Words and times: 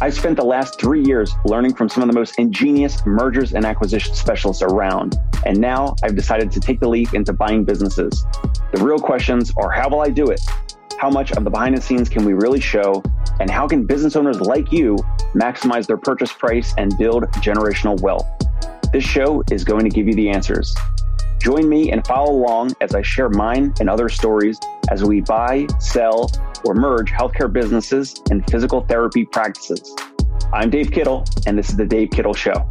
I've 0.00 0.14
spent 0.14 0.36
the 0.36 0.44
last 0.44 0.80
three 0.80 1.04
years 1.04 1.32
learning 1.44 1.74
from 1.74 1.88
some 1.88 2.02
of 2.02 2.08
the 2.08 2.18
most 2.18 2.36
ingenious 2.38 3.06
mergers 3.06 3.54
and 3.54 3.64
acquisition 3.64 4.12
specialists 4.14 4.60
around. 4.60 5.16
And 5.46 5.60
now 5.60 5.94
I've 6.02 6.16
decided 6.16 6.50
to 6.52 6.60
take 6.60 6.80
the 6.80 6.88
leap 6.88 7.14
into 7.14 7.32
buying 7.32 7.64
businesses. 7.64 8.26
The 8.72 8.82
real 8.84 8.98
questions 8.98 9.52
are 9.56 9.70
how 9.70 9.88
will 9.88 10.00
I 10.00 10.08
do 10.10 10.26
it? 10.26 10.40
How 10.98 11.10
much 11.10 11.30
of 11.32 11.44
the 11.44 11.50
behind 11.50 11.76
the 11.76 11.80
scenes 11.80 12.08
can 12.08 12.24
we 12.24 12.32
really 12.32 12.60
show? 12.60 13.04
And 13.38 13.48
how 13.48 13.68
can 13.68 13.86
business 13.86 14.16
owners 14.16 14.40
like 14.40 14.72
you 14.72 14.96
maximize 15.32 15.86
their 15.86 15.96
purchase 15.96 16.32
price 16.32 16.74
and 16.76 16.96
build 16.98 17.24
generational 17.34 18.00
wealth? 18.00 18.26
This 18.92 19.04
show 19.04 19.44
is 19.52 19.62
going 19.62 19.84
to 19.84 19.90
give 19.90 20.08
you 20.08 20.14
the 20.14 20.28
answers. 20.28 20.74
Join 21.40 21.68
me 21.68 21.92
and 21.92 22.04
follow 22.04 22.32
along 22.32 22.72
as 22.80 22.96
I 22.96 23.02
share 23.02 23.28
mine 23.28 23.72
and 23.78 23.88
other 23.88 24.08
stories 24.08 24.58
as 24.90 25.04
we 25.04 25.20
buy, 25.20 25.68
sell, 25.78 26.30
or 26.64 26.74
merge 26.74 27.10
healthcare 27.10 27.52
businesses 27.52 28.14
and 28.30 28.48
physical 28.50 28.80
therapy 28.82 29.24
practices. 29.24 29.94
I'm 30.52 30.70
Dave 30.70 30.90
Kittle, 30.90 31.24
and 31.46 31.58
this 31.58 31.68
is 31.68 31.76
The 31.76 31.84
Dave 31.84 32.10
Kittle 32.10 32.34
Show. 32.34 32.68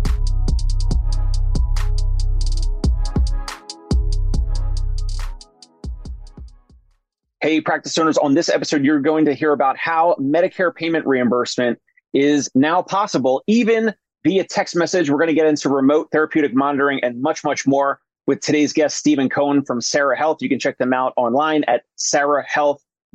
Hey, 7.41 7.59
practice 7.59 7.97
owners, 7.97 8.17
on 8.17 8.35
this 8.35 8.47
episode, 8.47 8.85
you're 8.85 9.01
going 9.01 9.25
to 9.25 9.33
hear 9.33 9.51
about 9.51 9.77
how 9.77 10.15
Medicare 10.19 10.73
payment 10.73 11.05
reimbursement 11.05 11.77
is 12.13 12.49
now 12.55 12.81
possible, 12.81 13.43
even 13.47 13.93
via 14.23 14.45
text 14.45 14.77
message. 14.77 15.09
We're 15.09 15.17
going 15.17 15.27
to 15.27 15.33
get 15.33 15.47
into 15.47 15.67
remote 15.67 16.07
therapeutic 16.11 16.55
monitoring 16.55 17.03
and 17.03 17.21
much, 17.21 17.43
much 17.43 17.67
more 17.67 17.99
with 18.27 18.39
today's 18.39 18.71
guest, 18.71 18.95
Steven 18.95 19.27
Coen 19.27 19.67
from 19.67 19.81
Sarah 19.81 20.17
Health. 20.17 20.37
You 20.41 20.47
can 20.47 20.57
check 20.57 20.77
them 20.77 20.93
out 20.93 21.11
online 21.17 21.65
at 21.65 21.83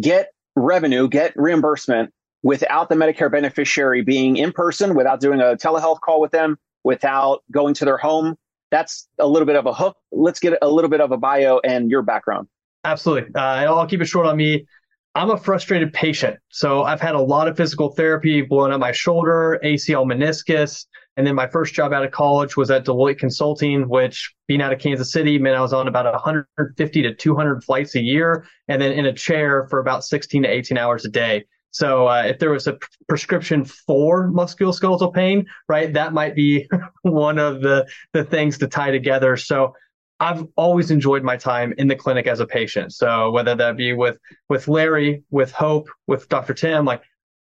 get 0.00 0.28
revenue, 0.56 1.08
get 1.08 1.32
reimbursement 1.36 2.12
without 2.42 2.88
the 2.88 2.94
Medicare 2.94 3.30
beneficiary 3.30 4.02
being 4.02 4.36
in 4.36 4.52
person, 4.52 4.94
without 4.94 5.20
doing 5.20 5.40
a 5.40 5.56
telehealth 5.56 6.00
call 6.00 6.20
with 6.20 6.30
them, 6.30 6.58
without 6.84 7.42
going 7.50 7.74
to 7.74 7.84
their 7.84 7.98
home. 7.98 8.36
That's 8.70 9.08
a 9.18 9.26
little 9.26 9.46
bit 9.46 9.56
of 9.56 9.66
a 9.66 9.72
hook. 9.72 9.96
Let's 10.12 10.40
get 10.40 10.58
a 10.60 10.68
little 10.68 10.90
bit 10.90 11.00
of 11.00 11.10
a 11.10 11.16
bio 11.16 11.60
and 11.64 11.90
your 11.90 12.02
background. 12.02 12.48
Absolutely. 12.84 13.34
Uh, 13.34 13.40
I'll 13.40 13.86
keep 13.86 14.00
it 14.00 14.06
short 14.06 14.26
on 14.26 14.36
me. 14.36 14.66
I'm 15.14 15.30
a 15.30 15.36
frustrated 15.36 15.92
patient. 15.92 16.36
So 16.50 16.84
I've 16.84 17.00
had 17.00 17.14
a 17.14 17.20
lot 17.20 17.48
of 17.48 17.56
physical 17.56 17.90
therapy, 17.90 18.42
blowing 18.42 18.72
up 18.72 18.78
my 18.78 18.92
shoulder, 18.92 19.58
ACL 19.64 20.06
meniscus, 20.06 20.84
and 21.16 21.26
then 21.26 21.34
my 21.34 21.48
first 21.48 21.74
job 21.74 21.92
out 21.92 22.04
of 22.04 22.12
college 22.12 22.56
was 22.56 22.70
at 22.70 22.84
Deloitte 22.84 23.18
Consulting, 23.18 23.88
which 23.88 24.32
being 24.46 24.62
out 24.62 24.72
of 24.72 24.78
Kansas 24.78 25.10
City 25.10 25.36
meant 25.36 25.56
I 25.56 25.60
was 25.60 25.72
on 25.72 25.88
about 25.88 26.04
150 26.04 27.02
to 27.02 27.14
200 27.14 27.64
flights 27.64 27.96
a 27.96 28.00
year 28.00 28.46
and 28.68 28.80
then 28.80 28.92
in 28.92 29.06
a 29.06 29.12
chair 29.12 29.66
for 29.68 29.80
about 29.80 30.04
16 30.04 30.44
to 30.44 30.48
18 30.48 30.78
hours 30.78 31.04
a 31.04 31.08
day. 31.08 31.44
So 31.70 32.08
uh, 32.08 32.22
if 32.26 32.38
there 32.38 32.50
was 32.50 32.66
a 32.66 32.78
prescription 33.08 33.64
for 33.64 34.30
musculoskeletal 34.30 35.14
pain, 35.14 35.46
right, 35.68 35.92
that 35.92 36.12
might 36.12 36.34
be 36.34 36.68
one 37.02 37.38
of 37.38 37.60
the, 37.60 37.86
the 38.12 38.24
things 38.24 38.58
to 38.58 38.66
tie 38.66 38.90
together. 38.90 39.36
So 39.36 39.74
I've 40.20 40.46
always 40.56 40.90
enjoyed 40.90 41.22
my 41.22 41.36
time 41.36 41.74
in 41.78 41.86
the 41.86 41.94
clinic 41.94 42.26
as 42.26 42.40
a 42.40 42.46
patient. 42.46 42.92
So 42.92 43.30
whether 43.30 43.54
that 43.54 43.76
be 43.76 43.92
with 43.92 44.18
with 44.48 44.66
Larry, 44.66 45.22
with 45.30 45.52
Hope, 45.52 45.88
with 46.08 46.28
Dr. 46.28 46.54
Tim, 46.54 46.84
like 46.84 47.02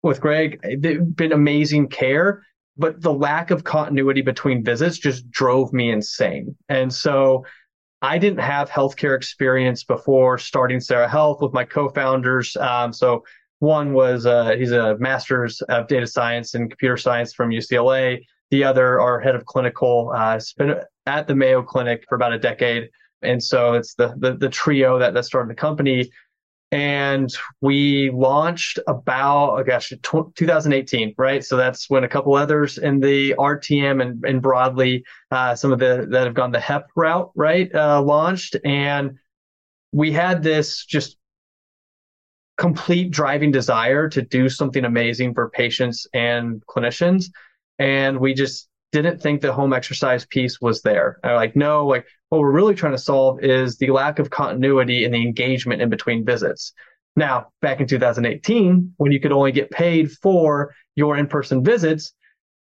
with 0.02 0.20
Greg, 0.20 0.60
they've 0.78 1.16
been 1.16 1.32
amazing 1.32 1.88
care 1.88 2.42
but 2.76 3.00
the 3.02 3.12
lack 3.12 3.50
of 3.50 3.64
continuity 3.64 4.22
between 4.22 4.64
visits 4.64 4.98
just 4.98 5.30
drove 5.30 5.72
me 5.72 5.90
insane. 5.90 6.56
And 6.68 6.92
so 6.92 7.44
I 8.00 8.18
didn't 8.18 8.40
have 8.40 8.70
healthcare 8.70 9.14
experience 9.14 9.84
before 9.84 10.38
starting 10.38 10.80
Sarah 10.80 11.08
Health 11.08 11.40
with 11.40 11.52
my 11.52 11.64
co-founders. 11.64 12.56
Um, 12.56 12.92
so 12.92 13.24
one 13.62 13.92
was 13.92 14.26
uh, 14.26 14.56
he's 14.58 14.72
a 14.72 14.98
master's 14.98 15.62
of 15.62 15.86
data 15.86 16.06
science 16.06 16.54
and 16.54 16.68
computer 16.68 16.96
science 16.96 17.32
from 17.32 17.50
UCLA. 17.50 18.20
The 18.50 18.64
other, 18.64 19.00
our 19.00 19.20
head 19.20 19.36
of 19.36 19.46
clinical, 19.46 20.10
uh, 20.12 20.32
has 20.32 20.52
been 20.52 20.74
at 21.06 21.28
the 21.28 21.36
Mayo 21.36 21.62
Clinic 21.62 22.04
for 22.08 22.16
about 22.16 22.32
a 22.32 22.40
decade. 22.40 22.90
And 23.22 23.40
so 23.40 23.74
it's 23.74 23.94
the 23.94 24.16
the, 24.18 24.34
the 24.34 24.48
trio 24.48 24.98
that, 24.98 25.14
that 25.14 25.24
started 25.26 25.48
the 25.48 25.54
company 25.54 26.10
and 26.72 27.32
we 27.60 28.10
launched 28.10 28.80
about 28.88 29.60
oh 29.60 29.62
gosh 29.62 29.92
2018 30.02 31.14
right 31.18 31.44
so 31.44 31.54
that's 31.54 31.90
when 31.90 32.02
a 32.02 32.08
couple 32.08 32.34
others 32.34 32.78
in 32.78 32.98
the 32.98 33.34
rtm 33.38 34.00
and, 34.00 34.24
and 34.24 34.40
broadly 34.40 35.04
uh, 35.30 35.54
some 35.54 35.70
of 35.70 35.78
the 35.78 36.06
that 36.08 36.24
have 36.24 36.32
gone 36.32 36.50
the 36.50 36.58
hep 36.58 36.86
route 36.96 37.30
right 37.34 37.72
uh, 37.74 38.00
launched 38.00 38.56
and 38.64 39.18
we 39.92 40.10
had 40.10 40.42
this 40.42 40.86
just 40.86 41.18
complete 42.58 43.10
driving 43.10 43.50
desire 43.50 44.08
to 44.08 44.22
do 44.22 44.48
something 44.48 44.84
amazing 44.84 45.34
for 45.34 45.50
patients 45.50 46.06
and 46.12 46.62
clinicians 46.66 47.26
and 47.78 48.20
we 48.20 48.34
just 48.34 48.68
didn't 48.92 49.20
think 49.20 49.40
the 49.40 49.52
home 49.52 49.72
exercise 49.72 50.26
piece 50.26 50.60
was 50.60 50.82
there. 50.82 51.18
Like, 51.24 51.56
no, 51.56 51.86
like 51.86 52.06
what 52.28 52.40
we're 52.40 52.52
really 52.52 52.74
trying 52.74 52.92
to 52.92 52.98
solve 52.98 53.42
is 53.42 53.78
the 53.78 53.90
lack 53.90 54.18
of 54.18 54.30
continuity 54.30 55.04
and 55.04 55.12
the 55.12 55.22
engagement 55.22 55.82
in 55.82 55.88
between 55.88 56.24
visits. 56.24 56.72
Now, 57.16 57.48
back 57.60 57.80
in 57.80 57.86
2018, 57.86 58.94
when 58.98 59.12
you 59.12 59.20
could 59.20 59.32
only 59.32 59.52
get 59.52 59.70
paid 59.70 60.12
for 60.12 60.74
your 60.94 61.16
in-person 61.16 61.64
visits, 61.64 62.12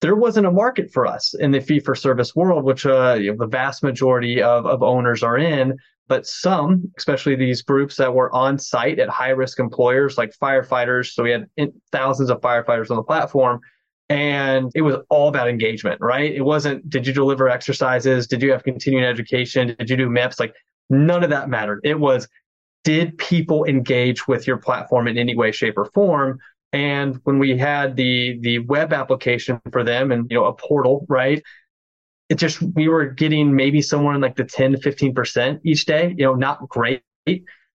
there 0.01 0.17
wasn't 0.17 0.47
a 0.47 0.51
market 0.51 0.91
for 0.93 1.07
us 1.07 1.35
in 1.35 1.51
the 1.53 1.61
fee 1.61 1.79
for 1.79 1.95
service 1.95 2.35
world, 2.35 2.65
which 2.65 2.87
uh, 2.87 3.17
you 3.21 3.33
know, 3.33 3.37
the 3.39 3.47
vast 3.47 3.83
majority 3.83 4.43
of, 4.43 4.67
of 4.67 4.83
owners 4.83 5.23
are 5.23 5.39
in. 5.39 5.77
But 6.09 6.27
some, 6.27 6.93
especially 6.99 7.37
these 7.37 7.63
groups 7.63 7.97
that 7.97 8.15
were 8.15 8.35
on 8.35 8.59
site 8.59 8.99
at 8.99 9.09
high 9.09 9.31
risk 9.31 9.59
employers 9.59 10.19
like 10.19 10.35
firefighters, 10.37 11.13
so 11.13 11.23
we 11.23 11.31
had 11.31 11.47
thousands 11.91 12.29
of 12.29 12.41
firefighters 12.41 12.91
on 12.91 12.97
the 12.97 13.03
platform, 13.03 13.61
and 14.09 14.71
it 14.75 14.83
was 14.83 14.97
all 15.09 15.29
about 15.29 15.49
engagement, 15.49 16.01
right? 16.01 16.35
It 16.35 16.43
wasn't, 16.43 16.89
did 16.91 17.07
you 17.07 17.15
deliver 17.15 17.49
exercises? 17.49 18.27
Did 18.27 18.43
you 18.43 18.53
have 18.53 18.63
continuing 18.63 19.07
education? 19.07 19.75
Did 19.79 19.89
you 19.89 19.97
do 19.97 20.09
MIPS? 20.11 20.39
Like 20.39 20.55
none 20.91 21.25
of 21.25 21.31
that 21.31 21.49
mattered. 21.49 21.81
It 21.85 21.99
was, 21.99 22.29
did 22.85 23.17
people 23.17 23.65
engage 23.65 24.27
with 24.27 24.47
your 24.47 24.59
platform 24.59 25.09
in 25.09 25.17
any 25.17 25.35
way, 25.35 25.53
shape, 25.53 25.79
or 25.79 25.87
form? 25.95 26.41
And 26.73 27.21
when 27.25 27.39
we 27.39 27.57
had 27.57 27.97
the 27.97 28.39
the 28.41 28.61
web 28.61 28.93
application 28.93 29.61
for 29.73 29.85
them 29.85 30.11
and 30.11 30.27
you 30.31 30.39
know 30.39 30.47
a 30.47 30.55
portal, 30.55 31.05
right? 31.09 31.43
It 32.29 32.37
just 32.37 32.63
we 32.63 32.89
were 32.89 33.07
getting 33.07 33.55
maybe 33.55 33.83
somewhere 33.83 34.15
in 34.15 34.21
like 34.21 34.37
the 34.37 34.45
10 34.45 34.73
to 34.73 34.79
15% 34.79 35.61
each 35.65 35.85
day, 35.85 36.15
you 36.17 36.25
know, 36.25 36.35
not 36.35 36.69
great. 36.69 37.03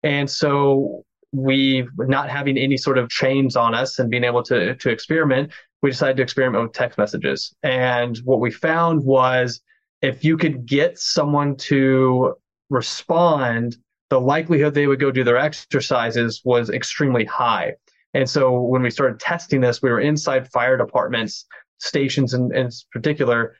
And 0.03 0.29
so 0.29 1.03
we 1.31 1.87
not 1.97 2.29
having 2.29 2.57
any 2.57 2.77
sort 2.77 2.97
of 2.97 3.09
chains 3.09 3.55
on 3.55 3.73
us 3.73 3.99
and 3.99 4.09
being 4.09 4.23
able 4.23 4.43
to 4.43 4.75
to 4.75 4.89
experiment, 4.89 5.51
we 5.81 5.91
decided 5.91 6.17
to 6.17 6.23
experiment 6.23 6.63
with 6.63 6.73
text 6.73 6.97
messages. 6.97 7.53
And 7.63 8.17
what 8.23 8.39
we 8.39 8.51
found 8.51 9.03
was 9.03 9.61
if 10.01 10.23
you 10.23 10.37
could 10.37 10.65
get 10.65 10.97
someone 10.97 11.55
to 11.57 12.35
respond, 12.69 13.77
the 14.09 14.19
likelihood 14.21 14.73
they 14.73 14.87
would 14.87 14.99
go 14.99 15.11
do 15.11 15.23
their 15.23 15.37
exercises 15.37 16.41
was 16.45 16.69
extremely 16.69 17.25
high. 17.25 17.73
And 18.13 18.29
so 18.29 18.61
when 18.61 18.81
we 18.81 18.89
started 18.89 19.19
testing 19.19 19.61
this, 19.61 19.81
we 19.81 19.89
were 19.89 19.99
inside 19.99 20.51
fire 20.51 20.77
departments, 20.77 21.45
stations 21.79 22.33
in, 22.33 22.55
in 22.55 22.69
particular, 22.91 23.55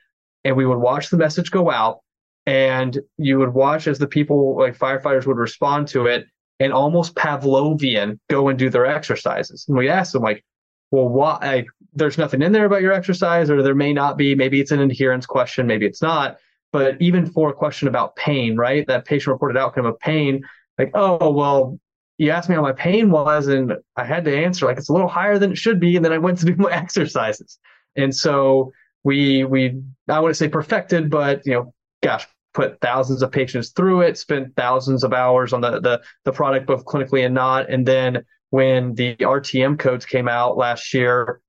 and 0.46 0.56
we 0.56 0.64
would 0.64 0.78
watch 0.78 1.10
the 1.10 1.16
message 1.16 1.50
go 1.50 1.72
out 1.72 1.98
and 2.46 3.00
you 3.18 3.36
would 3.40 3.52
watch 3.52 3.88
as 3.88 3.98
the 3.98 4.06
people 4.06 4.56
like 4.56 4.78
firefighters 4.78 5.26
would 5.26 5.36
respond 5.36 5.88
to 5.88 6.06
it 6.06 6.24
and 6.60 6.72
almost 6.72 7.16
Pavlovian 7.16 8.20
go 8.30 8.48
and 8.48 8.56
do 8.56 8.70
their 8.70 8.86
exercises. 8.86 9.64
And 9.66 9.76
we 9.76 9.88
asked 9.88 10.12
them 10.12 10.22
like, 10.22 10.44
well, 10.92 11.08
why? 11.08 11.38
Like, 11.42 11.66
there's 11.94 12.16
nothing 12.16 12.42
in 12.42 12.52
there 12.52 12.64
about 12.64 12.80
your 12.80 12.92
exercise, 12.92 13.50
or 13.50 13.60
there 13.60 13.74
may 13.74 13.92
not 13.92 14.16
be. 14.16 14.36
Maybe 14.36 14.60
it's 14.60 14.70
an 14.70 14.80
adherence 14.80 15.26
question, 15.26 15.66
maybe 15.66 15.84
it's 15.84 16.00
not. 16.00 16.36
But 16.72 16.96
even 17.02 17.26
for 17.26 17.50
a 17.50 17.52
question 17.52 17.88
about 17.88 18.14
pain, 18.14 18.56
right? 18.56 18.86
That 18.86 19.04
patient 19.04 19.32
reported 19.32 19.58
outcome 19.58 19.84
of 19.84 19.98
pain, 19.98 20.44
like, 20.78 20.92
oh, 20.94 21.30
well, 21.30 21.80
you 22.18 22.30
asked 22.30 22.48
me 22.48 22.54
how 22.54 22.62
my 22.62 22.72
pain 22.72 23.10
was, 23.10 23.48
and 23.48 23.74
I 23.96 24.04
had 24.04 24.24
to 24.26 24.36
answer 24.36 24.66
like 24.66 24.78
it's 24.78 24.88
a 24.88 24.92
little 24.92 25.08
higher 25.08 25.40
than 25.40 25.50
it 25.50 25.58
should 25.58 25.80
be, 25.80 25.96
and 25.96 26.04
then 26.04 26.12
I 26.12 26.18
went 26.18 26.38
to 26.38 26.46
do 26.46 26.54
my 26.54 26.70
exercises. 26.72 27.58
And 27.96 28.14
so 28.14 28.72
we 29.06 29.44
we 29.44 29.80
I 30.08 30.18
wouldn't 30.18 30.36
say 30.36 30.48
perfected, 30.48 31.10
but 31.10 31.46
you 31.46 31.52
know, 31.52 31.74
gosh, 32.02 32.26
put 32.54 32.80
thousands 32.80 33.22
of 33.22 33.30
patients 33.30 33.70
through 33.70 34.00
it, 34.00 34.18
spent 34.18 34.56
thousands 34.56 35.04
of 35.04 35.12
hours 35.12 35.52
on 35.52 35.60
the 35.60 35.80
the 35.80 36.02
the 36.24 36.32
product, 36.32 36.66
both 36.66 36.84
clinically 36.84 37.24
and 37.24 37.32
not. 37.32 37.70
And 37.70 37.86
then 37.86 38.24
when 38.50 38.94
the 38.94 39.14
RTM 39.16 39.78
codes 39.78 40.04
came 40.04 40.26
out 40.26 40.56
last 40.56 40.92
year, 40.92 41.40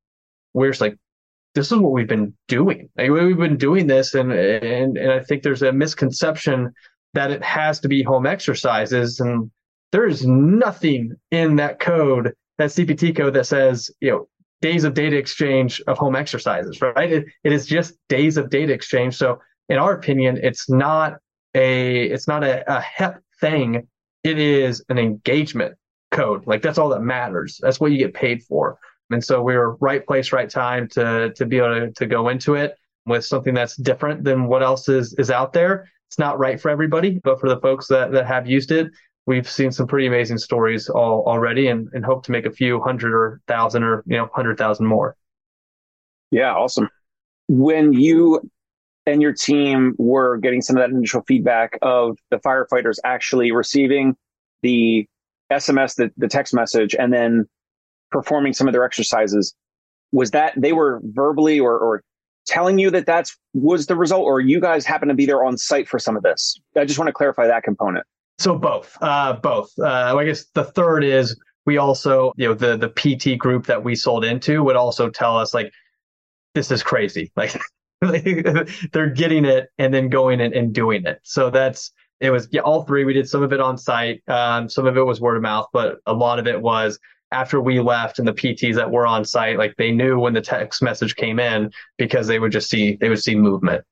we're 0.54 0.70
just 0.70 0.82
like, 0.82 0.98
this 1.56 1.72
is 1.72 1.80
what 1.80 1.94
we've 1.94 2.08
been 2.08 2.32
doing. 2.48 2.90
Like, 2.96 3.10
we've 3.10 3.36
been 3.36 3.58
doing 3.58 3.88
this, 3.88 4.14
and 4.14 4.32
and 4.32 4.96
and 4.96 5.12
I 5.12 5.24
think 5.24 5.42
there's 5.42 5.64
a 5.64 5.74
misconception 5.74 6.72
that 7.16 7.32
it 7.32 7.44
has 7.44 7.80
to 7.80 7.88
be 7.88 8.04
home 8.04 8.28
exercises, 8.28 9.20
and 9.20 9.50
there 9.92 10.06
is 10.06 10.28
nothing 10.28 11.14
in 11.32 11.56
that 11.56 11.80
code, 11.80 12.34
that 12.60 12.70
CPT 12.70 13.18
code 13.18 13.34
that 13.34 13.48
says, 13.48 13.90
you 14.00 14.12
know, 14.12 14.28
days 14.62 14.84
of 14.84 14.94
data 14.94 15.18
exchange 15.18 15.82
of 15.88 15.98
home 15.98 16.16
exercises, 16.16 16.82
right? 16.82 17.12
It, 17.12 17.26
it 17.44 17.54
is 17.54 17.66
just 17.66 17.96
days 18.10 18.38
of 18.38 18.50
data 18.50 18.74
exchange. 18.74 19.16
So 19.16 19.40
in 19.70 19.78
our 19.78 19.94
opinion, 19.94 20.40
it's 20.42 20.70
not 20.70 21.18
a, 21.54 22.06
it's 22.06 22.28
not 22.28 22.44
a, 22.44 22.64
a 22.72 22.82
HEP 22.82 23.22
thing. 23.40 23.88
It 24.24 24.40
is 24.40 24.84
an 24.90 24.98
engagement 24.98 25.76
code. 26.12 26.46
Like 26.48 26.62
that's 26.62 26.78
all 26.78 26.90
that 26.90 27.02
matters. 27.02 27.60
That's 27.62 27.80
what 27.80 27.92
you 27.92 27.98
get 27.98 28.14
paid 28.14 28.44
for. 28.44 28.80
And 29.10 29.24
so 29.24 29.42
we 29.42 29.56
were 29.56 29.76
right 29.76 30.06
place, 30.06 30.34
right 30.34 30.50
time 30.50 30.88
to, 30.90 31.32
to 31.34 31.46
be 31.46 31.58
able 31.58 31.80
to, 31.80 31.92
to 31.92 32.06
go 32.06 32.30
into 32.30 32.56
it 32.56 32.76
with 33.06 33.24
something 33.24 33.54
that's 33.54 33.76
different 33.78 34.24
than 34.24 34.48
what 34.48 34.64
else 34.64 34.90
is, 34.90 35.14
is 35.18 35.32
out 35.32 35.54
there. 35.54 35.90
It's 36.10 36.20
not 36.20 36.40
right 36.40 36.60
for 36.60 36.70
everybody, 36.70 37.20
but 37.24 37.40
for 37.40 37.50
the 37.50 37.60
folks 37.60 37.88
that, 37.88 38.12
that 38.12 38.26
have 38.26 38.50
used 38.50 38.72
it, 38.72 38.88
we've 39.28 39.48
seen 39.48 39.72
some 39.72 39.86
pretty 39.86 40.08
amazing 40.08 40.40
stories 40.40 40.90
all, 40.90 41.24
already 41.28 41.68
and, 41.68 41.90
and 41.94 42.04
hope 42.04 42.24
to 42.24 42.32
make 42.32 42.46
a 42.46 42.52
few 42.52 42.82
hundred 42.82 43.14
or 43.14 43.42
thousand 43.48 43.84
or, 43.84 44.04
you 44.08 44.18
know, 44.18 44.30
hundred 44.34 44.58
thousand 44.58 44.88
more. 44.88 45.16
Yeah. 46.32 46.54
Awesome. 46.54 46.90
When 47.48 47.94
you 47.94 48.50
and 49.06 49.22
your 49.22 49.34
team 49.34 49.96
were 49.98 50.38
getting 50.38 50.62
some 50.62 50.78
of 50.78 50.82
that 50.82 50.90
initial 50.90 51.22
feedback 51.28 51.78
of 51.82 52.18
the 52.32 52.38
firefighters 52.38 52.96
actually 53.06 53.52
receiving 53.52 54.16
the 54.64 55.06
SMS, 55.52 55.96
the, 55.96 56.12
the 56.18 56.28
text 56.28 56.54
message, 56.54 56.96
and 56.98 57.14
then 57.14 57.46
performing 58.12 58.54
some 58.54 58.68
of 58.68 58.74
their 58.74 58.84
exercises, 58.84 59.54
was 60.12 60.32
that 60.32 60.54
they 60.58 60.74
were 60.74 61.02
verbally 61.04 61.60
or, 61.60 61.78
or 61.78 62.04
telling 62.46 62.80
you 62.80 62.90
that 62.92 63.06
that's 63.06 63.38
was 63.54 63.88
the 63.88 63.96
result, 63.96 64.24
or 64.24 64.40
you 64.40 64.60
guys 64.60 64.86
happen 64.86 65.10
to 65.10 65.14
be 65.14 65.26
there 65.26 65.44
on 65.44 65.58
site 65.58 65.88
for 65.88 66.00
some 66.00 66.18
of 66.18 66.24
this? 66.24 66.60
I 66.76 66.86
just 66.86 67.00
want 67.00 67.08
to 67.08 67.14
clarify 67.14 67.48
that 67.48 67.64
component. 67.64 68.06
So 68.38 68.58
both, 68.58 68.96
uh, 69.02 69.34
both. 69.34 69.72
Uh, 69.80 70.16
I 70.18 70.26
guess 70.26 70.46
the 70.54 70.64
third 70.64 71.04
is 71.04 71.40
we 71.66 71.78
also, 71.78 72.32
you 72.38 72.48
know, 72.48 72.54
the 72.54 72.78
the 72.78 72.90
PT 72.90 73.38
group 73.38 73.66
that 73.66 73.84
we 73.84 73.96
sold 73.96 74.24
into 74.24 74.64
would 74.64 74.76
also 74.76 75.10
tell 75.10 75.38
us 75.38 75.54
like, 75.54 75.72
this 76.54 76.72
is 76.72 76.84
crazy. 76.84 77.32
Like 78.00 78.46
they're 78.94 79.10
getting 79.10 79.44
it 79.44 79.70
and 79.80 79.92
then 79.92 80.08
going 80.10 80.40
and, 80.40 80.54
and 80.54 80.72
doing 80.72 81.04
it. 81.08 81.20
So 81.24 81.50
that's 81.50 81.92
it 82.20 82.30
was 82.30 82.48
yeah, 82.52 82.62
all 82.62 82.84
three. 82.84 83.06
We 83.06 83.14
did 83.14 83.28
some 83.28 83.42
of 83.42 83.54
it 83.54 83.60
on 83.60 83.76
site. 83.76 84.22
Um, 84.28 84.70
some 84.70 84.86
of 84.86 84.98
it 84.98 85.02
was 85.02 85.20
word 85.20 85.36
of 85.36 85.42
mouth, 85.42 85.68
but 85.74 85.98
a 86.06 86.14
lot 86.14 86.38
of 86.38 86.46
it 86.46 86.62
was 86.62 87.00
after 87.32 87.60
we 87.60 87.80
left 87.80 88.20
and 88.20 88.28
the 88.28 88.34
PTs 88.34 88.76
that 88.76 88.92
were 88.92 89.06
on 89.08 89.26
site, 89.26 89.58
like 89.58 89.76
they 89.78 89.92
knew 89.92 90.20
when 90.20 90.34
the 90.34 90.42
text 90.42 90.82
message 90.82 91.16
came 91.16 91.40
in 91.40 91.72
because 91.98 92.28
they 92.28 92.40
would 92.40 92.52
just 92.52 92.70
see 92.70 92.98
they 93.02 93.10
would 93.10 93.22
see 93.22 93.36
movement. 93.36 93.84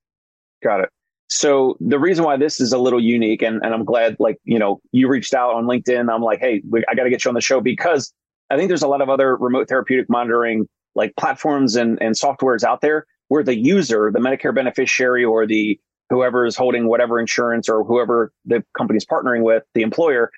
Got 0.64 0.82
it. 0.82 0.90
So 1.28 1.76
the 1.80 2.00
reason 2.00 2.24
why 2.24 2.38
this 2.38 2.62
is 2.62 2.72
a 2.72 2.78
little 2.78 3.00
unique, 3.00 3.42
and, 3.42 3.64
and 3.64 3.74
I'm 3.74 3.84
glad, 3.84 4.16
like, 4.20 4.38
you 4.44 4.60
know, 4.60 4.80
you 4.92 5.08
reached 5.08 5.34
out 5.34 5.54
on 5.56 5.66
LinkedIn. 5.66 6.14
I'm 6.14 6.22
like, 6.22 6.40
hey, 6.40 6.62
we, 6.70 6.84
I 6.88 6.94
got 6.94 7.04
to 7.04 7.10
get 7.10 7.26
you 7.26 7.30
on 7.30 7.36
the 7.36 7.42
show 7.42 7.62
because 7.62 8.14
I 8.50 8.58
think 8.58 8.68
there's 8.68 8.84
a 8.84 8.88
lot 8.88 9.02
of 9.02 9.10
other 9.10 9.36
remote 9.36 9.68
therapeutic 9.68 10.08
monitoring 10.10 10.68
like 10.94 11.16
platforms 11.18 11.76
and, 11.76 12.02
and 12.02 12.16
softwares 12.16 12.64
out 12.64 12.82
there 12.82 13.06
where 13.28 13.44
the 13.44 13.58
user, 13.58 14.12
the 14.12 14.20
Medicare 14.20 14.54
beneficiary 14.54 15.26
or 15.26 15.48
the 15.48 15.80
whoever 16.10 16.46
is 16.46 16.56
holding 16.56 16.88
whatever 16.88 17.20
insurance 17.20 17.68
or 17.68 17.84
whoever 17.84 18.32
the 18.46 18.64
company 18.78 18.98
is 18.98 19.06
partnering 19.06 19.42
with, 19.42 19.64
the 19.74 19.82
employer, 19.82 20.30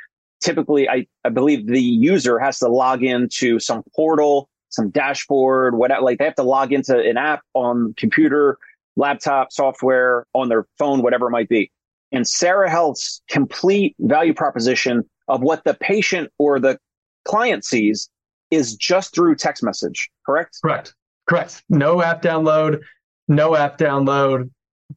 typically 0.41 0.87
I, 0.87 1.05
I 1.25 1.29
believe 1.29 1.67
the 1.67 1.81
user 1.81 2.39
has 2.39 2.59
to 2.59 2.69
log 2.69 3.03
into 3.03 3.59
some 3.59 3.83
portal, 3.95 4.49
some 4.69 4.89
dashboard, 4.89 5.75
whatever, 5.75 6.01
like 6.01 6.19
they 6.19 6.25
have 6.25 6.35
to 6.35 6.43
log 6.43 6.71
into 6.71 6.97
an 6.97 7.17
app 7.17 7.41
on 7.53 7.93
computer 7.97 8.57
laptop, 8.97 9.51
software, 9.51 10.25
on 10.33 10.49
their 10.49 10.65
phone, 10.77 11.01
whatever 11.01 11.27
it 11.27 11.31
might 11.31 11.47
be. 11.47 11.71
And 12.11 12.27
Sarah 12.27 12.69
Health's 12.69 13.21
complete 13.29 13.95
value 13.99 14.33
proposition 14.33 15.03
of 15.27 15.41
what 15.41 15.63
the 15.63 15.73
patient 15.75 16.31
or 16.37 16.59
the 16.59 16.77
client 17.25 17.63
sees 17.63 18.09
is 18.51 18.75
just 18.75 19.13
through 19.13 19.35
text 19.35 19.63
message, 19.63 20.09
correct? 20.25 20.57
Correct. 20.61 20.95
Correct. 21.27 21.63
No 21.69 22.01
app 22.01 22.21
download, 22.21 22.81
no 23.27 23.55
app 23.55 23.77
download, 23.77 24.49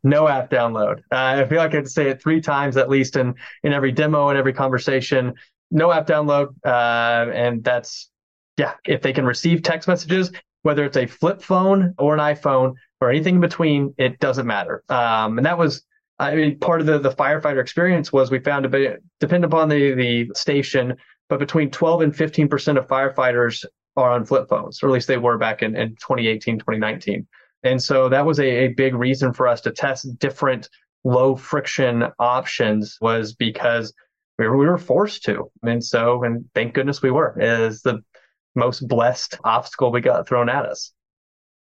no 0.04 0.28
app 0.28 0.50
download. 0.50 0.98
Uh, 1.10 1.42
I 1.42 1.48
feel 1.48 1.58
like 1.58 1.72
I 1.72 1.76
have 1.76 1.84
to 1.84 1.90
say 1.90 2.08
it 2.08 2.22
three 2.22 2.40
times 2.40 2.76
at 2.76 2.88
least 2.88 3.16
in, 3.16 3.34
in 3.64 3.72
every 3.72 3.90
demo 3.90 4.28
and 4.28 4.38
every 4.38 4.52
conversation. 4.52 5.34
No 5.72 5.90
app 5.90 6.06
download. 6.06 6.54
Uh, 6.64 7.30
and 7.32 7.64
that's, 7.64 8.08
yeah, 8.56 8.74
if 8.84 9.02
they 9.02 9.12
can 9.12 9.24
receive 9.24 9.62
text 9.62 9.88
messages, 9.88 10.30
whether 10.62 10.84
it's 10.84 10.96
a 10.96 11.06
flip 11.06 11.42
phone 11.42 11.94
or 11.98 12.14
an 12.14 12.20
iPhone, 12.20 12.74
or 13.00 13.10
anything 13.10 13.36
in 13.36 13.40
between, 13.40 13.94
it 13.98 14.18
doesn't 14.20 14.46
matter. 14.46 14.84
Um, 14.88 15.38
and 15.38 15.46
that 15.46 15.58
was, 15.58 15.82
I 16.18 16.34
mean, 16.34 16.58
part 16.58 16.80
of 16.80 16.86
the, 16.86 16.98
the 16.98 17.10
firefighter 17.10 17.60
experience 17.60 18.12
was 18.12 18.30
we 18.30 18.40
found 18.40 18.66
a 18.66 18.68
bit, 18.68 19.02
upon 19.22 19.68
the, 19.68 19.94
the 19.94 20.30
station, 20.34 20.96
but 21.28 21.38
between 21.38 21.70
12 21.70 22.02
and 22.02 22.12
15% 22.12 22.76
of 22.76 22.86
firefighters 22.86 23.64
are 23.96 24.10
on 24.10 24.24
flip 24.24 24.48
phones, 24.48 24.82
or 24.82 24.88
at 24.88 24.92
least 24.92 25.08
they 25.08 25.16
were 25.16 25.38
back 25.38 25.62
in, 25.62 25.76
in 25.76 25.90
2018, 25.96 26.58
2019. 26.58 27.26
And 27.62 27.82
so 27.82 28.08
that 28.08 28.24
was 28.24 28.38
a, 28.38 28.64
a 28.64 28.68
big 28.68 28.94
reason 28.94 29.32
for 29.32 29.46
us 29.46 29.60
to 29.62 29.70
test 29.70 30.18
different 30.18 30.68
low 31.04 31.36
friction 31.36 32.04
options 32.18 32.98
was 33.00 33.34
because 33.34 33.92
we 34.38 34.48
were, 34.48 34.56
we 34.56 34.66
were 34.66 34.78
forced 34.78 35.24
to. 35.24 35.50
And 35.62 35.82
so, 35.84 36.24
and 36.24 36.44
thank 36.54 36.74
goodness 36.74 37.02
we 37.02 37.10
were, 37.10 37.36
is 37.38 37.82
the 37.82 38.02
most 38.54 38.86
blessed 38.86 39.38
obstacle 39.44 39.92
we 39.92 40.00
got 40.00 40.26
thrown 40.26 40.48
at 40.48 40.66
us. 40.66 40.92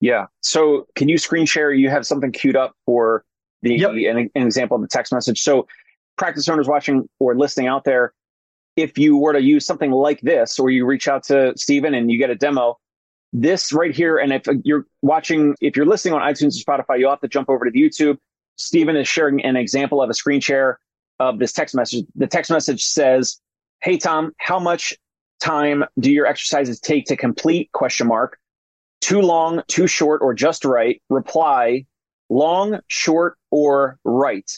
Yeah. 0.02 0.26
So 0.40 0.88
can 0.96 1.08
you 1.08 1.16
screen 1.16 1.46
share? 1.46 1.72
You 1.72 1.88
have 1.88 2.04
something 2.04 2.32
queued 2.32 2.56
up 2.56 2.74
for 2.84 3.24
the 3.62 3.76
yep. 3.76 3.92
an, 3.92 4.28
an, 4.34 4.42
example 4.42 4.74
of 4.74 4.80
the 4.80 4.88
text 4.88 5.12
message. 5.12 5.40
So 5.40 5.68
practice 6.18 6.48
owners 6.48 6.66
watching 6.66 7.08
or 7.20 7.36
listening 7.36 7.68
out 7.68 7.84
there, 7.84 8.12
if 8.74 8.98
you 8.98 9.16
were 9.16 9.32
to 9.32 9.40
use 9.40 9.64
something 9.64 9.92
like 9.92 10.20
this, 10.22 10.58
or 10.58 10.70
you 10.70 10.86
reach 10.86 11.06
out 11.06 11.22
to 11.24 11.52
Steven 11.56 11.94
and 11.94 12.10
you 12.10 12.18
get 12.18 12.30
a 12.30 12.34
demo, 12.34 12.78
this 13.32 13.72
right 13.72 13.94
here, 13.94 14.18
and 14.18 14.32
if 14.32 14.42
you're 14.64 14.86
watching, 15.02 15.54
if 15.60 15.76
you're 15.76 15.86
listening 15.86 16.14
on 16.14 16.20
iTunes 16.20 16.60
or 16.60 16.64
Spotify, 16.64 16.98
you'll 16.98 17.10
have 17.10 17.20
to 17.20 17.28
jump 17.28 17.48
over 17.48 17.64
to 17.64 17.70
the 17.70 17.80
YouTube. 17.80 18.18
Steven 18.56 18.96
is 18.96 19.06
sharing 19.06 19.40
an 19.44 19.54
example 19.54 20.02
of 20.02 20.10
a 20.10 20.14
screen 20.14 20.40
share 20.40 20.80
of 21.20 21.38
this 21.38 21.52
text 21.52 21.76
message. 21.76 22.04
The 22.16 22.26
text 22.26 22.50
message 22.50 22.84
says, 22.84 23.40
Hey 23.80 23.98
Tom, 23.98 24.32
how 24.38 24.58
much 24.58 24.96
time 25.40 25.84
do 26.00 26.10
your 26.10 26.26
exercises 26.26 26.80
take 26.80 27.06
to 27.06 27.16
complete? 27.16 27.70
Question 27.70 28.08
mark 28.08 28.40
too 29.02 29.20
long, 29.20 29.62
too 29.68 29.86
short, 29.86 30.22
or 30.22 30.32
just 30.32 30.64
right, 30.64 31.02
reply 31.10 31.84
long, 32.30 32.80
short, 32.86 33.36
or 33.50 33.98
right. 34.04 34.50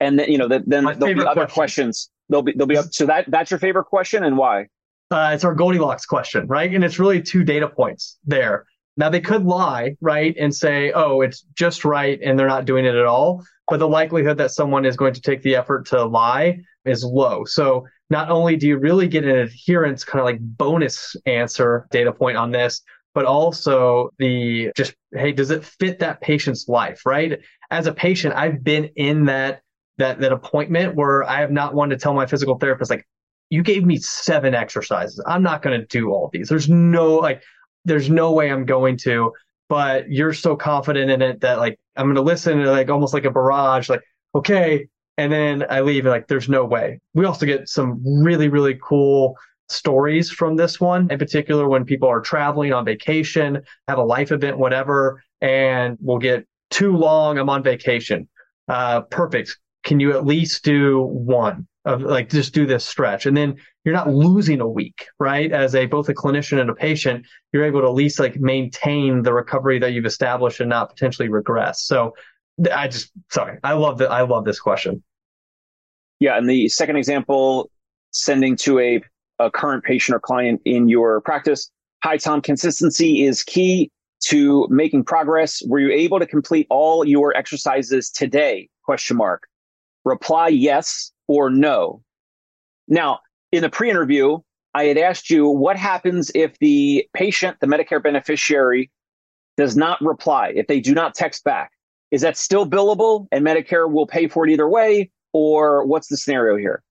And 0.00 0.18
then, 0.18 0.30
you 0.30 0.38
know, 0.38 0.48
the, 0.48 0.62
then 0.66 0.84
My 0.84 0.94
there'll 0.94 1.14
be 1.14 1.20
other 1.20 1.42
question. 1.42 1.54
questions. 1.54 2.10
They'll 2.30 2.42
be, 2.42 2.52
they'll 2.52 2.66
be, 2.66 2.78
up, 2.78 2.86
so 2.90 3.04
that, 3.06 3.30
that's 3.30 3.50
your 3.50 3.60
favorite 3.60 3.84
question 3.84 4.24
and 4.24 4.38
why? 4.38 4.68
Uh, 5.10 5.30
it's 5.34 5.44
our 5.44 5.54
Goldilocks 5.54 6.06
question, 6.06 6.46
right? 6.46 6.74
And 6.74 6.82
it's 6.82 6.98
really 6.98 7.20
two 7.20 7.44
data 7.44 7.68
points 7.68 8.18
there. 8.24 8.64
Now 8.96 9.10
they 9.10 9.20
could 9.20 9.44
lie, 9.44 9.96
right? 10.00 10.34
And 10.38 10.54
say, 10.54 10.90
oh, 10.92 11.20
it's 11.20 11.42
just 11.54 11.84
right. 11.84 12.18
And 12.22 12.38
they're 12.38 12.48
not 12.48 12.64
doing 12.64 12.84
it 12.86 12.94
at 12.94 13.04
all. 13.04 13.44
But 13.68 13.78
the 13.78 13.88
likelihood 13.88 14.38
that 14.38 14.52
someone 14.52 14.84
is 14.86 14.96
going 14.96 15.12
to 15.14 15.20
take 15.20 15.42
the 15.42 15.54
effort 15.54 15.86
to 15.86 16.04
lie 16.04 16.60
is 16.84 17.04
low. 17.04 17.44
So 17.44 17.86
not 18.10 18.30
only 18.30 18.56
do 18.56 18.66
you 18.68 18.78
really 18.78 19.08
get 19.08 19.24
an 19.24 19.36
adherence 19.36 20.04
kind 20.04 20.20
of 20.20 20.24
like 20.24 20.40
bonus 20.40 21.16
answer 21.26 21.86
data 21.90 22.12
point 22.12 22.36
on 22.36 22.52
this, 22.52 22.80
but 23.16 23.24
also 23.24 24.10
the 24.18 24.70
just, 24.76 24.94
hey, 25.14 25.32
does 25.32 25.50
it 25.50 25.64
fit 25.64 26.00
that 26.00 26.20
patient's 26.20 26.68
life, 26.68 27.00
right? 27.06 27.40
As 27.70 27.86
a 27.86 27.92
patient, 27.92 28.34
I've 28.34 28.62
been 28.62 28.90
in 28.94 29.24
that 29.24 29.62
that 29.96 30.20
that 30.20 30.32
appointment 30.32 30.94
where 30.94 31.24
I 31.24 31.40
have 31.40 31.50
not 31.50 31.72
wanted 31.72 31.98
to 31.98 32.02
tell 32.02 32.12
my 32.12 32.26
physical 32.26 32.58
therapist 32.58 32.90
like 32.90 33.08
you 33.48 33.62
gave 33.62 33.86
me 33.86 33.96
seven 33.96 34.54
exercises. 34.54 35.18
I'm 35.26 35.42
not 35.42 35.62
going 35.62 35.80
to 35.80 35.86
do 35.86 36.10
all 36.10 36.28
these. 36.30 36.50
There's 36.50 36.68
no 36.68 37.14
like, 37.14 37.42
there's 37.86 38.10
no 38.10 38.32
way 38.32 38.52
I'm 38.52 38.66
going 38.66 38.98
to, 38.98 39.32
but 39.70 40.10
you're 40.10 40.34
so 40.34 40.54
confident 40.54 41.10
in 41.10 41.22
it 41.22 41.40
that 41.40 41.58
like, 41.58 41.78
I'm 41.96 42.04
going 42.04 42.16
to 42.16 42.20
listen 42.22 42.58
to 42.58 42.70
like 42.70 42.90
almost 42.90 43.14
like 43.14 43.24
a 43.24 43.30
barrage, 43.30 43.88
like, 43.88 44.02
okay. 44.34 44.88
And 45.16 45.32
then 45.32 45.64
I 45.70 45.80
leave 45.80 46.04
and 46.04 46.12
like, 46.12 46.28
there's 46.28 46.50
no 46.50 46.66
way. 46.66 47.00
We 47.14 47.24
also 47.24 47.46
get 47.46 47.70
some 47.70 48.02
really, 48.22 48.48
really 48.48 48.78
cool 48.82 49.36
stories 49.68 50.30
from 50.30 50.56
this 50.56 50.80
one, 50.80 51.10
in 51.10 51.18
particular 51.18 51.68
when 51.68 51.84
people 51.84 52.08
are 52.08 52.20
traveling 52.20 52.72
on 52.72 52.84
vacation, 52.84 53.62
have 53.88 53.98
a 53.98 54.02
life 54.02 54.32
event, 54.32 54.58
whatever, 54.58 55.22
and 55.40 55.96
we'll 56.00 56.18
get 56.18 56.46
too 56.70 56.96
long. 56.96 57.38
I'm 57.38 57.48
on 57.48 57.62
vacation. 57.62 58.28
Uh, 58.68 59.02
perfect. 59.02 59.58
Can 59.84 60.00
you 60.00 60.12
at 60.12 60.26
least 60.26 60.64
do 60.64 61.02
one? 61.02 61.66
of 61.86 62.02
like 62.02 62.28
just 62.28 62.52
do 62.52 62.66
this 62.66 62.84
stretch 62.84 63.26
and 63.26 63.36
then 63.36 63.56
you're 63.84 63.94
not 63.94 64.12
losing 64.12 64.60
a 64.60 64.66
week 64.66 65.06
right 65.20 65.52
as 65.52 65.74
a 65.76 65.86
both 65.86 66.08
a 66.08 66.14
clinician 66.14 66.60
and 66.60 66.68
a 66.68 66.74
patient 66.74 67.24
you're 67.52 67.64
able 67.64 67.80
to 67.80 67.86
at 67.86 67.94
least 67.94 68.18
like 68.18 68.36
maintain 68.40 69.22
the 69.22 69.32
recovery 69.32 69.78
that 69.78 69.92
you've 69.92 70.04
established 70.04 70.58
and 70.58 70.68
not 70.68 70.90
potentially 70.90 71.28
regress 71.28 71.84
so 71.84 72.12
i 72.74 72.88
just 72.88 73.12
sorry 73.30 73.58
i 73.62 73.72
love 73.72 73.98
that 73.98 74.10
i 74.10 74.20
love 74.22 74.44
this 74.44 74.58
question 74.58 75.02
yeah 76.18 76.36
and 76.36 76.50
the 76.50 76.68
second 76.68 76.96
example 76.96 77.70
sending 78.10 78.56
to 78.56 78.78
a, 78.80 79.00
a 79.38 79.50
current 79.50 79.84
patient 79.84 80.16
or 80.16 80.20
client 80.20 80.60
in 80.64 80.88
your 80.88 81.20
practice 81.20 81.70
hi 82.02 82.16
tom 82.16 82.40
consistency 82.40 83.24
is 83.24 83.42
key 83.42 83.90
to 84.20 84.66
making 84.70 85.04
progress 85.04 85.62
were 85.66 85.78
you 85.78 85.92
able 85.92 86.18
to 86.18 86.26
complete 86.26 86.66
all 86.70 87.04
your 87.04 87.36
exercises 87.36 88.10
today 88.10 88.68
question 88.84 89.16
mark 89.16 89.46
reply 90.06 90.48
yes 90.48 91.12
or 91.28 91.50
no. 91.50 92.02
Now, 92.88 93.20
in 93.52 93.62
the 93.62 93.68
pre 93.68 93.90
interview, 93.90 94.38
I 94.74 94.84
had 94.84 94.96
asked 94.98 95.30
you 95.30 95.48
what 95.48 95.76
happens 95.76 96.30
if 96.34 96.58
the 96.58 97.06
patient, 97.14 97.58
the 97.60 97.66
Medicare 97.66 98.02
beneficiary, 98.02 98.90
does 99.56 99.76
not 99.76 100.00
reply, 100.00 100.52
if 100.54 100.66
they 100.66 100.80
do 100.80 100.94
not 100.94 101.14
text 101.14 101.44
back. 101.44 101.72
Is 102.10 102.20
that 102.20 102.36
still 102.36 102.68
billable 102.68 103.26
and 103.32 103.44
Medicare 103.44 103.90
will 103.90 104.06
pay 104.06 104.28
for 104.28 104.46
it 104.46 104.52
either 104.52 104.68
way? 104.68 105.10
Or 105.32 105.84
what's 105.84 106.08
the 106.08 106.16
scenario 106.16 106.56
here? 106.56 106.82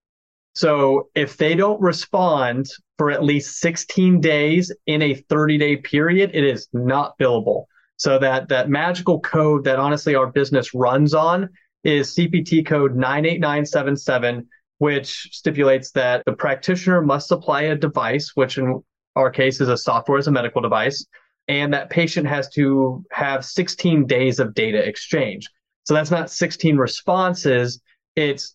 So 0.56 1.10
if 1.16 1.36
they 1.38 1.54
don't 1.56 1.82
respond 1.82 2.68
for 2.98 3.12
at 3.12 3.24
least 3.24 3.60
16 3.60 4.22
days 4.22 4.72
in 4.88 5.02
a 5.02 5.14
30 5.14 5.58
day 5.58 5.76
period, 5.76 6.32
it 6.34 6.46
is 6.46 6.68
not 6.72 7.18
billable. 7.20 7.66
So 7.98 8.20
that 8.20 8.50
that 8.50 8.70
magical 8.70 9.20
code 9.20 9.66
that 9.66 9.80
honestly 9.80 10.16
our 10.16 10.28
business 10.28 10.74
runs 10.74 11.14
on 11.14 11.50
is 11.84 12.16
CPT 12.16 12.66
code 12.66 12.96
98977, 12.96 14.48
which 14.80 15.30
stipulates 15.32 15.92
that 15.92 16.24
the 16.26 16.34
practitioner 16.34 17.02
must 17.02 17.28
supply 17.28 17.64
a 17.64 17.76
device, 17.76 18.32
which 18.36 18.58
in 18.58 18.82
our 19.16 19.30
case 19.30 19.62
is 19.62 19.70
a 19.70 19.78
software 19.78 20.18
as 20.18 20.28
a 20.28 20.32
medical 20.32 20.62
device, 20.62 21.06
and 21.48 21.74
that 21.74 21.90
patient 21.90 22.28
has 22.28 22.50
to 22.50 23.04
have 23.12 23.46
16 23.46 24.08
days 24.08 24.40
of 24.40 24.54
data 24.54 24.86
exchange. 24.86 25.48
So 25.84 25.94
that's 25.94 26.12
not 26.12 26.32
16 26.32 26.78
responses, 26.78 27.82
it's 28.16 28.55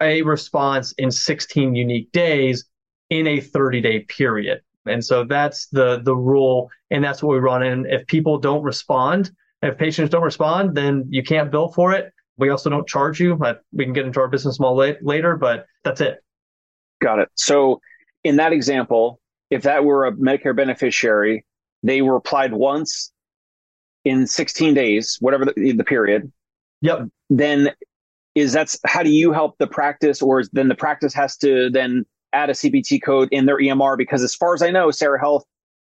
a 0.00 0.22
response 0.22 0.92
in 0.98 1.10
16 1.10 1.74
unique 1.74 2.10
days 2.12 2.64
in 3.10 3.26
a 3.26 3.40
30 3.40 3.80
day 3.80 4.00
period. 4.00 4.60
And 4.86 5.04
so 5.04 5.24
that's 5.24 5.66
the 5.68 6.00
the 6.02 6.16
rule 6.16 6.70
and 6.90 7.04
that's 7.04 7.22
what 7.22 7.32
we 7.32 7.38
run 7.38 7.62
and 7.62 7.86
if 7.86 8.06
people 8.06 8.38
don't 8.38 8.62
respond, 8.62 9.30
if 9.62 9.76
patients 9.76 10.10
don't 10.10 10.22
respond, 10.22 10.74
then 10.74 11.04
you 11.10 11.22
can't 11.22 11.50
bill 11.50 11.68
for 11.68 11.92
it. 11.92 12.12
We 12.36 12.50
also 12.50 12.70
don't 12.70 12.86
charge 12.86 13.20
you. 13.20 13.34
But 13.34 13.62
we 13.72 13.84
can 13.84 13.92
get 13.92 14.06
into 14.06 14.20
our 14.20 14.28
business 14.28 14.60
model 14.60 14.94
later, 15.02 15.36
but 15.36 15.66
that's 15.84 16.00
it. 16.00 16.18
Got 17.02 17.18
it. 17.18 17.28
So 17.34 17.80
in 18.24 18.36
that 18.36 18.52
example, 18.52 19.20
if 19.50 19.62
that 19.62 19.84
were 19.84 20.06
a 20.06 20.12
Medicare 20.12 20.56
beneficiary, 20.56 21.44
they 21.82 22.02
were 22.02 22.16
applied 22.16 22.52
once 22.52 23.12
in 24.04 24.26
16 24.26 24.74
days, 24.74 25.16
whatever 25.20 25.44
the, 25.44 25.72
the 25.72 25.84
period. 25.84 26.32
Yep. 26.82 27.08
Then 27.30 27.70
is 28.34 28.52
that's 28.52 28.78
how 28.86 29.02
do 29.02 29.10
you 29.10 29.32
help 29.32 29.58
the 29.58 29.66
practice 29.66 30.22
or 30.22 30.42
then 30.52 30.68
the 30.68 30.74
practice 30.74 31.14
has 31.14 31.36
to 31.38 31.70
then 31.70 32.04
add 32.32 32.50
a 32.50 32.52
CPT 32.52 33.02
code 33.02 33.28
in 33.32 33.46
their 33.46 33.58
EMR? 33.58 33.96
Because 33.96 34.22
as 34.22 34.34
far 34.34 34.54
as 34.54 34.62
I 34.62 34.70
know, 34.70 34.90
Sarah 34.90 35.20
Health, 35.20 35.44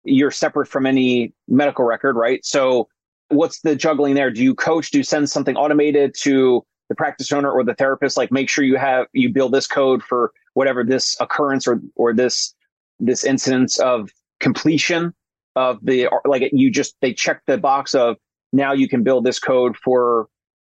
you're 0.04 0.32
separate 0.32 0.68
from 0.68 0.86
any 0.86 1.34
medical 1.48 1.86
record, 1.86 2.16
right? 2.16 2.44
So 2.46 2.88
what's 3.30 3.62
the 3.62 3.76
juggling 3.76 4.16
there? 4.16 4.32
Do 4.32 4.44
you 4.44 4.56
coach? 4.56 4.92
Do 4.92 5.00
you 5.00 5.04
send 5.04 5.30
something 5.30 5.56
automated 5.56 6.16
to 6.20 6.66
the 6.90 6.96
practice 6.96 7.32
owner 7.32 7.52
or 7.52 7.64
the 7.64 7.74
therapist? 7.74 8.18
Like 8.18 8.32
make 8.32 8.50
sure 8.50 8.64
you 8.64 8.78
have 8.78 9.08
you 9.14 9.32
build 9.32 9.54
this 9.54 9.68
code 9.68 10.04
for 10.04 10.32
whatever 10.54 10.84
this 10.84 11.18
occurrence 11.20 11.68
or 11.68 11.82
or 11.96 12.14
this 12.14 12.54
this 13.00 13.24
incidence 13.24 13.80
of 13.80 14.10
completion 14.40 15.14
of 15.56 15.80
the 15.84 16.08
like 16.26 16.50
you 16.54 16.72
just 16.72 16.96
they 17.02 17.14
check 17.14 17.42
the 17.48 17.58
box 17.58 17.94
of 17.94 18.16
now 18.54 18.74
you 18.74 18.88
can 18.88 19.04
build 19.04 19.26
this 19.26 19.40
code 19.40 19.76
for 19.76 20.28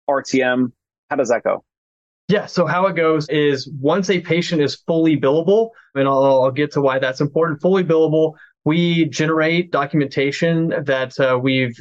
RTM. 0.09 0.73
How 1.11 1.17
does 1.17 1.29
that 1.29 1.43
go? 1.43 1.65
Yeah. 2.29 2.47
So 2.47 2.65
how 2.65 2.87
it 2.87 2.95
goes 2.95 3.29
is 3.29 3.69
once 3.81 4.09
a 4.09 4.21
patient 4.21 4.63
is 4.63 4.77
fully 4.87 5.17
billable, 5.17 5.71
and 5.97 6.07
I'll, 6.07 6.45
I'll 6.45 6.51
get 6.53 6.71
to 6.73 6.81
why 6.81 7.01
that's 7.01 7.21
important. 7.21 7.61
Fully 7.61 7.83
billable, 7.83 8.35
we 8.65 9.07
generate 9.07 9.73
documentation 9.73 10.69
that 10.85 11.19
uh, 11.19 11.39
we've 11.43 11.77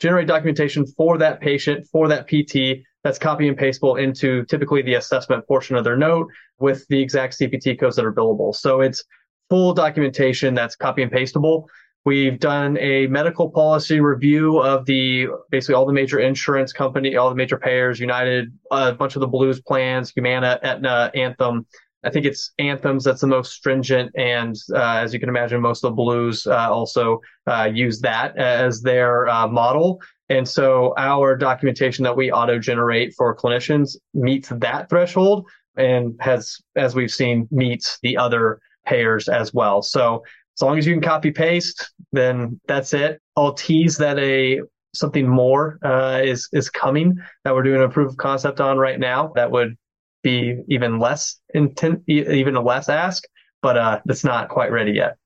generate 0.00 0.26
documentation 0.26 0.86
for 0.86 1.18
that 1.18 1.40
patient, 1.40 1.86
for 1.92 2.08
that 2.08 2.26
PT 2.26 2.82
that's 3.04 3.18
copy 3.18 3.48
and 3.48 3.56
pastable 3.56 3.96
into 3.96 4.44
typically 4.46 4.80
the 4.80 4.94
assessment 4.94 5.46
portion 5.46 5.76
of 5.76 5.84
their 5.84 5.96
note 5.96 6.26
with 6.58 6.86
the 6.88 7.00
exact 7.00 7.38
CPT 7.38 7.78
codes 7.78 7.96
that 7.96 8.04
are 8.06 8.14
billable. 8.14 8.54
So 8.54 8.80
it's 8.80 9.04
full 9.50 9.74
documentation 9.74 10.54
that's 10.54 10.74
copy 10.74 11.02
and 11.02 11.12
pastable. 11.12 11.68
We've 12.04 12.38
done 12.38 12.76
a 12.78 13.06
medical 13.06 13.50
policy 13.50 14.00
review 14.00 14.58
of 14.58 14.84
the 14.84 15.28
basically 15.50 15.74
all 15.74 15.86
the 15.86 15.92
major 15.92 16.20
insurance 16.20 16.72
company, 16.72 17.16
all 17.16 17.30
the 17.30 17.34
major 17.34 17.56
payers, 17.56 17.98
United, 17.98 18.52
a 18.70 18.92
bunch 18.92 19.16
of 19.16 19.20
the 19.20 19.26
Blues 19.26 19.60
plans, 19.60 20.10
Humana, 20.10 20.60
Aetna, 20.62 21.10
Anthem, 21.14 21.66
I 22.04 22.10
think 22.10 22.26
it's 22.26 22.52
Anthems 22.58 23.02
that's 23.04 23.22
the 23.22 23.26
most 23.26 23.52
stringent, 23.52 24.12
and 24.14 24.54
uh, 24.74 24.98
as 24.98 25.14
you 25.14 25.20
can 25.20 25.30
imagine, 25.30 25.60
most 25.60 25.84
of 25.84 25.92
the 25.92 25.96
blues 25.96 26.46
uh, 26.46 26.70
also 26.70 27.20
uh, 27.46 27.70
use 27.72 28.00
that 28.02 28.36
as 28.36 28.82
their 28.82 29.26
uh, 29.26 29.48
model. 29.48 30.00
And 30.28 30.46
so 30.46 30.92
our 30.98 31.34
documentation 31.34 32.04
that 32.04 32.16
we 32.16 32.30
auto 32.30 32.58
generate 32.58 33.14
for 33.14 33.34
clinicians 33.34 33.96
meets 34.12 34.50
that 34.50 34.90
threshold 34.90 35.48
and 35.76 36.14
has, 36.20 36.58
as 36.76 36.94
we've 36.94 37.12
seen, 37.12 37.48
meets 37.50 37.98
the 38.02 38.16
other 38.18 38.60
payers 38.86 39.28
as 39.28 39.54
well. 39.54 39.80
So 39.80 40.22
as 40.56 40.62
long 40.62 40.78
as 40.78 40.86
you 40.86 40.92
can 40.92 41.02
copy 41.02 41.30
paste, 41.30 41.92
then 42.12 42.60
that's 42.66 42.94
it. 42.94 43.20
I'll 43.36 43.54
tease 43.54 43.96
that 43.98 44.18
a 44.18 44.60
something 44.94 45.28
more 45.28 45.78
uh, 45.84 46.20
is 46.22 46.48
is 46.52 46.70
coming 46.70 47.16
that 47.44 47.54
we're 47.54 47.64
doing 47.64 47.82
a 47.82 47.88
proof 47.88 48.10
of 48.10 48.16
concept 48.16 48.60
on 48.60 48.78
right 48.78 49.00
now 49.00 49.32
that 49.34 49.50
would 49.50 49.76
be 50.22 50.62
even 50.68 50.98
less 50.98 51.40
intent, 51.52 52.02
even 52.06 52.56
a 52.56 52.62
less 52.62 52.88
ask, 52.88 53.24
but 53.62 53.76
uh, 53.76 54.00
that's 54.06 54.24
not 54.24 54.48
quite 54.48 54.70
ready 54.70 54.92
yet. 54.92 55.16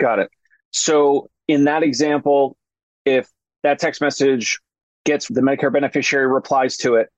Got 0.00 0.18
it. 0.18 0.30
So 0.72 1.30
in 1.48 1.64
that 1.64 1.82
example, 1.82 2.56
if 3.04 3.28
that 3.62 3.78
text 3.78 4.00
message 4.00 4.58
gets 5.04 5.28
the 5.28 5.40
Medicare 5.40 5.72
beneficiary 5.72 6.26
replies 6.26 6.76
to 6.78 6.96
it, 6.96 7.08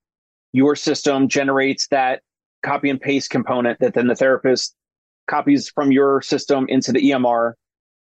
your 0.52 0.76
system 0.76 1.28
generates 1.28 1.88
that 1.88 2.20
copy 2.62 2.90
and 2.90 3.00
paste 3.00 3.30
component 3.30 3.78
that 3.80 3.94
then 3.94 4.06
the 4.06 4.14
therapist 4.14 4.74
copies 5.28 5.70
from 5.70 5.92
your 5.92 6.20
system 6.22 6.66
into 6.68 6.92
the 6.92 7.10
EMR 7.10 7.52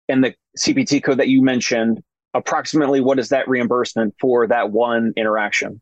and 0.10 0.24
the 0.24 0.36
CPT 0.58 1.04
code 1.04 1.20
that 1.20 1.30
you 1.30 1.42
mentioned. 1.42 2.02
Approximately, 2.34 3.00
what 3.00 3.20
is 3.20 3.30
that 3.30 3.48
reimbursement 3.48 4.16
for 4.20 4.48
that 4.48 4.72
one 4.72 5.14
interaction? 5.16 5.82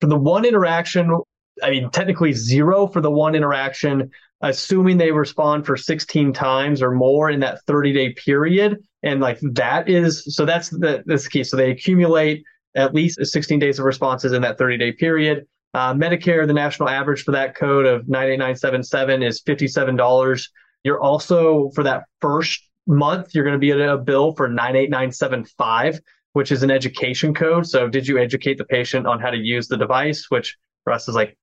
For 0.00 0.08
the 0.08 0.16
one 0.16 0.44
interaction, 0.44 1.20
I 1.62 1.70
mean, 1.70 1.88
technically 1.90 2.32
zero 2.32 2.86
for 2.86 3.00
the 3.00 3.10
one 3.10 3.34
interaction, 3.34 4.10
assuming 4.40 4.98
they 4.98 5.12
respond 5.12 5.66
for 5.66 5.76
16 5.76 6.32
times 6.32 6.82
or 6.82 6.90
more 6.90 7.30
in 7.30 7.40
that 7.40 7.62
30 7.66 7.92
day 7.92 8.12
period. 8.12 8.78
And 9.02 9.20
like 9.20 9.38
that 9.52 9.88
is, 9.88 10.34
so 10.34 10.44
that's 10.44 10.70
the, 10.70 11.04
that's 11.06 11.24
the 11.24 11.30
key. 11.30 11.44
So 11.44 11.56
they 11.56 11.70
accumulate 11.70 12.44
at 12.74 12.92
least 12.92 13.24
16 13.24 13.58
days 13.58 13.78
of 13.78 13.84
responses 13.84 14.32
in 14.32 14.42
that 14.42 14.58
30 14.58 14.78
day 14.78 14.92
period. 14.92 15.46
Uh, 15.74 15.92
Medicare, 15.92 16.46
the 16.46 16.52
national 16.52 16.88
average 16.88 17.24
for 17.24 17.32
that 17.32 17.54
code 17.56 17.86
of 17.86 18.08
98977 18.08 19.22
is 19.22 19.42
$57. 19.42 20.48
You're 20.84 21.00
also, 21.00 21.70
for 21.74 21.82
that 21.82 22.04
first 22.20 22.62
month, 22.86 23.34
you're 23.34 23.44
going 23.44 23.54
to 23.54 23.58
be 23.58 23.72
at 23.72 23.80
a 23.80 23.96
bill 23.96 24.32
for 24.34 24.48
98975, 24.48 26.00
which 26.34 26.52
is 26.52 26.62
an 26.62 26.70
education 26.70 27.34
code. 27.34 27.66
So 27.66 27.88
did 27.88 28.06
you 28.06 28.18
educate 28.18 28.58
the 28.58 28.64
patient 28.64 29.06
on 29.06 29.18
how 29.20 29.30
to 29.30 29.36
use 29.36 29.66
the 29.66 29.76
device, 29.76 30.26
which 30.28 30.56
for 30.84 30.92
us 30.92 31.08
is 31.08 31.14
like 31.14 31.36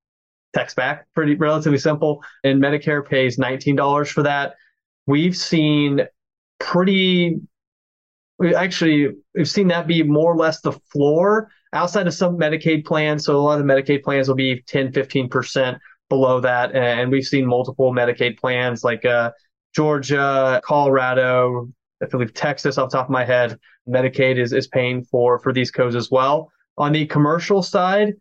text 0.54 0.76
back, 0.76 1.08
pretty 1.16 1.36
relatively 1.36 1.78
simple. 1.78 2.24
And 2.44 2.62
Medicare 2.62 3.08
pays 3.08 3.38
$19 3.38 4.08
for 4.10 4.24
that. 4.24 4.56
We've 5.08 5.36
seen 5.36 6.02
pretty, 6.60 7.40
we 8.38 8.54
actually, 8.54 9.16
we've 9.34 9.50
seen 9.50 9.70
that 9.70 9.88
be 9.88 10.04
more 10.04 10.34
or 10.34 10.38
less 10.38 10.62
the 10.62 10.74
floor 10.92 11.50
outside 11.74 12.08
of 12.08 12.14
some 12.14 12.38
Medicaid 12.38 12.86
plans. 12.86 13.26
So 13.26 13.36
a 13.36 13.40
lot 13.40 13.60
of 13.60 13.66
the 13.66 13.74
Medicaid 13.74 14.04
plans 14.04 14.28
will 14.28 14.36
be 14.36 14.62
10, 14.68 14.92
15%. 14.92 15.80
Below 16.12 16.42
that. 16.42 16.76
And 16.76 17.10
we've 17.10 17.26
seen 17.26 17.46
multiple 17.46 17.94
Medicaid 17.94 18.38
plans 18.38 18.84
like 18.84 19.06
uh, 19.06 19.32
Georgia, 19.74 20.62
Colorado, 20.62 21.70
I 22.04 22.08
believe 22.08 22.34
Texas 22.34 22.78
off 22.78 22.92
top 22.92 23.06
of 23.06 23.12
my 23.12 23.24
head. 23.24 23.58
Medicaid 23.88 24.38
is, 24.38 24.52
is 24.52 24.68
paying 24.68 25.06
for, 25.06 25.40
for 25.40 25.54
these 25.54 25.72
codes 25.72 25.96
as 25.96 26.12
well. 26.12 26.52
On 26.78 26.92
the 26.92 27.06
commercial 27.06 27.64
side, 27.64 28.14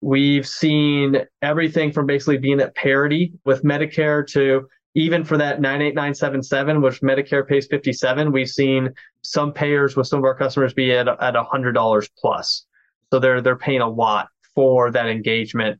we've 0.00 0.46
seen 0.46 1.18
everything 1.40 1.92
from 1.92 2.06
basically 2.06 2.38
being 2.38 2.60
at 2.60 2.74
parity 2.74 3.32
with 3.44 3.62
Medicare 3.62 4.26
to 4.32 4.66
even 4.96 5.24
for 5.24 5.36
that 5.36 5.60
98977, 5.60 6.82
which 6.82 7.00
Medicare 7.00 7.46
pays 7.46 7.68
57, 7.68 8.32
we've 8.32 8.48
seen 8.48 8.90
some 9.22 9.52
payers 9.52 9.94
with 9.94 10.08
some 10.08 10.18
of 10.18 10.24
our 10.24 10.34
customers 10.34 10.72
be 10.74 10.92
at, 10.92 11.06
at 11.06 11.34
$100 11.34 12.10
plus. 12.18 12.66
So 13.12 13.20
they're, 13.20 13.40
they're 13.40 13.56
paying 13.56 13.82
a 13.82 13.88
lot 13.88 14.28
for 14.54 14.90
that 14.90 15.06
engagement, 15.06 15.78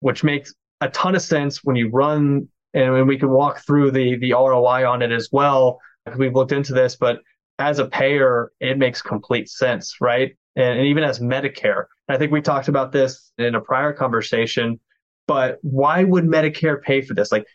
which 0.00 0.22
makes 0.22 0.54
a 0.82 0.90
ton 0.90 1.14
of 1.14 1.22
sense 1.22 1.62
when 1.62 1.76
you 1.76 1.88
run 1.90 2.48
and 2.74 3.06
we 3.06 3.18
can 3.18 3.30
walk 3.30 3.64
through 3.64 3.90
the, 3.92 4.16
the 4.16 4.32
ROI 4.32 4.88
on 4.88 5.00
it 5.02 5.12
as 5.12 5.28
well. 5.30 5.78
We've 6.16 6.34
looked 6.34 6.52
into 6.52 6.72
this, 6.72 6.96
but 6.96 7.20
as 7.58 7.78
a 7.78 7.86
payer, 7.86 8.50
it 8.60 8.78
makes 8.78 9.00
complete 9.00 9.48
sense, 9.48 9.96
right? 10.00 10.36
And, 10.56 10.78
and 10.78 10.86
even 10.86 11.04
as 11.04 11.20
Medicare, 11.20 11.84
I 12.08 12.18
think 12.18 12.32
we 12.32 12.42
talked 12.42 12.68
about 12.68 12.90
this 12.90 13.32
in 13.38 13.54
a 13.54 13.60
prior 13.60 13.92
conversation, 13.92 14.80
but 15.28 15.58
why 15.62 16.02
would 16.02 16.24
Medicare 16.24 16.82
pay 16.82 17.00
for 17.00 17.14
this? 17.14 17.30
Like 17.30 17.46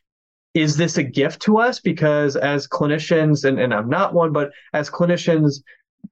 is 0.54 0.78
this 0.78 0.98
a 0.98 1.04
gift 1.04 1.42
to 1.44 1.58
us? 1.58 1.80
Because 1.80 2.36
as 2.36 2.68
clinicians, 2.68 3.46
and, 3.46 3.60
and 3.60 3.74
I'm 3.74 3.90
not 3.90 4.14
one, 4.14 4.32
but 4.32 4.52
as 4.74 4.90
clinicians, 4.90 5.62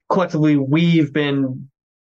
collectively, 0.10 0.55
we've 0.55 1.12
been 1.12 1.67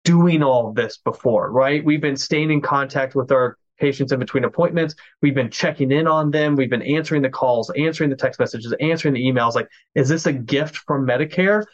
doing 0.04 0.42
all 0.42 0.72
this 0.72 0.96
before, 0.96 1.50
right? 1.52 1.84
We've 1.84 2.00
been 2.00 2.16
staying 2.16 2.50
in 2.50 2.62
contact 2.62 3.14
with 3.14 3.30
our 3.32 3.58
patients 3.82 4.12
in 4.12 4.20
between 4.20 4.44
appointments. 4.44 4.94
We've 5.20 5.34
been 5.34 5.50
checking 5.50 5.90
in 5.90 6.06
on 6.06 6.30
them. 6.30 6.54
We've 6.54 6.70
been 6.70 6.82
answering 6.82 7.22
the 7.22 7.28
calls, 7.28 7.68
answering 7.76 8.10
the 8.10 8.16
text 8.16 8.38
messages, 8.38 8.72
answering 8.80 9.14
the 9.14 9.20
emails. 9.20 9.56
Like, 9.56 9.68
is 9.96 10.08
this 10.08 10.26
a 10.26 10.32
gift 10.32 10.76
from 10.86 11.04
Medicare? 11.04 11.64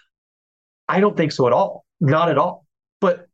I 0.88 1.00
don't 1.00 1.16
think 1.16 1.32
so 1.32 1.46
at 1.46 1.52
all. 1.52 1.84
Not 2.00 2.30
at 2.30 2.38
all. 2.38 2.64
But 3.00 3.28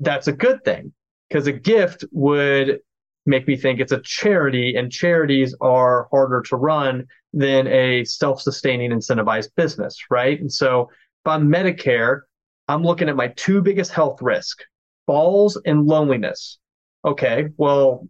that's 0.00 0.28
a 0.28 0.32
good 0.32 0.62
thing 0.64 0.92
because 1.28 1.46
a 1.46 1.52
gift 1.52 2.04
would 2.12 2.80
make 3.24 3.48
me 3.48 3.56
think 3.56 3.80
it's 3.80 3.92
a 3.92 4.02
charity 4.02 4.76
and 4.76 4.92
charities 4.92 5.54
are 5.62 6.06
harder 6.10 6.42
to 6.42 6.56
run 6.56 7.06
than 7.32 7.66
a 7.68 8.04
self-sustaining 8.04 8.90
incentivized 8.90 9.48
business, 9.56 9.96
right? 10.10 10.38
And 10.40 10.52
so 10.52 10.90
if 10.90 11.26
I'm 11.26 11.48
Medicare, 11.48 12.20
I'm 12.68 12.82
looking 12.82 13.08
at 13.08 13.16
my 13.16 13.28
two 13.28 13.62
biggest 13.62 13.92
health 13.92 14.20
risk, 14.20 14.58
falls 15.06 15.60
and 15.64 15.86
loneliness. 15.86 16.58
Okay, 17.04 17.48
well, 17.56 18.08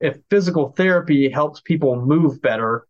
if 0.00 0.18
physical 0.30 0.72
therapy 0.76 1.28
helps 1.28 1.60
people 1.60 2.00
move 2.00 2.40
better, 2.40 2.86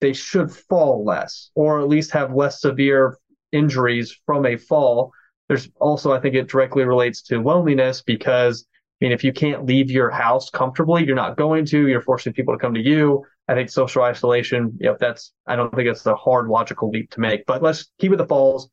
they 0.00 0.12
should 0.12 0.50
fall 0.50 1.04
less 1.04 1.50
or 1.54 1.80
at 1.80 1.88
least 1.88 2.10
have 2.12 2.34
less 2.34 2.60
severe 2.60 3.16
injuries 3.52 4.16
from 4.26 4.46
a 4.46 4.56
fall. 4.56 5.12
There's 5.48 5.68
also, 5.80 6.12
I 6.12 6.20
think 6.20 6.34
it 6.34 6.48
directly 6.48 6.84
relates 6.84 7.22
to 7.22 7.40
loneliness 7.40 8.02
because 8.02 8.66
I 9.00 9.06
mean, 9.06 9.12
if 9.12 9.24
you 9.24 9.32
can't 9.32 9.64
leave 9.64 9.90
your 9.90 10.10
house 10.10 10.50
comfortably, 10.50 11.06
you're 11.06 11.16
not 11.16 11.36
going 11.38 11.64
to, 11.66 11.88
you're 11.88 12.02
forcing 12.02 12.34
people 12.34 12.54
to 12.54 12.58
come 12.58 12.74
to 12.74 12.80
you. 12.80 13.24
I 13.48 13.54
think 13.54 13.70
social 13.70 14.02
isolation, 14.02 14.76
you 14.78 14.90
know, 14.90 14.96
that's, 15.00 15.32
I 15.46 15.56
don't 15.56 15.74
think 15.74 15.88
it's 15.88 16.04
a 16.04 16.14
hard 16.14 16.48
logical 16.48 16.90
leap 16.90 17.10
to 17.12 17.20
make, 17.20 17.46
but 17.46 17.62
let's 17.62 17.90
keep 17.98 18.12
it 18.12 18.16
the 18.16 18.26
falls 18.26 18.68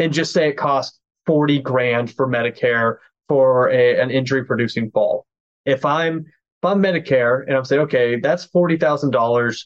and 0.00 0.12
just 0.12 0.32
say 0.32 0.48
it 0.48 0.56
costs 0.56 0.98
40 1.26 1.60
grand 1.60 2.12
for 2.12 2.26
Medicare 2.26 2.96
for 3.28 3.70
a, 3.70 4.00
an 4.00 4.10
injury 4.10 4.44
producing 4.44 4.90
fall. 4.90 5.26
If 5.64 5.84
I'm, 5.84 6.18
if 6.18 6.64
I'm 6.64 6.82
Medicare 6.82 7.46
and 7.46 7.56
I'm 7.56 7.64
saying, 7.64 7.82
okay, 7.82 8.20
that's 8.20 8.46
$40,000. 8.46 9.64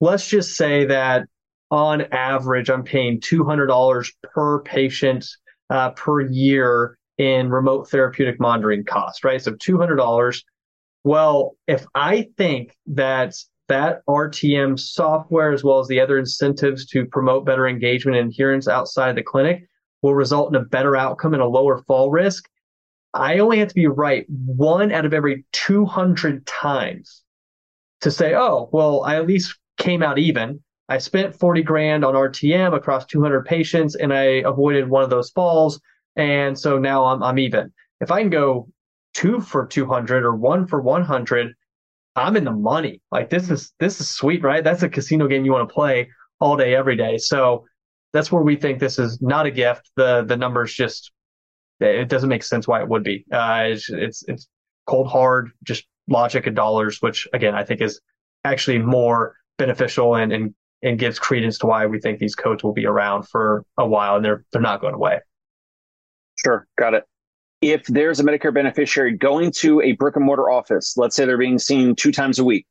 Let's 0.00 0.28
just 0.28 0.56
say 0.56 0.86
that 0.86 1.26
on 1.70 2.02
average, 2.12 2.70
I'm 2.70 2.84
paying 2.84 3.20
$200 3.20 4.12
per 4.22 4.60
patient 4.62 5.26
uh, 5.70 5.90
per 5.90 6.20
year 6.20 6.98
in 7.18 7.50
remote 7.50 7.88
therapeutic 7.88 8.38
monitoring 8.38 8.84
cost, 8.84 9.24
right? 9.24 9.40
So 9.40 9.52
$200. 9.52 10.42
Well, 11.04 11.56
if 11.66 11.86
I 11.94 12.28
think 12.36 12.76
that 12.86 13.34
that 13.68 14.02
RTM 14.08 14.78
software, 14.78 15.52
as 15.52 15.64
well 15.64 15.80
as 15.80 15.88
the 15.88 16.00
other 16.00 16.18
incentives 16.18 16.86
to 16.86 17.06
promote 17.06 17.46
better 17.46 17.66
engagement 17.66 18.16
and 18.16 18.30
adherence 18.30 18.68
outside 18.68 19.16
the 19.16 19.22
clinic, 19.22 19.68
will 20.02 20.14
result 20.14 20.54
in 20.54 20.60
a 20.60 20.64
better 20.64 20.96
outcome 20.96 21.34
and 21.34 21.42
a 21.42 21.46
lower 21.46 21.82
fall 21.84 22.10
risk, 22.10 22.48
I 23.16 23.38
only 23.38 23.58
have 23.58 23.68
to 23.68 23.74
be 23.74 23.86
right 23.86 24.26
one 24.28 24.92
out 24.92 25.04
of 25.04 25.14
every 25.14 25.44
200 25.52 26.46
times 26.46 27.22
to 28.02 28.10
say, 28.10 28.34
oh, 28.34 28.68
well, 28.72 29.04
I 29.04 29.16
at 29.16 29.26
least 29.26 29.58
came 29.78 30.02
out 30.02 30.18
even. 30.18 30.62
I 30.88 30.98
spent 30.98 31.34
40 31.34 31.62
grand 31.62 32.04
on 32.04 32.14
RTM 32.14 32.74
across 32.74 33.06
200 33.06 33.44
patients 33.44 33.96
and 33.96 34.12
I 34.12 34.42
avoided 34.44 34.88
one 34.88 35.02
of 35.02 35.10
those 35.10 35.30
falls. 35.30 35.80
And 36.14 36.58
so 36.58 36.78
now 36.78 37.04
I'm, 37.06 37.22
I'm 37.22 37.38
even. 37.38 37.72
If 38.00 38.10
I 38.10 38.20
can 38.20 38.30
go 38.30 38.68
two 39.14 39.40
for 39.40 39.66
200 39.66 40.24
or 40.24 40.36
one 40.36 40.66
for 40.66 40.80
100, 40.80 41.54
I'm 42.14 42.36
in 42.36 42.44
the 42.44 42.52
money. 42.52 43.00
Like 43.10 43.30
this 43.30 43.50
is, 43.50 43.72
this 43.80 44.00
is 44.00 44.08
sweet, 44.08 44.42
right? 44.42 44.62
That's 44.62 44.82
a 44.82 44.88
casino 44.88 45.26
game 45.26 45.44
you 45.44 45.52
want 45.52 45.68
to 45.68 45.74
play 45.74 46.10
all 46.38 46.56
day, 46.56 46.74
every 46.74 46.96
day. 46.96 47.18
So 47.18 47.66
that's 48.12 48.30
where 48.30 48.42
we 48.42 48.56
think 48.56 48.78
this 48.78 48.98
is 48.98 49.20
not 49.20 49.46
a 49.46 49.50
gift. 49.50 49.90
The, 49.96 50.24
the 50.24 50.36
numbers 50.36 50.72
just, 50.72 51.10
it 51.80 52.08
doesn't 52.08 52.28
make 52.28 52.42
sense 52.42 52.66
why 52.66 52.80
it 52.80 52.88
would 52.88 53.02
be. 53.02 53.24
Uh, 53.30 53.64
it's, 53.66 53.90
it's, 53.90 54.24
it's 54.28 54.48
cold 54.86 55.08
hard, 55.08 55.50
just 55.62 55.84
logic 56.08 56.46
and 56.46 56.56
dollars, 56.56 57.02
which 57.02 57.28
again, 57.32 57.54
I 57.54 57.64
think 57.64 57.80
is 57.80 58.00
actually 58.44 58.78
more 58.78 59.36
beneficial 59.58 60.14
and, 60.14 60.32
and, 60.32 60.54
and 60.82 60.98
gives 60.98 61.18
credence 61.18 61.58
to 61.58 61.66
why 61.66 61.86
we 61.86 62.00
think 62.00 62.18
these 62.18 62.34
codes 62.34 62.62
will 62.62 62.72
be 62.72 62.86
around 62.86 63.24
for 63.28 63.64
a 63.76 63.86
while 63.86 64.16
and 64.16 64.24
they're, 64.24 64.44
they're 64.52 64.62
not 64.62 64.80
going 64.80 64.94
away. 64.94 65.20
Sure, 66.36 66.66
got 66.78 66.94
it. 66.94 67.04
If 67.62 67.86
there's 67.86 68.20
a 68.20 68.24
Medicare 68.24 68.52
beneficiary 68.52 69.16
going 69.16 69.50
to 69.58 69.80
a 69.80 69.92
brick 69.92 70.16
and 70.16 70.24
mortar 70.24 70.50
office, 70.50 70.96
let's 70.96 71.16
say 71.16 71.24
they're 71.24 71.38
being 71.38 71.58
seen 71.58 71.96
two 71.96 72.12
times 72.12 72.38
a 72.38 72.44
week, 72.44 72.66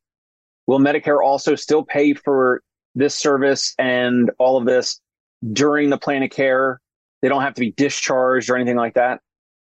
will 0.66 0.78
Medicare 0.78 1.22
also 1.22 1.56
still 1.56 1.84
pay 1.84 2.14
for 2.14 2.62
this 2.94 3.14
service 3.14 3.74
and 3.78 4.30
all 4.38 4.56
of 4.56 4.64
this 4.64 5.00
during 5.52 5.90
the 5.90 5.98
plan 5.98 6.22
of 6.22 6.30
care? 6.30 6.80
They 7.26 7.30
don't 7.30 7.42
have 7.42 7.54
to 7.54 7.60
be 7.60 7.72
discharged 7.72 8.48
or 8.50 8.54
anything 8.54 8.76
like 8.76 8.94
that. 8.94 9.20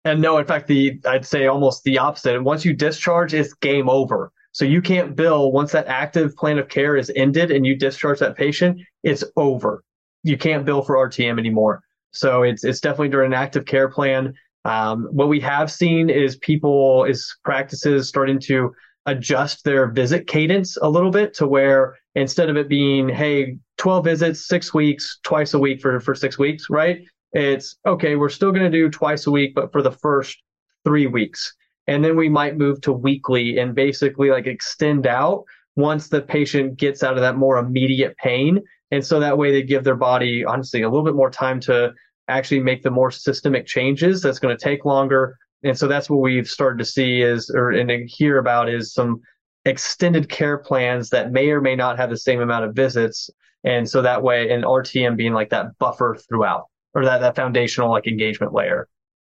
And 0.06 0.22
no, 0.22 0.38
in 0.38 0.46
fact, 0.46 0.68
the 0.68 0.98
I'd 1.04 1.26
say 1.26 1.48
almost 1.48 1.84
the 1.84 1.98
opposite. 1.98 2.42
Once 2.42 2.64
you 2.64 2.72
discharge, 2.72 3.34
it's 3.34 3.52
game 3.52 3.90
over. 3.90 4.32
So 4.52 4.64
you 4.64 4.80
can't 4.80 5.14
bill 5.14 5.52
once 5.52 5.70
that 5.72 5.86
active 5.86 6.34
plan 6.34 6.58
of 6.58 6.70
care 6.70 6.96
is 6.96 7.12
ended 7.14 7.50
and 7.50 7.66
you 7.66 7.76
discharge 7.76 8.20
that 8.20 8.38
patient, 8.38 8.80
it's 9.02 9.22
over. 9.36 9.84
You 10.22 10.38
can't 10.38 10.64
bill 10.64 10.80
for 10.80 10.96
RTM 10.96 11.38
anymore. 11.38 11.82
So 12.12 12.42
it's 12.42 12.64
it's 12.64 12.80
definitely 12.80 13.10
during 13.10 13.34
an 13.34 13.38
active 13.38 13.66
care 13.66 13.90
plan. 13.90 14.32
Um, 14.64 15.08
what 15.10 15.28
we 15.28 15.38
have 15.40 15.70
seen 15.70 16.08
is 16.08 16.36
people 16.36 17.04
is 17.04 17.36
practices 17.44 18.08
starting 18.08 18.40
to 18.44 18.72
adjust 19.04 19.62
their 19.62 19.90
visit 19.90 20.26
cadence 20.26 20.78
a 20.80 20.88
little 20.88 21.10
bit 21.10 21.34
to 21.34 21.46
where 21.46 21.98
instead 22.14 22.48
of 22.48 22.56
it 22.56 22.70
being 22.70 23.10
hey 23.10 23.58
12 23.76 24.04
visits 24.04 24.48
six 24.48 24.72
weeks 24.72 25.18
twice 25.22 25.52
a 25.52 25.58
week 25.58 25.82
for 25.82 25.98
for 25.98 26.14
six 26.14 26.38
weeks 26.38 26.70
right 26.70 27.02
it's 27.32 27.76
okay 27.86 28.16
we're 28.16 28.28
still 28.28 28.52
going 28.52 28.70
to 28.70 28.78
do 28.78 28.90
twice 28.90 29.26
a 29.26 29.30
week 29.30 29.54
but 29.54 29.72
for 29.72 29.82
the 29.82 29.90
first 29.90 30.42
three 30.84 31.06
weeks 31.06 31.54
and 31.86 32.04
then 32.04 32.16
we 32.16 32.28
might 32.28 32.56
move 32.56 32.80
to 32.80 32.92
weekly 32.92 33.58
and 33.58 33.74
basically 33.74 34.30
like 34.30 34.46
extend 34.46 35.06
out 35.06 35.44
once 35.76 36.08
the 36.08 36.20
patient 36.20 36.76
gets 36.76 37.02
out 37.02 37.14
of 37.14 37.20
that 37.20 37.36
more 37.36 37.58
immediate 37.58 38.16
pain 38.18 38.62
and 38.92 39.04
so 39.04 39.18
that 39.18 39.38
way 39.38 39.50
they 39.50 39.62
give 39.62 39.84
their 39.84 39.96
body, 39.96 40.44
honestly, 40.44 40.82
a 40.82 40.88
little 40.88 41.04
bit 41.04 41.14
more 41.14 41.30
time 41.30 41.58
to 41.60 41.94
actually 42.28 42.60
make 42.60 42.82
the 42.82 42.90
more 42.90 43.10
systemic 43.10 43.66
changes. 43.66 44.20
That's 44.20 44.38
going 44.38 44.56
to 44.56 44.62
take 44.62 44.84
longer. 44.84 45.38
And 45.64 45.76
so 45.76 45.88
that's 45.88 46.10
what 46.10 46.20
we've 46.20 46.46
started 46.46 46.78
to 46.78 46.84
see 46.84 47.22
is, 47.22 47.50
or 47.50 47.70
and 47.70 47.90
hear 48.06 48.36
about 48.38 48.68
is 48.68 48.92
some 48.92 49.20
extended 49.64 50.28
care 50.28 50.58
plans 50.58 51.08
that 51.08 51.32
may 51.32 51.48
or 51.48 51.62
may 51.62 51.74
not 51.74 51.96
have 51.96 52.10
the 52.10 52.18
same 52.18 52.42
amount 52.42 52.66
of 52.66 52.74
visits. 52.74 53.30
And 53.64 53.88
so 53.88 54.02
that 54.02 54.22
way, 54.22 54.50
an 54.50 54.62
RTM 54.62 55.16
being 55.16 55.32
like 55.32 55.48
that 55.50 55.78
buffer 55.78 56.18
throughout 56.28 56.66
or 56.94 57.04
that, 57.04 57.20
that 57.20 57.36
foundational 57.36 57.90
like 57.90 58.06
engagement 58.06 58.52
layer. 58.52 58.88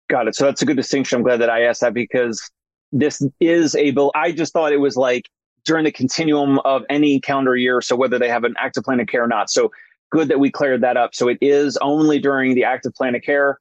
Got 0.09 0.27
it. 0.27 0.35
So 0.35 0.45
that's 0.45 0.61
a 0.61 0.65
good 0.65 0.77
distinction. 0.77 1.17
I'm 1.17 1.23
glad 1.23 1.37
that 1.41 1.49
I 1.49 1.63
asked 1.63 1.81
that 1.81 1.93
because 1.93 2.49
this 2.91 3.21
is 3.39 3.75
a 3.75 3.91
bill. 3.91 4.11
I 4.13 4.31
just 4.31 4.53
thought 4.53 4.71
it 4.71 4.77
was 4.77 4.95
like 4.95 5.29
during 5.63 5.83
the 5.83 5.91
continuum 5.91 6.59
of 6.59 6.83
any 6.89 7.19
calendar 7.19 7.55
year. 7.55 7.81
So 7.81 7.95
whether 7.95 8.19
they 8.19 8.29
have 8.29 8.43
an 8.43 8.53
active 8.57 8.83
plan 8.83 8.99
of 8.99 9.07
care 9.07 9.23
or 9.23 9.27
not. 9.27 9.49
So 9.49 9.71
good 10.11 10.27
that 10.27 10.39
we 10.39 10.51
cleared 10.51 10.81
that 10.81 10.97
up. 10.97 11.15
So 11.15 11.27
it 11.27 11.37
is 11.41 11.77
only 11.77 12.19
during 12.19 12.53
the 12.55 12.63
active 12.63 12.93
plan 12.93 13.15
of 13.15 13.23
care. 13.23 13.59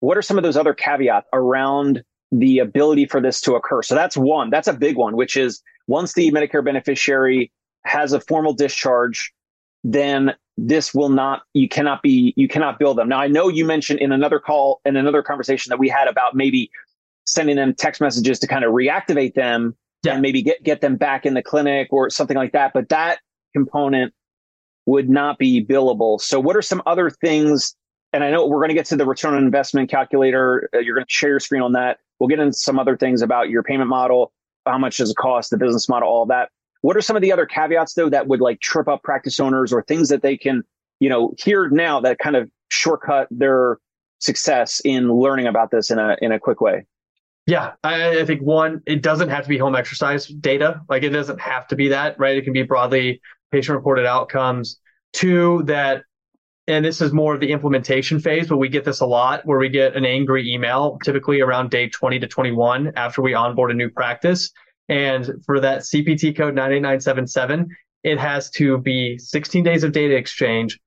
What 0.00 0.16
are 0.16 0.22
some 0.22 0.38
of 0.38 0.42
those 0.42 0.56
other 0.56 0.74
caveats 0.74 1.28
around 1.32 2.02
the 2.32 2.58
ability 2.58 3.06
for 3.06 3.20
this 3.20 3.40
to 3.42 3.54
occur? 3.54 3.82
So 3.82 3.94
that's 3.94 4.16
one, 4.16 4.50
that's 4.50 4.68
a 4.68 4.72
big 4.72 4.96
one, 4.96 5.16
which 5.16 5.36
is 5.36 5.62
once 5.86 6.14
the 6.14 6.30
Medicare 6.32 6.64
beneficiary 6.64 7.52
has 7.84 8.12
a 8.12 8.20
formal 8.20 8.52
discharge, 8.52 9.32
then 9.84 10.34
this 10.56 10.94
will 10.94 11.10
not, 11.10 11.42
you 11.52 11.68
cannot 11.68 12.02
be, 12.02 12.32
you 12.36 12.48
cannot 12.48 12.78
bill 12.78 12.94
them. 12.94 13.08
Now, 13.08 13.18
I 13.18 13.28
know 13.28 13.48
you 13.48 13.64
mentioned 13.64 14.00
in 14.00 14.12
another 14.12 14.38
call, 14.38 14.80
in 14.84 14.96
another 14.96 15.22
conversation 15.22 15.70
that 15.70 15.78
we 15.78 15.88
had 15.88 16.08
about 16.08 16.34
maybe 16.34 16.70
sending 17.26 17.56
them 17.56 17.74
text 17.74 18.00
messages 18.00 18.38
to 18.38 18.46
kind 18.46 18.64
of 18.64 18.72
reactivate 18.72 19.34
them 19.34 19.76
yeah. 20.02 20.12
and 20.12 20.22
maybe 20.22 20.42
get, 20.42 20.62
get 20.62 20.80
them 20.80 20.96
back 20.96 21.26
in 21.26 21.34
the 21.34 21.42
clinic 21.42 21.88
or 21.90 22.08
something 22.08 22.36
like 22.36 22.52
that. 22.52 22.72
But 22.72 22.88
that 22.88 23.18
component 23.54 24.14
would 24.86 25.10
not 25.10 25.38
be 25.38 25.64
billable. 25.64 26.20
So 26.20 26.40
what 26.40 26.56
are 26.56 26.62
some 26.62 26.82
other 26.86 27.10
things? 27.10 27.74
And 28.12 28.24
I 28.24 28.30
know 28.30 28.46
we're 28.46 28.60
going 28.60 28.68
to 28.68 28.74
get 28.74 28.86
to 28.86 28.96
the 28.96 29.04
return 29.04 29.34
on 29.34 29.42
investment 29.42 29.90
calculator. 29.90 30.70
Uh, 30.72 30.78
you're 30.78 30.94
going 30.94 31.04
to 31.04 31.12
share 31.12 31.30
your 31.30 31.40
screen 31.40 31.60
on 31.60 31.72
that. 31.72 31.98
We'll 32.18 32.28
get 32.28 32.38
into 32.38 32.54
some 32.54 32.78
other 32.78 32.96
things 32.96 33.20
about 33.20 33.50
your 33.50 33.62
payment 33.62 33.90
model, 33.90 34.32
how 34.64 34.78
much 34.78 34.96
does 34.96 35.10
it 35.10 35.16
cost, 35.16 35.50
the 35.50 35.58
business 35.58 35.88
model, 35.88 36.08
all 36.08 36.24
that. 36.26 36.50
What 36.82 36.96
are 36.96 37.00
some 37.00 37.16
of 37.16 37.22
the 37.22 37.32
other 37.32 37.46
caveats 37.46 37.94
though 37.94 38.10
that 38.10 38.28
would 38.28 38.40
like 38.40 38.60
trip 38.60 38.88
up 38.88 39.02
practice 39.02 39.40
owners 39.40 39.72
or 39.72 39.82
things 39.82 40.08
that 40.08 40.22
they 40.22 40.36
can, 40.36 40.62
you 41.00 41.08
know, 41.08 41.34
hear 41.38 41.68
now 41.68 42.00
that 42.00 42.18
kind 42.18 42.36
of 42.36 42.50
shortcut 42.68 43.28
their 43.30 43.78
success 44.18 44.80
in 44.84 45.12
learning 45.12 45.46
about 45.46 45.70
this 45.70 45.90
in 45.90 45.98
a 45.98 46.16
in 46.20 46.32
a 46.32 46.38
quick 46.38 46.60
way? 46.60 46.86
Yeah, 47.46 47.74
I, 47.84 48.20
I, 48.20 48.24
think 48.24 48.42
one, 48.42 48.82
it 48.86 49.02
doesn't 49.02 49.28
have 49.28 49.44
to 49.44 49.48
be 49.48 49.56
home 49.56 49.76
exercise 49.76 50.26
data. 50.26 50.80
Like 50.88 51.04
it 51.04 51.10
doesn't 51.10 51.40
have 51.40 51.68
to 51.68 51.76
be 51.76 51.88
that, 51.88 52.18
right? 52.18 52.36
It 52.36 52.42
can 52.42 52.52
be 52.52 52.64
broadly 52.64 53.20
patient 53.52 53.76
reported 53.76 54.04
outcomes. 54.04 54.80
Two, 55.12 55.62
that, 55.66 56.02
and 56.66 56.84
this 56.84 57.00
is 57.00 57.12
more 57.12 57.34
of 57.34 57.40
the 57.40 57.52
implementation 57.52 58.18
phase, 58.18 58.48
but 58.48 58.56
we 58.56 58.68
get 58.68 58.84
this 58.84 58.98
a 58.98 59.06
lot 59.06 59.46
where 59.46 59.60
we 59.60 59.68
get 59.68 59.94
an 59.94 60.04
angry 60.04 60.52
email, 60.52 60.98
typically 61.04 61.40
around 61.40 61.70
day 61.70 61.88
20 61.88 62.18
to 62.18 62.26
21 62.26 62.92
after 62.96 63.22
we 63.22 63.34
onboard 63.34 63.70
a 63.70 63.74
new 63.74 63.90
practice. 63.90 64.50
And 64.88 65.42
for 65.44 65.60
that 65.60 65.80
CPT 65.80 66.36
code 66.36 66.54
98977, 66.54 67.68
it 68.04 68.18
has 68.18 68.50
to 68.50 68.78
be 68.78 69.18
16 69.18 69.64
days 69.64 69.82
of 69.82 69.92
data 69.92 70.16
exchange 70.16 70.78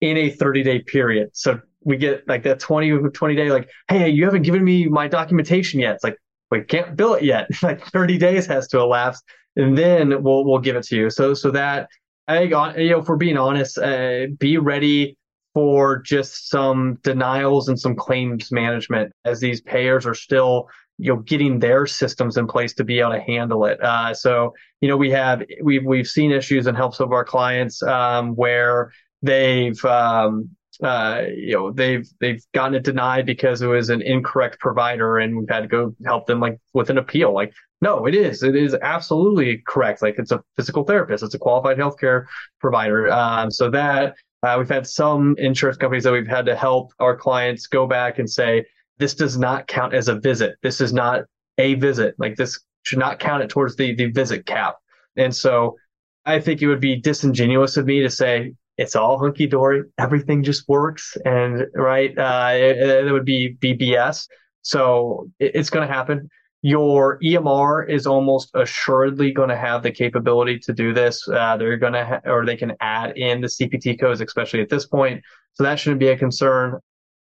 in 0.00 0.16
a 0.16 0.30
30 0.30 0.62
day 0.62 0.78
period. 0.80 1.30
So 1.32 1.60
we 1.84 1.96
get 1.96 2.26
like 2.28 2.44
that 2.44 2.60
20, 2.60 3.10
20 3.10 3.34
day, 3.34 3.50
like, 3.50 3.68
hey, 3.88 4.08
you 4.08 4.24
haven't 4.24 4.42
given 4.42 4.62
me 4.64 4.86
my 4.86 5.08
documentation 5.08 5.80
yet. 5.80 5.96
It's 5.96 6.04
like, 6.04 6.16
we 6.50 6.62
can't 6.62 6.96
bill 6.96 7.14
it 7.14 7.24
yet. 7.24 7.48
like 7.62 7.84
30 7.86 8.18
days 8.18 8.46
has 8.46 8.68
to 8.68 8.78
elapse 8.78 9.22
and 9.56 9.76
then 9.76 10.22
we'll, 10.22 10.44
we'll 10.44 10.60
give 10.60 10.76
it 10.76 10.84
to 10.84 10.96
you. 10.96 11.10
So, 11.10 11.34
so 11.34 11.50
that 11.50 11.88
I 12.28 12.38
think, 12.38 12.78
you 12.78 12.90
know, 12.90 13.02
for 13.02 13.16
being 13.16 13.36
honest, 13.36 13.78
uh, 13.78 14.26
be 14.38 14.58
ready 14.58 15.16
for 15.54 15.98
just 15.98 16.48
some 16.48 16.98
denials 17.02 17.68
and 17.68 17.78
some 17.78 17.94
claims 17.94 18.50
management 18.50 19.12
as 19.24 19.40
these 19.40 19.60
payers 19.60 20.06
are 20.06 20.14
still, 20.14 20.68
you 21.02 21.12
know, 21.12 21.20
getting 21.22 21.58
their 21.58 21.84
systems 21.84 22.36
in 22.36 22.46
place 22.46 22.72
to 22.74 22.84
be 22.84 23.00
able 23.00 23.10
to 23.10 23.20
handle 23.20 23.64
it. 23.64 23.78
Uh, 23.82 24.14
so, 24.14 24.54
you 24.80 24.88
know, 24.88 24.96
we 24.96 25.10
have, 25.10 25.42
we've, 25.60 25.84
we've 25.84 26.06
seen 26.06 26.30
issues 26.30 26.66
and 26.68 26.76
help 26.76 26.94
some 26.94 27.08
of 27.08 27.12
our 27.12 27.24
clients, 27.24 27.82
um, 27.82 28.36
where 28.36 28.92
they've, 29.20 29.84
um, 29.84 30.48
uh, 30.82 31.22
you 31.36 31.54
know, 31.54 31.72
they've 31.72 32.08
they've 32.20 32.42
gotten 32.54 32.74
it 32.74 32.84
denied 32.84 33.26
because 33.26 33.62
it 33.62 33.66
was 33.66 33.90
an 33.90 34.00
incorrect 34.02 34.58
provider, 34.60 35.18
and 35.18 35.36
we've 35.36 35.48
had 35.48 35.60
to 35.60 35.68
go 35.68 35.94
help 36.04 36.26
them 36.26 36.40
like 36.40 36.58
with 36.72 36.88
an 36.88 36.98
appeal. 36.98 37.34
Like, 37.34 37.52
no, 37.80 38.06
it 38.06 38.14
is, 38.14 38.42
it 38.42 38.54
is 38.54 38.74
absolutely 38.80 39.62
correct. 39.66 40.02
Like, 40.02 40.16
it's 40.18 40.32
a 40.32 40.40
physical 40.56 40.84
therapist, 40.84 41.24
it's 41.24 41.34
a 41.34 41.38
qualified 41.38 41.78
healthcare 41.78 42.26
provider. 42.60 43.10
Um, 43.10 43.50
so 43.50 43.70
that 43.70 44.14
uh, 44.42 44.54
we've 44.58 44.68
had 44.68 44.86
some 44.86 45.34
insurance 45.38 45.78
companies 45.78 46.04
that 46.04 46.12
we've 46.12 46.34
had 46.38 46.46
to 46.46 46.56
help 46.56 46.92
our 46.98 47.16
clients 47.16 47.66
go 47.66 47.86
back 47.86 48.18
and 48.20 48.28
say 48.30 48.64
this 49.02 49.14
does 49.14 49.36
not 49.36 49.66
count 49.66 49.94
as 49.94 50.06
a 50.06 50.14
visit. 50.14 50.54
This 50.62 50.80
is 50.80 50.92
not 50.92 51.24
a 51.58 51.74
visit. 51.74 52.14
Like, 52.18 52.36
this 52.36 52.60
should 52.84 53.00
not 53.00 53.18
count 53.18 53.42
it 53.42 53.50
towards 53.50 53.74
the 53.74 53.96
the 53.96 54.12
visit 54.12 54.46
cap. 54.46 54.76
And 55.16 55.34
so 55.34 55.76
I 56.24 56.38
think 56.38 56.62
it 56.62 56.68
would 56.68 56.80
be 56.80 57.00
disingenuous 57.00 57.76
of 57.76 57.86
me 57.86 58.00
to 58.02 58.10
say 58.10 58.54
it's 58.78 58.94
all 58.94 59.18
hunky 59.18 59.48
dory. 59.48 59.82
Everything 59.98 60.44
just 60.44 60.68
works. 60.68 61.16
And 61.24 61.66
right, 61.74 62.16
uh, 62.16 62.50
it, 62.52 63.06
it, 63.06 63.12
would 63.12 63.24
be 63.24 63.56
BBS. 63.60 64.28
So 64.62 65.28
it, 65.40 65.50
it's 65.56 65.68
going 65.68 65.86
to 65.86 65.92
happen. 65.92 66.28
Your 66.62 67.18
EMR 67.24 67.90
is 67.90 68.06
almost 68.06 68.52
assuredly 68.54 69.32
going 69.32 69.48
to 69.48 69.56
have 69.56 69.82
the 69.82 69.90
capability 69.90 70.60
to 70.60 70.72
do 70.72 70.94
this. 70.94 71.26
Uh, 71.28 71.56
they're 71.56 71.76
going 71.76 71.94
to, 71.94 72.04
ha- 72.04 72.20
or 72.24 72.46
they 72.46 72.56
can 72.56 72.72
add 72.80 73.18
in 73.18 73.40
the 73.40 73.48
CPT 73.48 73.98
codes, 73.98 74.20
especially 74.20 74.60
at 74.60 74.68
this 74.68 74.86
point. 74.86 75.22
So 75.54 75.64
that 75.64 75.80
shouldn't 75.80 75.98
be 75.98 76.08
a 76.08 76.16
concern. 76.16 76.78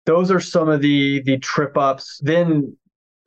Those 0.05 0.31
are 0.31 0.39
some 0.39 0.69
of 0.69 0.81
the 0.81 1.21
the 1.23 1.37
trip 1.37 1.77
ups. 1.77 2.19
Then 2.23 2.75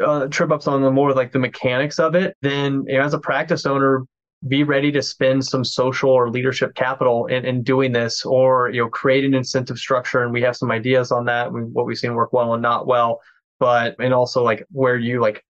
uh, 0.04 0.26
trip 0.26 0.50
ups 0.50 0.66
on 0.66 0.82
the 0.82 0.90
more 0.90 1.12
like 1.12 1.32
the 1.32 1.38
mechanics 1.38 1.98
of 1.98 2.14
it. 2.14 2.36
Then 2.42 2.84
you 2.86 2.98
know, 2.98 3.04
as 3.04 3.14
a 3.14 3.18
practice 3.18 3.66
owner, 3.66 4.04
be 4.46 4.62
ready 4.62 4.92
to 4.92 5.02
spend 5.02 5.44
some 5.44 5.64
social 5.64 6.10
or 6.10 6.30
leadership 6.30 6.74
capital 6.74 7.26
in, 7.26 7.44
in 7.44 7.62
doing 7.62 7.92
this 7.92 8.24
or 8.24 8.70
you 8.70 8.80
know 8.80 8.88
create 8.88 9.24
an 9.24 9.34
incentive 9.34 9.78
structure 9.78 10.22
and 10.22 10.32
we 10.32 10.42
have 10.42 10.56
some 10.56 10.70
ideas 10.70 11.10
on 11.10 11.24
that 11.24 11.50
what 11.50 11.86
we've 11.86 11.98
seen 11.98 12.14
work 12.14 12.32
well 12.32 12.52
and 12.52 12.62
not 12.62 12.86
well 12.86 13.20
but 13.58 13.94
and 13.98 14.12
also 14.12 14.42
like 14.42 14.64
where 14.70 14.96
you 14.96 15.20
like 15.20 15.42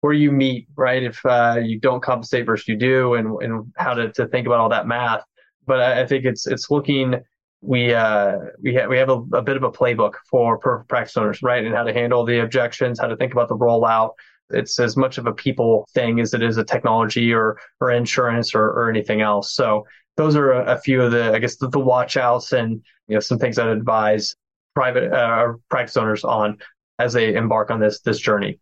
where 0.00 0.12
you 0.12 0.32
meet 0.32 0.66
right 0.74 1.04
if 1.04 1.24
uh, 1.24 1.58
you 1.62 1.78
don't 1.78 2.02
compensate 2.02 2.44
versus 2.44 2.66
you 2.66 2.76
do 2.76 3.14
and 3.14 3.40
and 3.42 3.72
how 3.76 3.94
to, 3.94 4.10
to 4.12 4.26
think 4.28 4.46
about 4.46 4.58
all 4.58 4.68
that 4.68 4.88
math 4.88 5.22
but 5.66 5.80
I, 5.80 6.02
I 6.02 6.06
think 6.06 6.24
it's 6.24 6.46
it's 6.46 6.70
looking 6.70 7.14
we 7.62 7.94
uh 7.94 8.38
we 8.60 8.74
have 8.74 8.90
we 8.90 8.98
have 8.98 9.08
a, 9.08 9.22
a 9.32 9.42
bit 9.42 9.56
of 9.56 9.62
a 9.62 9.70
playbook 9.70 10.14
for 10.28 10.58
practice 10.88 11.16
owners 11.16 11.42
right 11.42 11.64
and 11.64 11.74
how 11.74 11.84
to 11.84 11.92
handle 11.92 12.24
the 12.24 12.40
objections 12.40 12.98
how 12.98 13.06
to 13.06 13.16
think 13.16 13.32
about 13.32 13.48
the 13.48 13.56
rollout 13.56 14.10
it's 14.52 14.78
as 14.78 14.96
much 14.96 15.18
of 15.18 15.26
a 15.26 15.32
people 15.32 15.88
thing 15.94 16.20
as 16.20 16.34
it 16.34 16.42
is 16.42 16.56
a 16.56 16.64
technology 16.64 17.32
or 17.32 17.58
or 17.80 17.90
insurance 17.90 18.54
or, 18.54 18.64
or 18.64 18.90
anything 18.90 19.20
else. 19.20 19.54
So 19.54 19.86
those 20.16 20.36
are 20.36 20.52
a, 20.52 20.76
a 20.76 20.78
few 20.78 21.02
of 21.02 21.12
the 21.12 21.32
I 21.32 21.38
guess 21.38 21.56
the, 21.56 21.68
the 21.68 21.78
watch 21.78 22.16
outs 22.16 22.52
and 22.52 22.82
you 23.08 23.14
know 23.14 23.20
some 23.20 23.38
things 23.38 23.58
I'd 23.58 23.68
advise 23.68 24.34
private 24.74 25.12
uh, 25.12 25.54
practice 25.68 25.96
owners 25.96 26.24
on 26.24 26.58
as 26.98 27.12
they 27.12 27.34
embark 27.34 27.70
on 27.70 27.80
this 27.80 28.00
this 28.00 28.18
journey. 28.18 28.58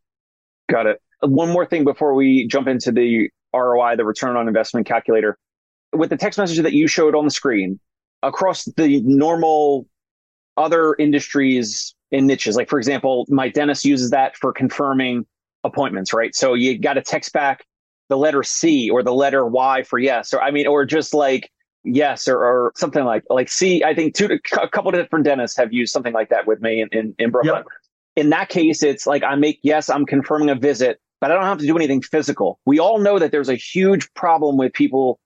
Got 0.71 0.87
it. 0.87 1.01
One 1.21 1.51
more 1.51 1.67
thing 1.67 1.85
before 1.85 2.15
we 2.15 2.47
jump 2.47 2.69
into 2.69 2.93
the 2.93 3.29
ROI, 3.53 3.97
the 3.97 4.05
return 4.05 4.37
on 4.37 4.49
investment 4.49 4.87
calculator. 4.87 5.37
With 5.93 6.11
the 6.11 6.17
text 6.17 6.39
message 6.39 6.59
that 6.59 6.73
you 6.73 6.87
showed 6.87 7.17
on 7.17 7.25
the 7.25 7.33
screen, 7.33 7.81
across 8.23 8.65
the 8.77 9.01
normal 9.03 9.87
other 10.57 10.95
industries 10.99 11.95
and 12.13 12.27
niches, 12.27 12.57
like 12.57 12.69
for 12.69 12.79
example, 12.79 13.27
my 13.29 13.49
dentist 13.49 13.85
uses 13.85 14.11
that 14.11 14.37
for 14.37 14.53
confirming 14.53 15.25
appointments, 15.65 16.13
right? 16.13 16.35
So 16.35 16.55
you 16.55 16.79
got 16.79 16.95
to 16.95 17.03
text 17.03 17.33
back 17.33 17.65
the 18.09 18.17
letter 18.17 18.43
C 18.43 18.91
or 18.91 19.03
the 19.03 19.15
letter 19.15 19.47
Y 19.47 19.83
for 19.85 19.99
yes, 19.99 20.35
or 20.35 20.43
I 20.43 20.51
mean, 20.51 20.67
or 20.67 20.85
just 20.85 21.15
like 21.15 21.51
yes, 21.85 22.29
or, 22.29 22.37
or 22.37 22.73
something 22.77 23.05
like 23.05 23.23
like 23.31 23.49
C. 23.49 23.85
I 23.85 23.95
think 23.95 24.15
two, 24.15 24.29
a 24.61 24.69
couple 24.69 24.89
of 24.89 24.97
different 24.97 25.25
dentists 25.25 25.57
have 25.57 25.73
used 25.73 25.93
something 25.93 26.13
like 26.13 26.29
that 26.31 26.47
with 26.47 26.61
me 26.61 26.83
in 26.83 26.89
in, 26.93 27.15
in 27.19 27.31
Brooklyn. 27.31 27.55
Yep. 27.57 27.67
In 28.17 28.31
that 28.31 28.49
case, 28.49 28.83
it's 28.83 29.07
like 29.07 29.23
I 29.23 29.37
make 29.37 29.61
yes, 29.63 29.89
I'm 29.89 30.05
confirming 30.05 30.51
a 30.51 30.57
visit, 30.57 31.01
but 31.21 31.31
I 31.31 31.35
don't 31.35 31.45
have 31.45 31.59
to 31.59 31.67
do 31.67 31.77
anything 31.77 32.03
physical. 32.03 32.59
We 32.67 32.81
all 32.81 32.99
know 32.99 33.19
that 33.19 33.31
there's 33.31 33.49
a 33.49 33.55
huge 33.55 34.13
problem 34.15 34.57
with 34.57 34.73
people 34.73 35.20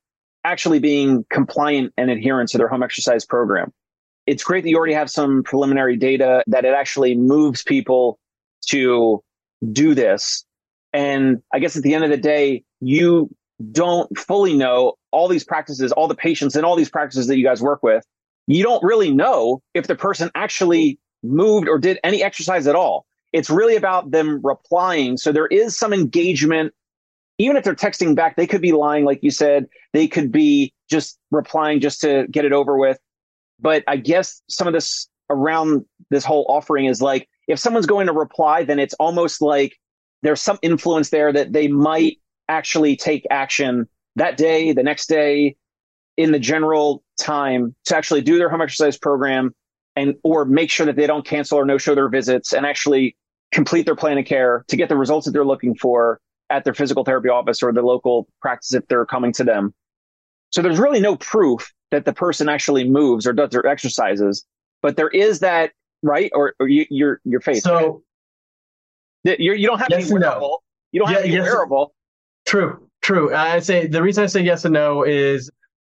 actually 0.44 0.78
being 0.78 1.24
compliant 1.30 1.92
and 1.96 2.10
adherent 2.10 2.50
to 2.50 2.58
their 2.58 2.68
home 2.68 2.82
exercise 2.82 3.24
program. 3.24 3.72
It's 4.26 4.44
great 4.44 4.64
that 4.64 4.70
you 4.70 4.76
already 4.76 4.94
have 4.94 5.10
some 5.10 5.42
preliminary 5.42 5.96
data 5.96 6.42
that 6.46 6.64
it 6.64 6.74
actually 6.74 7.16
moves 7.16 7.62
people 7.62 8.18
to 8.68 9.22
do 9.72 9.94
this. 9.94 10.44
And 10.92 11.42
I 11.52 11.58
guess 11.58 11.76
at 11.76 11.82
the 11.82 11.94
end 11.94 12.04
of 12.04 12.10
the 12.10 12.16
day, 12.16 12.64
you 12.80 13.34
don't 13.72 14.16
fully 14.18 14.54
know 14.54 14.94
all 15.10 15.28
these 15.28 15.44
practices, 15.44 15.92
all 15.92 16.08
the 16.08 16.14
patients 16.14 16.56
and 16.56 16.64
all 16.64 16.76
these 16.76 16.90
practices 16.90 17.26
that 17.28 17.36
you 17.36 17.44
guys 17.44 17.60
work 17.60 17.82
with. 17.82 18.04
You 18.46 18.62
don't 18.62 18.82
really 18.82 19.12
know 19.12 19.62
if 19.74 19.86
the 19.86 19.94
person 19.94 20.30
actually 20.34 20.98
moved 21.22 21.68
or 21.68 21.78
did 21.78 21.98
any 22.04 22.22
exercise 22.22 22.66
at 22.66 22.74
all. 22.74 23.06
It's 23.32 23.50
really 23.50 23.76
about 23.76 24.10
them 24.10 24.40
replying. 24.42 25.16
So 25.16 25.32
there 25.32 25.46
is 25.46 25.76
some 25.76 25.92
engagement. 25.92 26.72
Even 27.38 27.56
if 27.56 27.64
they're 27.64 27.74
texting 27.74 28.14
back, 28.14 28.36
they 28.36 28.46
could 28.46 28.60
be 28.60 28.72
lying, 28.72 29.04
like 29.04 29.20
you 29.22 29.30
said. 29.30 29.66
They 29.92 30.06
could 30.06 30.30
be 30.30 30.72
just 30.88 31.18
replying 31.30 31.80
just 31.80 32.00
to 32.02 32.26
get 32.30 32.44
it 32.44 32.52
over 32.52 32.78
with. 32.78 32.98
But 33.60 33.82
I 33.88 33.96
guess 33.96 34.42
some 34.48 34.66
of 34.66 34.72
this 34.72 35.08
around 35.30 35.84
this 36.10 36.24
whole 36.24 36.46
offering 36.48 36.84
is 36.84 37.00
like 37.00 37.28
if 37.48 37.58
someone's 37.58 37.86
going 37.86 38.06
to 38.06 38.12
reply, 38.12 38.64
then 38.64 38.78
it's 38.78 38.94
almost 38.94 39.40
like 39.40 39.74
there's 40.22 40.40
some 40.40 40.58
influence 40.62 41.10
there 41.10 41.32
that 41.32 41.52
they 41.52 41.68
might 41.68 42.18
actually 42.48 42.96
take 42.96 43.26
action 43.30 43.88
that 44.16 44.36
day, 44.36 44.72
the 44.72 44.82
next 44.82 45.08
day, 45.08 45.56
in 46.16 46.32
the 46.32 46.38
general 46.38 47.02
time 47.18 47.74
to 47.86 47.96
actually 47.96 48.20
do 48.20 48.38
their 48.38 48.48
home 48.48 48.62
exercise 48.62 48.96
program 48.96 49.54
and 49.96 50.14
or 50.22 50.44
make 50.44 50.70
sure 50.70 50.86
that 50.86 50.96
they 50.96 51.06
don't 51.06 51.26
cancel 51.26 51.58
or 51.58 51.64
no 51.64 51.78
show 51.78 51.94
their 51.94 52.08
visits 52.08 52.52
and 52.52 52.64
actually 52.66 53.16
complete 53.52 53.86
their 53.86 53.96
plan 53.96 54.18
of 54.18 54.24
care 54.24 54.64
to 54.68 54.76
get 54.76 54.88
the 54.88 54.96
results 54.96 55.26
that 55.26 55.32
they're 55.32 55.44
looking 55.44 55.74
for 55.74 56.20
at 56.50 56.64
their 56.64 56.74
physical 56.74 57.04
therapy 57.04 57.28
office 57.28 57.62
or 57.62 57.72
the 57.72 57.82
local 57.82 58.28
practice 58.40 58.74
if 58.74 58.86
they're 58.88 59.06
coming 59.06 59.32
to 59.32 59.44
them. 59.44 59.74
So 60.50 60.62
there's 60.62 60.78
really 60.78 61.00
no 61.00 61.16
proof 61.16 61.72
that 61.90 62.04
the 62.04 62.12
person 62.12 62.48
actually 62.48 62.88
moves 62.88 63.26
or 63.26 63.32
does 63.32 63.50
their 63.50 63.66
exercises, 63.66 64.44
but 64.82 64.96
there 64.96 65.08
is 65.08 65.40
that 65.40 65.72
right? 66.02 66.30
Or, 66.34 66.54
or 66.60 66.68
you, 66.68 66.86
your 66.90 67.20
your 67.24 67.40
face. 67.40 67.62
So 67.62 68.02
you're, 69.24 69.54
you 69.54 69.66
don't 69.66 69.78
have 69.78 69.88
yes 69.90 70.08
to 70.08 70.14
be 70.14 70.20
wearable. 70.20 70.48
No. 70.48 70.58
You 70.92 71.00
don't 71.00 71.08
have 71.08 71.18
yeah, 71.18 71.22
to 71.22 71.28
be 71.28 71.34
yes, 71.34 71.44
wearable. 71.44 71.94
True, 72.46 72.88
true. 73.02 73.34
I 73.34 73.58
say 73.60 73.86
the 73.86 74.02
reason 74.02 74.22
I 74.22 74.26
say 74.26 74.42
yes 74.42 74.64
and 74.64 74.74
no 74.74 75.02
is, 75.02 75.50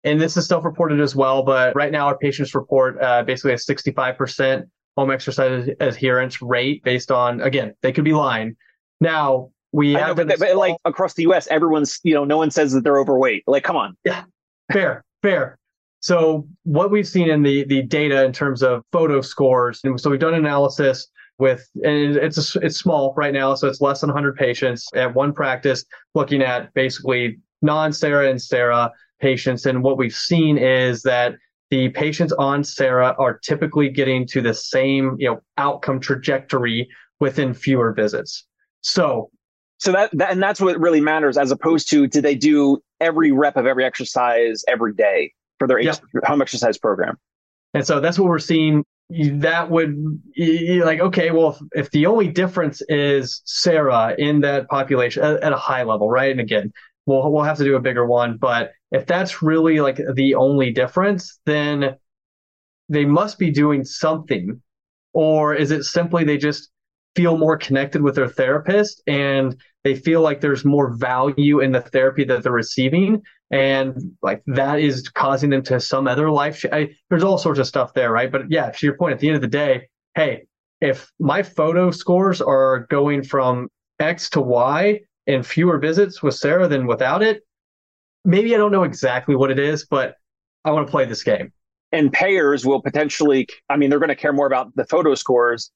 and 0.03 0.19
this 0.19 0.37
is 0.37 0.47
self-reported 0.47 0.99
as 1.01 1.15
well. 1.15 1.43
But 1.43 1.75
right 1.75 1.91
now, 1.91 2.07
our 2.07 2.17
patients 2.17 2.55
report 2.55 3.01
uh, 3.01 3.23
basically 3.23 3.53
a 3.53 3.57
65% 3.57 4.63
home 4.95 5.11
exercise 5.11 5.69
adherence 5.79 6.41
rate 6.41 6.83
based 6.83 7.11
on 7.11 7.41
again 7.41 7.75
they 7.81 7.91
could 7.91 8.05
be 8.05 8.13
lying. 8.13 8.55
Now 8.99 9.51
We 9.71 9.93
know, 9.93 9.99
have 9.99 10.15
but, 10.15 10.39
but 10.39 10.55
like 10.55 10.75
across 10.85 11.13
the 11.13 11.23
U.S., 11.23 11.47
everyone's 11.47 11.99
you 12.03 12.13
know 12.13 12.23
no 12.23 12.37
one 12.37 12.51
says 12.51 12.71
that 12.73 12.83
they're 12.83 12.99
overweight. 12.99 13.43
Like, 13.47 13.63
come 13.63 13.75
on. 13.75 13.97
Yeah, 14.05 14.23
fair, 14.71 15.03
fair. 15.21 15.57
So 15.99 16.47
what 16.63 16.91
we've 16.91 17.07
seen 17.07 17.29
in 17.29 17.43
the 17.43 17.65
the 17.65 17.81
data 17.81 18.23
in 18.23 18.31
terms 18.31 18.63
of 18.63 18.83
FOTO 18.91 19.21
scores, 19.21 19.81
and 19.83 19.99
so 19.99 20.09
we've 20.09 20.19
done 20.19 20.35
analysis 20.35 21.07
with, 21.39 21.67
and 21.83 22.15
it's 22.15 22.55
a, 22.55 22.59
it's 22.59 22.77
small 22.77 23.13
right 23.15 23.33
now, 23.33 23.53
so 23.55 23.67
it's 23.67 23.81
less 23.81 24.01
than 24.01 24.09
100 24.09 24.35
patients 24.35 24.87
at 24.95 25.13
one 25.13 25.33
practice, 25.33 25.85
looking 26.15 26.41
at 26.41 26.73
basically 26.73 27.37
non-Sarah 27.61 28.29
and 28.29 28.41
Sarah 28.41 28.91
patients, 29.19 29.65
and 29.65 29.83
what 29.83 29.97
we've 29.97 30.15
seen 30.15 30.57
is 30.57 31.01
that 31.03 31.35
the 31.69 31.89
patients 31.89 32.31
on 32.33 32.63
Sarah 32.63 33.15
are 33.19 33.37
typically 33.39 33.89
getting 33.89 34.25
to 34.27 34.41
the 34.41 34.53
same 34.53 35.15
you 35.19 35.29
know 35.29 35.41
outcome 35.57 35.99
trajectory 35.99 36.87
within 37.19 37.53
fewer 37.53 37.93
visits. 37.93 38.45
So 38.81 39.31
So 39.79 39.91
that, 39.91 40.09
that 40.13 40.31
and 40.31 40.41
that's 40.41 40.59
what 40.59 40.79
really 40.79 41.01
matters, 41.01 41.37
as 41.37 41.51
opposed 41.51 41.89
to 41.91 42.07
did 42.07 42.23
they 42.23 42.35
do 42.35 42.81
every 42.99 43.31
rep 43.31 43.57
of 43.57 43.65
every 43.65 43.85
exercise 43.85 44.63
every 44.67 44.93
day 44.93 45.33
for 45.59 45.67
their 45.67 45.79
Yeah. 45.79 45.95
home 46.25 46.41
exercise 46.41 46.77
program? 46.77 47.17
And 47.73 47.85
so 47.85 47.99
that's 47.99 48.17
what 48.17 48.27
we're 48.27 48.39
seeing. 48.39 48.83
That 49.09 49.69
would 49.69 49.95
like, 50.37 50.99
okay, 50.99 51.31
well, 51.31 51.51
if, 51.73 51.85
if 51.85 51.91
the 51.91 52.07
only 52.07 52.27
difference 52.27 52.81
is 52.89 53.41
Sarah 53.45 54.15
in 54.17 54.41
that 54.41 54.67
population 54.67 55.23
at, 55.23 55.41
at 55.43 55.53
a 55.53 55.57
high 55.57 55.83
level, 55.83 56.09
right? 56.09 56.31
And 56.31 56.41
again, 56.41 56.73
we'll 57.05 57.31
we'll 57.31 57.43
have 57.43 57.57
to 57.57 57.63
do 57.63 57.75
a 57.75 57.79
bigger 57.79 58.05
one, 58.05 58.37
but 58.37 58.71
if 58.91 59.05
that's 59.05 59.41
really 59.41 59.79
like 59.79 59.99
the 60.15 60.35
only 60.35 60.71
difference, 60.71 61.39
then 61.45 61.95
they 62.89 63.05
must 63.05 63.37
be 63.37 63.51
doing 63.51 63.83
something, 63.83 64.61
or 65.13 65.53
is 65.53 65.71
it 65.71 65.83
simply 65.83 66.23
they 66.23 66.37
just 66.37 66.69
feel 67.17 67.37
more 67.37 67.57
connected 67.57 68.01
with 68.03 68.15
their 68.15 68.29
therapist 68.29 69.01
and 69.07 69.55
they 69.83 69.95
feel 69.95 70.21
like 70.21 70.39
there's 70.41 70.63
more 70.65 70.95
value 70.95 71.59
in 71.59 71.71
the 71.71 71.81
therapy 71.81 72.23
that 72.25 72.43
they're 72.43 72.51
receiving 72.65 73.21
and 73.51 73.91
like 74.21 74.43
that 74.45 74.79
is 74.79 75.09
causing 75.09 75.49
them 75.49 75.63
to 75.63 75.79
some 75.79 76.07
other 76.07 76.29
life. 76.29 76.63
I, 76.71 76.89
there's 77.09 77.23
all 77.23 77.37
sorts 77.39 77.59
of 77.59 77.67
stuff 77.67 77.93
there, 77.93 78.11
right? 78.11 78.31
But 78.31 78.43
yeah, 78.49 78.69
to 78.71 78.85
your 78.85 78.97
point, 78.97 79.13
at 79.13 79.19
the 79.19 79.27
end 79.29 79.35
of 79.37 79.41
the 79.41 79.47
day, 79.63 79.87
hey, 80.15 80.43
if 80.81 81.11
my 81.19 81.41
FOTO 81.43 81.91
scores 81.91 82.41
are 82.41 82.85
going 82.89 83.23
from 83.23 83.69
X 83.99 84.29
to 84.31 84.41
Y 84.41 85.01
in 85.25 85.43
fewer 85.43 85.79
visits 85.79 86.21
with 86.21 86.35
Sarah 86.35 86.67
than 86.67 86.85
without 86.87 87.23
it, 87.23 87.41
maybe 88.25 88.53
I 88.53 88.57
don't 88.59 88.71
know 88.71 88.83
exactly 88.83 89.35
what 89.35 89.49
it 89.51 89.59
is, 89.59 89.85
but 89.85 90.15
I 90.65 90.71
want 90.71 90.87
to 90.87 90.91
play 90.91 91.05
this 91.05 91.23
game. 91.23 91.51
and 91.91 92.11
payers 92.11 92.65
will 92.65 92.81
potentially 92.81 93.47
i 93.69 93.77
mean 93.77 93.89
they're 93.89 93.99
going 94.05 94.09
to 94.17 94.21
care 94.23 94.33
more 94.33 94.47
about 94.47 94.75
the 94.75 94.85
FOTO 94.85 95.15
scores 95.15 95.71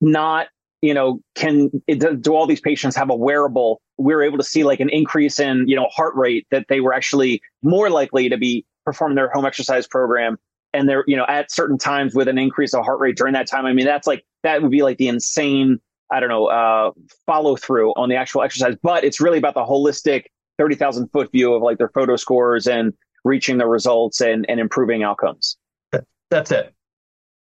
not 0.00 0.48
you 0.84 0.94
know 0.94 1.20
can 1.34 1.70
do, 1.88 2.34
all 2.34 2.46
these 2.46 2.60
patients 2.60 2.94
have 2.96 3.10
a 3.10 3.16
wearable 3.16 3.80
we're 3.98 4.22
able 4.22 4.38
to 4.38 4.44
see 4.44 4.64
like 4.64 4.80
an 4.80 4.90
increase 4.90 5.38
in 5.40 5.66
you 5.66 5.76
know 5.76 5.88
heart 5.90 6.14
rate 6.14 6.46
that 6.50 6.66
they 6.68 6.80
were 6.80 6.92
actually 6.92 7.40
more 7.62 7.90
likely 7.90 8.28
to 8.28 8.36
be 8.36 8.64
performing 8.84 9.16
their 9.16 9.30
home 9.30 9.46
exercise 9.46 9.86
program 9.86 10.36
and 10.72 10.88
they're 10.88 11.04
you 11.06 11.16
know 11.16 11.24
at 11.28 11.50
certain 11.50 11.78
times 11.78 12.14
with 12.14 12.28
an 12.28 12.38
increase 12.38 12.74
of 12.74 12.84
heart 12.84 13.00
rate 13.00 13.16
during 13.16 13.32
that 13.32 13.46
time 13.46 13.66
i 13.66 13.72
mean 13.72 13.86
that's 13.86 14.06
like 14.06 14.24
that 14.42 14.60
would 14.60 14.70
be 14.70 14.82
like 14.82 14.98
the 14.98 15.08
insane 15.08 15.78
i 16.12 16.20
don't 16.20 16.28
know 16.28 16.46
uh 16.46 16.90
follow 17.26 17.56
through 17.56 17.92
on 17.92 18.08
the 18.08 18.16
actual 18.16 18.42
exercise 18.42 18.76
but 18.82 19.04
it's 19.04 19.20
really 19.20 19.38
about 19.38 19.54
the 19.54 19.64
holistic 19.64 20.24
30,000 20.58 21.08
foot 21.08 21.30
view 21.32 21.54
of 21.54 21.62
like 21.62 21.78
their 21.78 21.88
FOTO 21.88 22.16
scores 22.16 22.66
and 22.66 22.92
reaching 23.24 23.58
the 23.58 23.66
results 23.66 24.20
and, 24.20 24.44
and 24.48 24.60
improving 24.60 25.02
outcomes. 25.02 25.56
That's 26.30 26.50
it. 26.50 26.74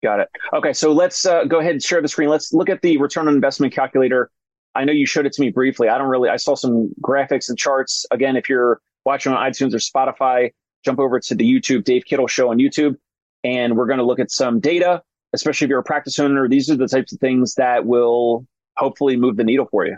Got 0.06 0.20
it. 0.20 0.30
Okay, 0.54 0.72
so 0.72 0.91
let's 0.91 1.26
uh, 1.26 1.46
go 1.46 1.60
ahead 1.60 1.72
and 1.72 1.82
share 1.82 2.00
the 2.00 2.08
screen. 2.08 2.30
Let's 2.30 2.54
look 2.54 2.70
at 2.70 2.84
the 2.84 2.98
return 2.98 3.28
on 3.28 3.34
investment 3.34 3.74
calculator. 3.74 4.30
I 4.76 4.84
know 4.84 4.91
you 4.91 5.08
showed 5.08 5.26
it 5.26 5.34
to 5.34 5.41
me 5.41 5.50
briefly. 5.50 5.89
I 5.89 5.98
don't 5.98 6.10
really, 6.10 6.30
I 6.30 6.36
saw 6.36 6.54
some 6.54 6.94
graphics 7.02 7.50
and 7.50 7.58
charts. 7.58 8.06
Again, 8.12 8.36
if 8.36 8.48
you're 8.48 8.80
watching 9.04 9.34
on 9.34 9.52
iTunes 9.52 9.74
or 9.74 9.78
Spotify, 9.78 10.52
jump 10.84 11.00
over 11.00 11.20
to 11.20 11.34
the 11.34 11.44
YouTube 11.44 11.86
Dave 11.86 12.06
Kittle 12.06 12.28
Show 12.28 12.52
on 12.52 12.60
YouTube, 12.60 12.98
and 13.44 13.76
we're 13.76 13.88
going 13.88 13.98
to 13.98 14.06
look 14.06 14.20
at 14.20 14.30
some 14.30 14.60
data, 14.60 15.02
especially 15.34 15.65
if 15.65 15.70
you're 15.70 15.80
a 15.80 15.84
practice 15.84 16.20
owner. 16.20 16.48
These 16.48 16.70
are 16.70 16.76
the 16.76 16.88
types 16.88 17.12
of 17.12 17.20
things 17.20 17.56
that 17.56 17.88
will 17.88 18.46
hopefully 18.78 19.18
move 19.18 19.38
the 19.38 19.44
needle 19.44 19.65
for 19.72 19.88
you. 19.88 19.98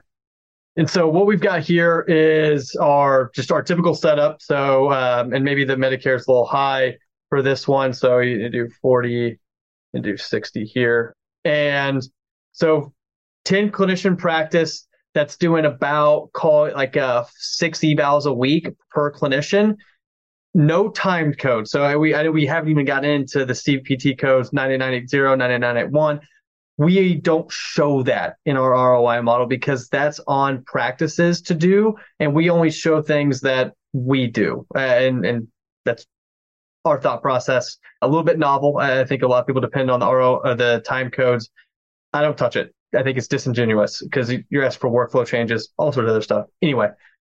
And 0.77 0.89
so 0.89 1.09
what 1.09 1.25
we've 1.25 1.41
got 1.41 1.63
here 1.63 2.05
is 2.07 2.73
our 2.77 3.29
just 3.35 3.51
our 3.51 3.61
typical 3.61 3.93
setup. 3.93 4.41
So 4.41 4.89
um, 4.89 5.33
and 5.33 5.43
maybe 5.43 5.65
the 5.65 5.75
Medicare 5.75 6.15
is 6.15 6.27
a 6.27 6.31
little 6.31 6.45
high 6.45 6.95
for 7.27 7.41
this 7.41 7.67
one. 7.67 7.91
So 7.91 8.19
you 8.19 8.47
do 8.47 8.69
40 8.81 9.37
and 9.93 10.03
do 10.03 10.17
60 10.17 10.65
here. 10.65 11.15
And 11.43 12.01
so 12.51 12.93
10 13.45 13.71
clinician 13.71 14.17
practice 14.17 14.87
that's 15.13 15.37
doing 15.37 15.65
about 15.65 16.31
call 16.33 16.71
like 16.73 16.97
uh, 16.97 17.25
six 17.35 17.79
evals 17.79 18.25
a 18.25 18.33
week 18.33 18.69
per 18.91 19.11
clinician. 19.11 19.75
No 20.53 20.89
timed 20.89 21.37
code. 21.39 21.67
So 21.67 21.83
I, 21.83 21.95
we 21.95 22.13
I, 22.13 22.29
we 22.29 22.45
haven't 22.45 22.69
even 22.69 22.85
gotten 22.85 23.09
into 23.09 23.45
the 23.45 23.53
CPT 23.53 24.17
codes 24.17 24.51
9980, 24.53 25.37
9981 25.37 26.21
we 26.77 27.15
don't 27.15 27.51
show 27.51 28.03
that 28.03 28.37
in 28.45 28.55
our 28.55 28.71
ROI 28.71 29.21
model 29.23 29.47
because 29.47 29.89
that's 29.89 30.19
on 30.27 30.63
practices 30.63 31.41
to 31.43 31.55
do, 31.55 31.95
and 32.19 32.35
we 32.35 32.49
only 32.49 32.69
show 32.69 33.01
things 33.01 33.41
that 33.41 33.73
we 33.93 34.27
do, 34.27 34.65
uh, 34.75 34.79
and 34.79 35.25
and 35.25 35.47
that's 35.85 36.05
our 36.87 36.99
thought 36.99 37.21
process. 37.21 37.77
A 38.01 38.07
little 38.07 38.23
bit 38.23 38.37
novel. 38.37 38.77
I 38.77 39.03
think 39.05 39.23
a 39.23 39.27
lot 39.27 39.41
of 39.41 39.47
people 39.47 39.61
depend 39.61 39.89
on 39.89 39.99
the 39.99 40.11
RO 40.11 40.37
uh, 40.37 40.55
the 40.55 40.81
time 40.85 41.09
codes. 41.11 41.49
I 42.13 42.21
don't 42.21 42.37
touch 42.37 42.55
it. 42.55 42.73
I 42.95 43.03
think 43.03 43.17
it's 43.17 43.27
disingenuous 43.27 44.01
because 44.01 44.33
you're 44.49 44.63
asked 44.63 44.79
for 44.79 44.89
workflow 44.89 45.25
changes, 45.25 45.69
all 45.77 45.91
sorts 45.91 46.05
of 46.05 46.11
other 46.11 46.21
stuff. 46.21 46.47
Anyway, 46.61 46.89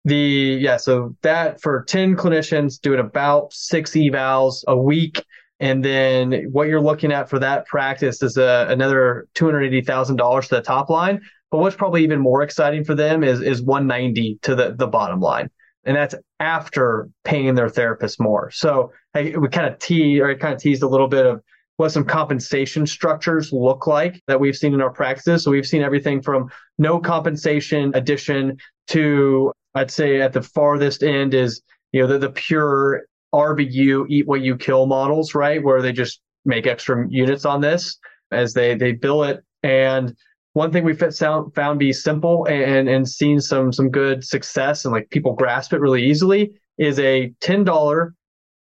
the 0.05 0.15
yeah, 0.61 0.77
so 0.77 1.15
that 1.23 1.61
for 1.61 1.83
ten 1.87 2.15
clinicians 2.15 2.79
doing 2.79 2.99
about 2.99 3.51
six 3.53 3.91
evals 3.91 4.63
a 4.67 4.77
week 4.77 5.23
and 5.59 5.83
then 5.83 6.47
what 6.51 6.67
you're 6.67 6.81
looking 6.81 7.11
at 7.11 7.29
for 7.29 7.39
that 7.39 7.65
practice 7.65 8.23
is 8.23 8.37
a, 8.37 8.67
another 8.69 9.27
$280,000 9.35 10.43
to 10.43 10.49
the 10.49 10.61
top 10.61 10.89
line. 10.89 11.21
But 11.51 11.57
what's 11.59 11.75
probably 11.75 12.03
even 12.03 12.19
more 12.19 12.43
exciting 12.43 12.85
for 12.85 12.95
them 12.95 13.23
is, 13.23 13.41
is 13.41 13.61
190 13.61 14.39
to 14.43 14.55
the, 14.55 14.75
the 14.77 14.87
bottom 14.87 15.19
line. 15.19 15.49
And 15.85 15.95
that's 15.95 16.15
after 16.39 17.09
paying 17.23 17.55
their 17.55 17.69
therapist 17.69 18.19
more. 18.19 18.51
So 18.51 18.91
I, 19.13 19.33
we 19.37 19.47
kind 19.49 19.71
of 19.71 19.79
tease 19.79 20.19
or 20.19 20.29
I 20.29 20.35
kind 20.35 20.53
of 20.53 20.59
teased 20.59 20.83
a 20.83 20.87
little 20.87 21.07
bit 21.07 21.25
of 21.25 21.41
what 21.77 21.89
some 21.89 22.03
compensation 22.03 22.85
structures 22.85 23.53
look 23.53 23.87
like 23.87 24.21
that 24.27 24.39
we've 24.39 24.57
seen 24.57 24.73
in 24.73 24.81
our 24.81 24.89
practices. 24.89 25.43
So 25.43 25.51
we've 25.51 25.65
seen 25.65 25.81
everything 25.81 26.21
from 26.21 26.49
no 26.77 26.99
compensation 26.99 27.91
addition 27.95 28.57
to 28.87 29.53
I'd 29.75 29.91
say 29.91 30.19
at 30.19 30.33
the 30.33 30.41
farthest 30.41 31.03
end 31.03 31.33
is, 31.33 31.61
you 31.93 32.01
know, 32.01 32.07
the, 32.07 32.19
the 32.19 32.31
pure 32.31 33.03
RVU 33.33 34.05
eat 34.09 34.27
what 34.27 34.41
you 34.41 34.57
kill 34.57 34.87
models, 34.87 35.35
right? 35.35 35.63
Where 35.63 35.81
they 35.81 35.93
just 35.93 36.21
make 36.43 36.67
extra 36.67 37.07
units 37.09 37.45
on 37.45 37.61
this 37.61 37.97
as 38.31 38.53
they 38.53 38.75
they 38.75 38.91
bill 38.91 39.23
it. 39.23 39.43
And 39.63 40.15
one 40.53 40.71
thing 40.71 40.83
we 40.83 40.93
found 40.93 41.79
be 41.79 41.93
simple 41.93 42.45
and 42.47 42.89
and 42.89 43.07
seen 43.07 43.39
some 43.39 43.71
some 43.71 43.89
good 43.89 44.23
success 44.23 44.85
and 44.85 44.93
like 44.93 45.09
people 45.09 45.33
grasp 45.33 45.73
it 45.73 45.79
really 45.79 46.03
easily 46.03 46.51
is 46.77 46.99
a 46.99 47.33
ten 47.39 47.63
dollar 47.63 48.13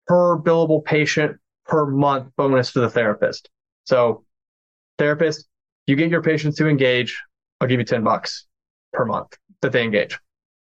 per 0.07 0.37
billable 0.37 0.83
patient 0.83 1.37
per 1.65 1.85
month 1.85 2.29
bonus 2.37 2.71
to 2.73 2.79
the 2.79 2.89
therapist. 2.89 3.49
So 3.85 4.23
therapist, 4.97 5.47
you 5.87 5.95
get 5.95 6.09
your 6.09 6.21
patients 6.21 6.57
to 6.57 6.67
engage, 6.67 7.21
I'll 7.59 7.67
give 7.67 7.79
you 7.79 7.85
ten 7.85 8.03
bucks 8.03 8.45
per 8.93 9.05
month 9.05 9.37
that 9.61 9.71
they 9.71 9.83
engage. 9.83 10.17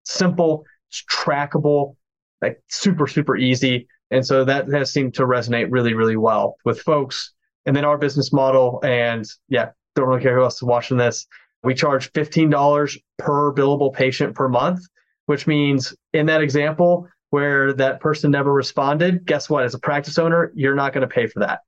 Simple, 0.04 0.64
it's 0.88 1.02
trackable, 1.10 1.96
like 2.40 2.62
super, 2.68 3.06
super 3.06 3.36
easy. 3.36 3.88
And 4.10 4.24
so 4.24 4.44
that 4.44 4.68
has 4.68 4.92
seemed 4.92 5.14
to 5.14 5.22
resonate 5.22 5.68
really, 5.70 5.94
really 5.94 6.16
well 6.16 6.56
with 6.64 6.80
folks. 6.80 7.32
And 7.66 7.74
then 7.74 7.84
our 7.84 7.96
business 7.96 8.32
model, 8.32 8.80
and 8.84 9.24
yeah, 9.48 9.70
don't 9.94 10.08
really 10.08 10.22
care 10.22 10.36
who 10.36 10.42
else 10.42 10.56
is 10.56 10.62
watching 10.62 10.96
this. 10.96 11.26
We 11.62 11.74
charge 11.74 12.12
$15 12.12 12.98
per 13.18 13.52
billable 13.52 13.92
patient 13.92 14.34
per 14.34 14.48
month, 14.48 14.80
which 15.26 15.46
means 15.46 15.94
in 16.12 16.26
that 16.26 16.42
example 16.42 17.08
where 17.30 17.72
that 17.72 18.00
person 18.00 18.30
never 18.30 18.52
responded, 18.52 19.26
guess 19.26 19.50
what? 19.50 19.64
As 19.64 19.74
a 19.74 19.78
practice 19.78 20.18
owner, 20.18 20.52
you're 20.54 20.74
not 20.74 20.92
going 20.92 21.08
to 21.08 21.12
pay 21.12 21.26
for 21.26 21.40
that 21.40 21.60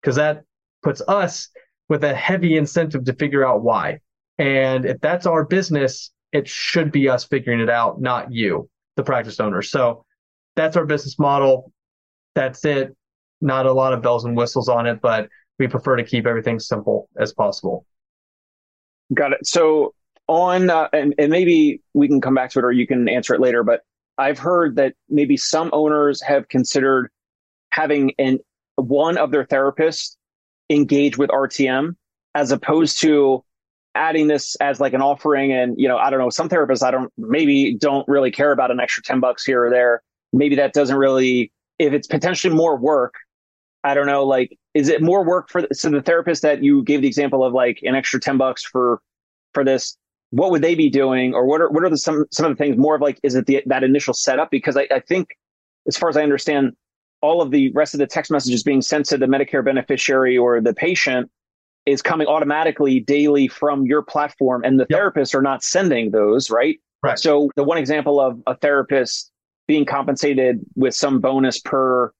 because 0.00 0.16
that 0.16 0.44
puts 0.82 1.02
us 1.08 1.48
with 1.88 2.04
a 2.04 2.14
heavy 2.14 2.56
incentive 2.56 3.04
to 3.04 3.12
figure 3.14 3.44
out 3.44 3.62
why. 3.62 3.98
And 4.38 4.84
if 4.84 5.00
that's 5.00 5.26
our 5.26 5.44
business, 5.44 6.12
it 6.32 6.46
should 6.48 6.92
be 6.92 7.08
us 7.08 7.24
figuring 7.24 7.60
it 7.60 7.68
out, 7.68 8.00
not 8.00 8.32
you, 8.32 8.68
the 8.96 9.02
practice 9.02 9.40
owner. 9.40 9.62
So 9.62 10.04
that's 10.54 10.76
our 10.76 10.86
business 10.86 11.18
model. 11.18 11.72
That's 12.34 12.64
it. 12.64 12.96
Not 13.40 13.66
a 13.66 13.72
lot 13.72 13.92
of 13.92 14.02
bells 14.02 14.24
and 14.24 14.36
whistles 14.36 14.68
on 14.68 14.86
it, 14.86 15.00
but 15.00 15.28
we 15.60 15.68
prefer 15.68 15.94
to 15.94 16.02
keep 16.02 16.26
everything 16.26 16.58
simple 16.58 17.08
as 17.18 17.32
possible. 17.32 17.86
Got 19.14 19.32
it. 19.32 19.46
So 19.46 19.94
on, 20.26 20.70
uh, 20.70 20.88
and, 20.92 21.14
and 21.18 21.30
maybe 21.30 21.82
we 21.94 22.08
can 22.08 22.20
come 22.20 22.34
back 22.34 22.50
to 22.50 22.58
it 22.58 22.64
or 22.64 22.72
you 22.72 22.86
can 22.86 23.08
answer 23.08 23.34
it 23.34 23.40
later, 23.40 23.62
but 23.62 23.82
I've 24.18 24.38
heard 24.38 24.76
that 24.76 24.94
maybe 25.08 25.36
some 25.36 25.70
owners 25.72 26.20
have 26.22 26.48
considered 26.48 27.10
having 27.70 28.12
an 28.18 28.40
one 28.76 29.18
of 29.18 29.30
their 29.30 29.44
therapists 29.44 30.16
engage 30.70 31.18
with 31.18 31.30
RTM 31.30 31.96
as 32.34 32.50
opposed 32.50 33.00
to 33.00 33.44
adding 33.94 34.28
this 34.28 34.56
as 34.56 34.80
like 34.80 34.92
an 34.92 35.02
offering 35.02 35.52
and 35.52 35.74
you 35.76 35.88
know 35.88 35.96
i 35.96 36.10
don't 36.10 36.20
know 36.20 36.30
some 36.30 36.48
therapists 36.48 36.80
i 36.80 36.92
don't 36.92 37.12
maybe 37.18 37.74
don't 37.74 38.06
really 38.06 38.30
care 38.30 38.52
about 38.52 38.70
an 38.70 38.78
extra 38.78 39.02
10 39.02 39.18
bucks 39.18 39.44
here 39.44 39.64
or 39.64 39.68
there 39.68 40.00
maybe 40.32 40.54
that 40.54 40.72
doesn't 40.72 40.96
really 40.96 41.50
if 41.80 41.92
it's 41.92 42.06
potentially 42.06 42.54
more 42.54 42.76
work 42.76 43.14
i 43.84 43.94
don't 43.94 44.06
know 44.06 44.24
like 44.24 44.56
is 44.74 44.88
it 44.88 45.02
more 45.02 45.24
work 45.24 45.48
for 45.48 45.62
so 45.72 45.90
the 45.90 46.02
therapist 46.02 46.42
that 46.42 46.62
you 46.62 46.82
gave 46.82 47.02
the 47.02 47.08
example 47.08 47.44
of 47.44 47.52
like 47.52 47.80
an 47.82 47.94
extra 47.94 48.20
10 48.20 48.36
bucks 48.38 48.64
for 48.64 49.00
for 49.52 49.64
this 49.64 49.96
what 50.30 50.52
would 50.52 50.62
they 50.62 50.76
be 50.76 50.88
doing? 50.88 51.34
Or 51.34 51.44
what 51.44 51.60
are 51.60 51.68
what 51.70 51.82
are 51.82 51.90
the 51.90 51.98
some 51.98 52.24
some 52.30 52.46
of 52.46 52.56
the 52.56 52.64
things 52.64 52.76
more 52.76 52.94
of 52.94 53.00
like 53.00 53.18
is 53.22 53.34
it 53.34 53.46
the 53.46 53.62
that 53.66 53.82
initial 53.82 54.14
setup? 54.14 54.48
Because 54.50 54.76
I, 54.76 54.86
I 54.90 55.00
think 55.00 55.30
as 55.86 55.96
far 55.96 56.08
as 56.08 56.16
i 56.16 56.22
understand 56.22 56.72
all 57.22 57.42
of 57.42 57.50
the 57.50 57.70
rest 57.72 57.94
of 57.94 57.98
the 57.98 58.06
text 58.06 58.30
messages 58.30 58.62
being 58.62 58.80
sent 58.80 59.06
to 59.06 59.18
the 59.18 59.26
medicare 59.26 59.64
beneficiary 59.64 60.38
or 60.38 60.60
the 60.60 60.72
patient 60.72 61.30
is 61.86 62.00
coming 62.00 62.26
automatically 62.26 63.00
daily 63.00 63.48
from 63.48 63.84
your 63.84 64.02
platform 64.02 64.62
and 64.64 64.78
the 64.78 64.86
yep. 64.88 65.00
therapists 65.00 65.34
are 65.34 65.42
not 65.42 65.62
sending 65.62 66.10
those 66.10 66.50
right? 66.50 66.78
Right. 67.02 67.18
So 67.18 67.50
the 67.56 67.64
one 67.64 67.78
example 67.78 68.20
of 68.20 68.40
a 68.46 68.54
therapist 68.56 69.30
being 69.66 69.84
compensated 69.84 70.60
with 70.76 70.94
some 70.94 71.20
bonus 71.20 71.58
per 71.60 72.12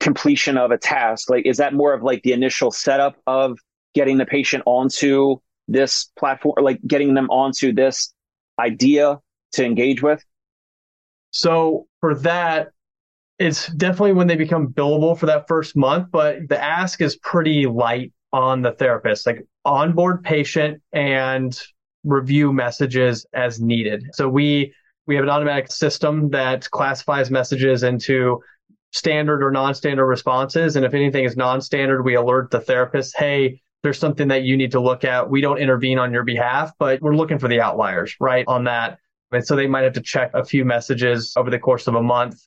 completion 0.00 0.56
of 0.56 0.70
a 0.70 0.78
task? 0.78 1.30
Like 1.30 1.46
is 1.46 1.56
that 1.58 1.74
more 1.74 1.92
of 1.92 2.02
like 2.02 2.22
the 2.22 2.32
initial 2.32 2.70
setup 2.70 3.16
of 3.26 3.58
getting 3.94 4.18
the 4.18 4.26
patient 4.26 4.62
onto 4.66 5.36
this 5.68 6.10
platform 6.18 6.54
like 6.60 6.80
getting 6.86 7.14
them 7.14 7.28
onto 7.30 7.72
this 7.72 8.12
idea 8.58 9.18
to 9.52 9.64
engage 9.64 10.02
with? 10.02 10.22
So 11.30 11.86
for 12.00 12.14
that 12.16 12.68
it's 13.38 13.66
definitely 13.68 14.14
when 14.14 14.26
they 14.26 14.36
become 14.36 14.68
billable 14.68 15.18
for 15.18 15.26
that 15.26 15.46
first 15.46 15.76
month 15.76 16.08
but 16.10 16.48
the 16.48 16.62
ask 16.62 17.02
is 17.02 17.16
pretty 17.16 17.66
light 17.66 18.12
on 18.32 18.62
the 18.62 18.72
therapist. 18.72 19.26
Like 19.26 19.46
onboard 19.64 20.22
patient 20.22 20.82
and 20.92 21.58
review 22.04 22.52
messages 22.52 23.26
as 23.32 23.60
needed. 23.60 24.04
So 24.12 24.28
we 24.28 24.74
we 25.06 25.14
have 25.14 25.24
an 25.24 25.30
automatic 25.30 25.70
system 25.70 26.30
that 26.30 26.68
classifies 26.70 27.30
messages 27.30 27.82
into 27.82 28.40
standard 28.92 29.42
or 29.42 29.50
non-standard 29.50 30.06
responses. 30.06 30.76
And 30.76 30.84
if 30.84 30.94
anything 30.94 31.24
is 31.24 31.36
non-standard 31.36 32.02
we 32.04 32.14
alert 32.14 32.50
the 32.50 32.60
therapist 32.60 33.16
hey 33.16 33.60
there's 33.82 33.98
something 33.98 34.28
that 34.28 34.42
you 34.42 34.56
need 34.56 34.72
to 34.72 34.80
look 34.80 35.04
at. 35.04 35.30
We 35.30 35.40
don't 35.40 35.58
intervene 35.58 35.98
on 35.98 36.12
your 36.12 36.24
behalf 36.24 36.72
but 36.78 37.00
we're 37.00 37.16
looking 37.16 37.38
for 37.38 37.48
the 37.48 37.60
outliers 37.60 38.16
right 38.20 38.44
on 38.48 38.64
that. 38.64 38.98
And 39.32 39.46
so 39.46 39.56
they 39.56 39.66
might 39.66 39.84
have 39.84 39.92
to 39.94 40.00
check 40.00 40.30
a 40.34 40.44
few 40.44 40.64
messages 40.64 41.34
over 41.36 41.50
the 41.50 41.58
course 41.58 41.86
of 41.86 41.94
a 41.94 42.02
month. 42.02 42.40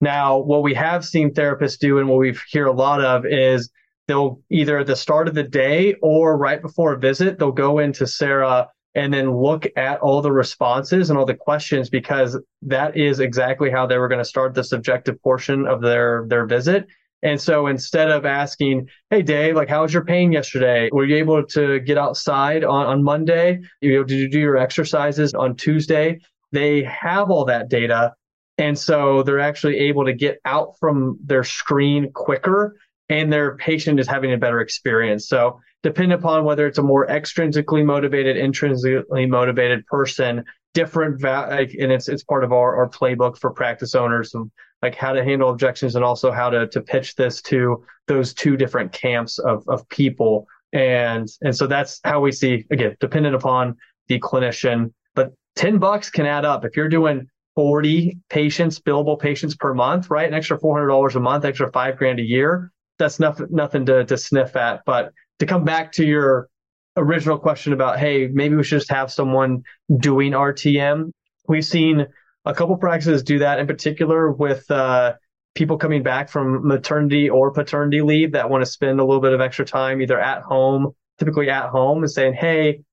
Now 0.00 0.38
what 0.38 0.62
we 0.62 0.74
have 0.74 1.04
seen 1.04 1.32
therapists 1.32 1.78
do 1.78 1.98
and 1.98 2.08
what 2.08 2.18
we 2.18 2.36
hear 2.48 2.66
a 2.66 2.72
lot 2.72 3.00
of 3.04 3.24
is 3.24 3.70
they'll 4.08 4.40
either 4.50 4.78
at 4.78 4.86
the 4.86 4.96
start 4.96 5.28
of 5.28 5.34
the 5.34 5.42
day 5.42 5.94
or 6.02 6.36
right 6.36 6.60
before 6.60 6.92
a 6.92 6.98
visit 6.98 7.38
they'll 7.38 7.52
go 7.52 7.78
into 7.78 8.06
sarah 8.06 8.68
and 8.94 9.12
then 9.12 9.34
look 9.34 9.66
at 9.76 10.00
all 10.00 10.20
the 10.20 10.32
responses 10.32 11.08
and 11.08 11.18
all 11.18 11.24
the 11.24 11.34
questions 11.34 11.88
because 11.88 12.38
that 12.62 12.96
is 12.96 13.20
exactly 13.20 13.70
how 13.70 13.86
they 13.86 13.98
were 13.98 14.08
going 14.08 14.18
to 14.18 14.24
start 14.24 14.54
the 14.54 14.64
subjective 14.64 15.20
portion 15.22 15.66
of 15.66 15.80
their 15.80 16.24
their 16.28 16.46
visit. 16.46 16.86
And 17.24 17.40
so 17.40 17.68
instead 17.68 18.10
of 18.10 18.26
asking, 18.26 18.88
Hey 19.08 19.22
Dave, 19.22 19.54
like 19.54 19.68
how 19.68 19.82
was 19.82 19.94
your 19.94 20.04
pain 20.04 20.32
yesterday? 20.32 20.90
Were 20.92 21.04
you 21.04 21.16
able 21.16 21.44
to 21.46 21.80
get 21.80 21.96
outside 21.96 22.64
on, 22.64 22.86
on 22.86 23.02
Monday? 23.02 23.60
You 23.80 23.94
know, 23.94 24.04
did 24.04 24.18
you 24.18 24.28
do 24.28 24.40
your 24.40 24.56
exercises 24.56 25.32
on 25.32 25.56
Tuesday? 25.56 26.18
They 26.50 26.82
have 26.82 27.30
all 27.30 27.44
that 27.46 27.68
data. 27.68 28.12
And 28.58 28.78
so 28.78 29.22
they're 29.22 29.40
actually 29.40 29.78
able 29.78 30.04
to 30.04 30.12
get 30.12 30.38
out 30.44 30.74
from 30.78 31.18
their 31.24 31.44
screen 31.44 32.12
quicker 32.12 32.76
and 33.08 33.32
their 33.32 33.56
patient 33.56 34.00
is 34.00 34.08
having 34.08 34.32
a 34.32 34.38
better 34.38 34.60
experience. 34.60 35.28
So 35.28 35.60
depending 35.82 36.18
upon 36.18 36.44
whether 36.44 36.66
it's 36.66 36.78
a 36.78 36.82
more 36.82 37.06
extrinsically 37.06 37.84
motivated, 37.84 38.36
intrinsically 38.36 39.26
motivated 39.26 39.84
person, 39.86 40.44
different 40.74 41.20
va- 41.20 41.48
like, 41.50 41.74
and 41.78 41.92
it's 41.92 42.08
it's 42.08 42.24
part 42.24 42.44
of 42.44 42.52
our, 42.52 42.76
our 42.76 42.88
playbook 42.88 43.38
for 43.38 43.50
practice 43.50 43.94
owners 43.94 44.34
and 44.34 44.50
like 44.80 44.94
how 44.94 45.12
to 45.12 45.24
handle 45.24 45.50
objections 45.50 45.94
and 45.94 46.04
also 46.04 46.30
how 46.30 46.50
to 46.50 46.66
to 46.68 46.80
pitch 46.80 47.14
this 47.14 47.42
to 47.42 47.84
those 48.06 48.34
two 48.34 48.56
different 48.56 48.92
camps 48.92 49.38
of 49.38 49.64
of 49.68 49.88
people. 49.88 50.46
And 50.72 51.28
and 51.42 51.54
so 51.54 51.66
that's 51.66 52.00
how 52.04 52.20
we 52.20 52.32
see 52.32 52.66
again, 52.70 52.96
dependent 53.00 53.34
upon 53.34 53.76
the 54.08 54.18
clinician. 54.20 54.92
But 55.14 55.32
10 55.56 55.78
bucks 55.78 56.10
can 56.10 56.26
add 56.26 56.44
up. 56.44 56.64
If 56.64 56.76
you're 56.76 56.88
doing 56.88 57.28
40 57.54 58.18
patients, 58.30 58.78
billable 58.78 59.18
patients 59.18 59.54
per 59.54 59.74
month, 59.74 60.10
right? 60.10 60.26
An 60.26 60.34
extra 60.34 60.58
$400 60.58 61.14
a 61.14 61.20
month, 61.20 61.44
extra 61.44 61.70
five 61.70 61.98
grand 61.98 62.18
a 62.18 62.22
year. 62.22 62.72
That's 62.98 63.20
nothing, 63.20 63.48
nothing 63.50 63.84
to, 63.86 64.04
to 64.04 64.16
sniff 64.16 64.56
at. 64.56 64.82
But 64.86 65.12
to 65.42 65.46
come 65.46 65.64
back 65.64 65.90
to 65.90 66.04
your 66.04 66.48
original 66.96 67.36
question 67.36 67.72
about, 67.72 67.98
hey, 67.98 68.28
maybe 68.28 68.54
we 68.54 68.62
should 68.62 68.78
just 68.78 68.90
have 68.92 69.10
someone 69.10 69.64
doing 69.98 70.32
RTM. 70.32 71.10
We've 71.48 71.64
seen 71.64 72.06
a 72.44 72.54
couple 72.54 72.76
practices 72.76 73.24
do 73.24 73.40
that 73.40 73.58
in 73.58 73.66
particular 73.66 74.30
with 74.30 74.70
uh, 74.70 75.14
people 75.56 75.78
coming 75.78 76.04
back 76.04 76.28
from 76.28 76.64
maternity 76.64 77.28
or 77.28 77.50
paternity 77.50 78.02
leave 78.02 78.30
that 78.32 78.50
want 78.50 78.62
to 78.62 78.70
spend 78.70 79.00
a 79.00 79.04
little 79.04 79.20
bit 79.20 79.32
of 79.32 79.40
extra 79.40 79.64
time 79.64 80.00
either 80.00 80.20
at 80.20 80.42
home, 80.42 80.92
typically 81.18 81.50
at 81.50 81.70
home, 81.70 82.04
and 82.04 82.10
saying, 82.10 82.34
hey, 82.34 82.84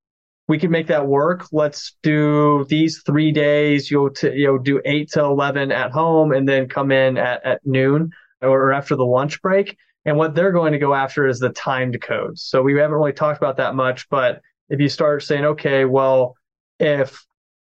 we 0.48 0.58
can 0.58 0.72
make 0.72 0.88
that 0.88 1.06
work. 1.06 1.46
Let's 1.52 1.98
do 2.02 2.66
these 2.68 3.04
three 3.06 3.32
days. 3.32 3.92
You'll 3.92 4.10
t- 4.10 4.34
you 4.34 4.48
know 4.48 4.58
do 4.58 4.82
eight 4.86 5.12
to 5.12 5.24
eleven 5.24 5.72
at 5.72 5.92
home, 5.92 6.32
and 6.32 6.50
then 6.50 6.68
come 6.68 6.92
in 6.92 7.16
at, 7.16 7.46
at 7.46 7.62
noon 7.64 8.10
or 8.42 8.74
after 8.74 8.96
the 8.96 9.06
lunch 9.06 9.40
break. 9.44 9.78
And 10.10 10.18
what 10.18 10.34
they're 10.34 10.52
going 10.52 10.74
to 10.74 10.80
go 10.80 10.96
after 10.96 11.28
is 11.28 11.38
the 11.38 11.50
timed 11.50 12.02
codes. 12.02 12.42
So 12.42 12.64
we 12.64 12.74
haven't 12.74 12.98
really 12.98 13.14
talked 13.14 13.38
about 13.38 13.58
that 13.58 13.76
much, 13.76 14.10
but 14.10 14.42
if 14.68 14.80
you 14.80 14.90
start 14.90 15.22
saying, 15.22 15.46
okay, 15.46 15.86
well, 15.86 16.36
if 16.80 17.24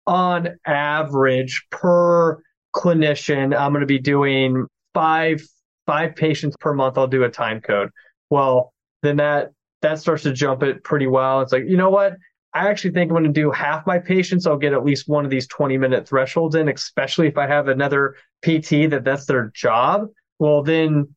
on 0.04 0.48
average 0.66 1.64
per 1.70 2.42
clinician, 2.74 3.56
I'm 3.56 3.70
going 3.70 3.82
to 3.82 3.86
be 3.86 4.00
doing 4.00 4.66
five 4.94 5.42
five 5.86 6.16
patients 6.16 6.56
per 6.58 6.74
month, 6.74 6.98
I'll 6.98 7.06
do 7.06 7.22
a 7.22 7.28
time 7.28 7.60
code. 7.60 7.90
Well, 8.30 8.74
then 9.02 9.18
that 9.18 9.52
that 9.82 10.00
starts 10.00 10.24
to 10.24 10.32
jump 10.32 10.64
it 10.64 10.82
pretty 10.82 11.06
well. 11.06 11.40
It's 11.40 11.52
like, 11.52 11.64
you 11.68 11.76
know 11.76 11.90
what? 11.90 12.14
I 12.52 12.68
actually 12.68 12.94
think 12.94 13.10
I'm 13.12 13.14
going 13.14 13.32
to 13.32 13.40
do 13.40 13.52
half 13.52 13.86
my 13.86 14.00
patients. 14.00 14.44
I'll 14.44 14.56
get 14.56 14.72
at 14.72 14.84
least 14.84 15.08
one 15.08 15.24
of 15.24 15.30
these 15.30 15.46
20 15.46 15.78
minute 15.78 16.08
thresholds 16.08 16.56
in, 16.56 16.68
especially 16.68 17.28
if 17.28 17.38
I 17.38 17.46
have 17.46 17.68
another 17.68 18.16
PT 18.42 18.90
that 18.90 19.02
that's 19.04 19.26
their 19.26 19.52
job. 19.54 20.08
Well, 20.40 20.64
then 20.64 21.14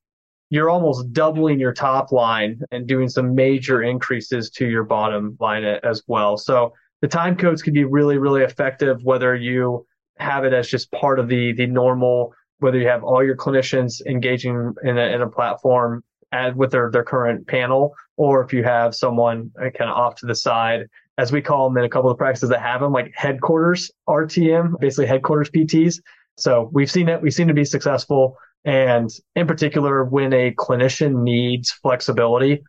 you're 0.49 0.69
almost 0.69 1.11
doubling 1.11 1.59
your 1.59 1.73
top 1.73 2.11
line 2.11 2.61
and 2.71 2.87
doing 2.87 3.09
some 3.09 3.35
major 3.35 3.83
increases 3.83 4.49
to 4.51 4.67
your 4.67 4.83
bottom 4.83 5.37
line 5.39 5.63
as 5.65 6.03
well. 6.07 6.37
So 6.37 6.73
the 7.01 7.07
time 7.07 7.35
codes 7.35 7.61
can 7.61 7.73
be 7.73 7.83
really, 7.83 8.17
really 8.17 8.43
effective, 8.43 9.03
whether 9.03 9.35
you 9.35 9.85
have 10.19 10.45
it 10.45 10.53
as 10.53 10.67
just 10.67 10.91
part 10.91 11.19
of 11.19 11.27
the, 11.27 11.53
the 11.53 11.67
normal, 11.67 12.33
whether 12.59 12.79
you 12.79 12.87
have 12.87 13.03
all 13.03 13.23
your 13.23 13.35
clinicians 13.35 14.03
engaging 14.05 14.73
in 14.83 14.97
a, 14.97 15.05
in 15.13 15.21
a 15.21 15.29
platform 15.29 16.03
and 16.31 16.55
with 16.55 16.71
their, 16.71 16.89
their 16.91 17.03
current 17.03 17.47
panel, 17.47 17.93
or 18.15 18.43
if 18.43 18.51
you 18.51 18.63
have 18.63 18.95
someone 18.95 19.51
uh, 19.59 19.69
kind 19.69 19.89
of 19.89 19.95
off 19.95 20.15
to 20.15 20.25
the 20.25 20.35
side, 20.35 20.87
as 21.17 21.31
we 21.31 21.41
call 21.41 21.69
them 21.69 21.77
in 21.77 21.83
a 21.83 21.89
couple 21.89 22.09
of 22.09 22.17
practices 22.17 22.49
that 22.49 22.61
have 22.61 22.81
them, 22.81 22.91
like 22.91 23.11
headquarters 23.15 23.91
RTM, 24.07 24.79
basically 24.79 25.05
headquarters 25.05 25.49
PTs. 25.49 25.99
So 26.37 26.69
we've 26.71 26.91
seen 26.91 27.09
it. 27.09 27.21
We've 27.21 27.33
seen 27.33 27.49
it 27.49 27.53
be 27.53 27.65
successful. 27.65 28.37
And 28.67 29.09
in 29.33 29.47
particular, 29.47 30.03
when 30.03 30.33
a 30.33 30.51
clinician 30.51 31.23
needs 31.23 31.71
flexibility, 31.71 32.63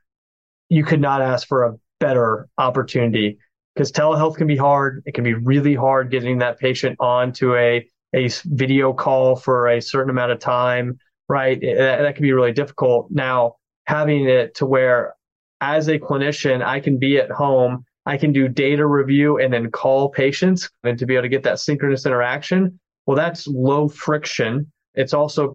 you 0.69 0.85
could 0.85 1.01
not 1.01 1.21
ask 1.21 1.49
for 1.49 1.65
a 1.65 1.75
better 1.99 2.49
opportunity 2.57 3.39
because 3.75 3.91
telehealth 3.91 4.37
can 4.37 4.47
be 4.47 4.57
hard. 4.57 5.03
It 5.07 5.15
can 5.15 5.25
be 5.25 5.35
really 5.35 5.75
hard 5.75 6.13
getting 6.13 6.39
that 6.39 6.61
patient 6.61 6.97
onto 7.01 7.57
a, 7.57 7.85
a 8.15 8.31
video 8.45 8.93
call 8.93 9.35
for 9.35 9.67
a 9.67 9.83
certain 9.83 10.11
amount 10.11 10.31
of 10.31 10.39
time, 10.39 11.01
right? 11.29 11.61
That, 11.61 12.03
that 12.03 12.15
can 12.15 12.23
be 12.23 12.33
really 12.33 12.53
difficult. 12.53 13.09
Now, 13.11 13.57
having 13.87 14.29
it 14.29 14.55
to 14.57 14.67
where 14.67 15.15
as 15.61 15.89
a 15.89 15.99
clinician, 15.99 16.65
I 16.65 16.79
can 16.79 16.99
be 16.99 17.19
at 17.19 17.33
home, 17.33 17.85
I 18.07 18.19
can 18.19 18.33
do 18.33 18.47
data 18.47 18.87
review 18.87 19.39
and 19.39 19.53
then 19.53 19.73
call 19.73 20.11
patients 20.11 20.71
and 20.85 20.97
to 20.97 21.07
be 21.07 21.15
able 21.15 21.23
to 21.23 21.29
get 21.29 21.43
that 21.43 21.59
synchronous 21.59 22.07
interaction. 22.07 22.79
Well, 23.07 23.17
that's 23.17 23.49
low 23.49 23.89
friction. 23.89 24.71
It's 24.95 25.13
also 25.13 25.55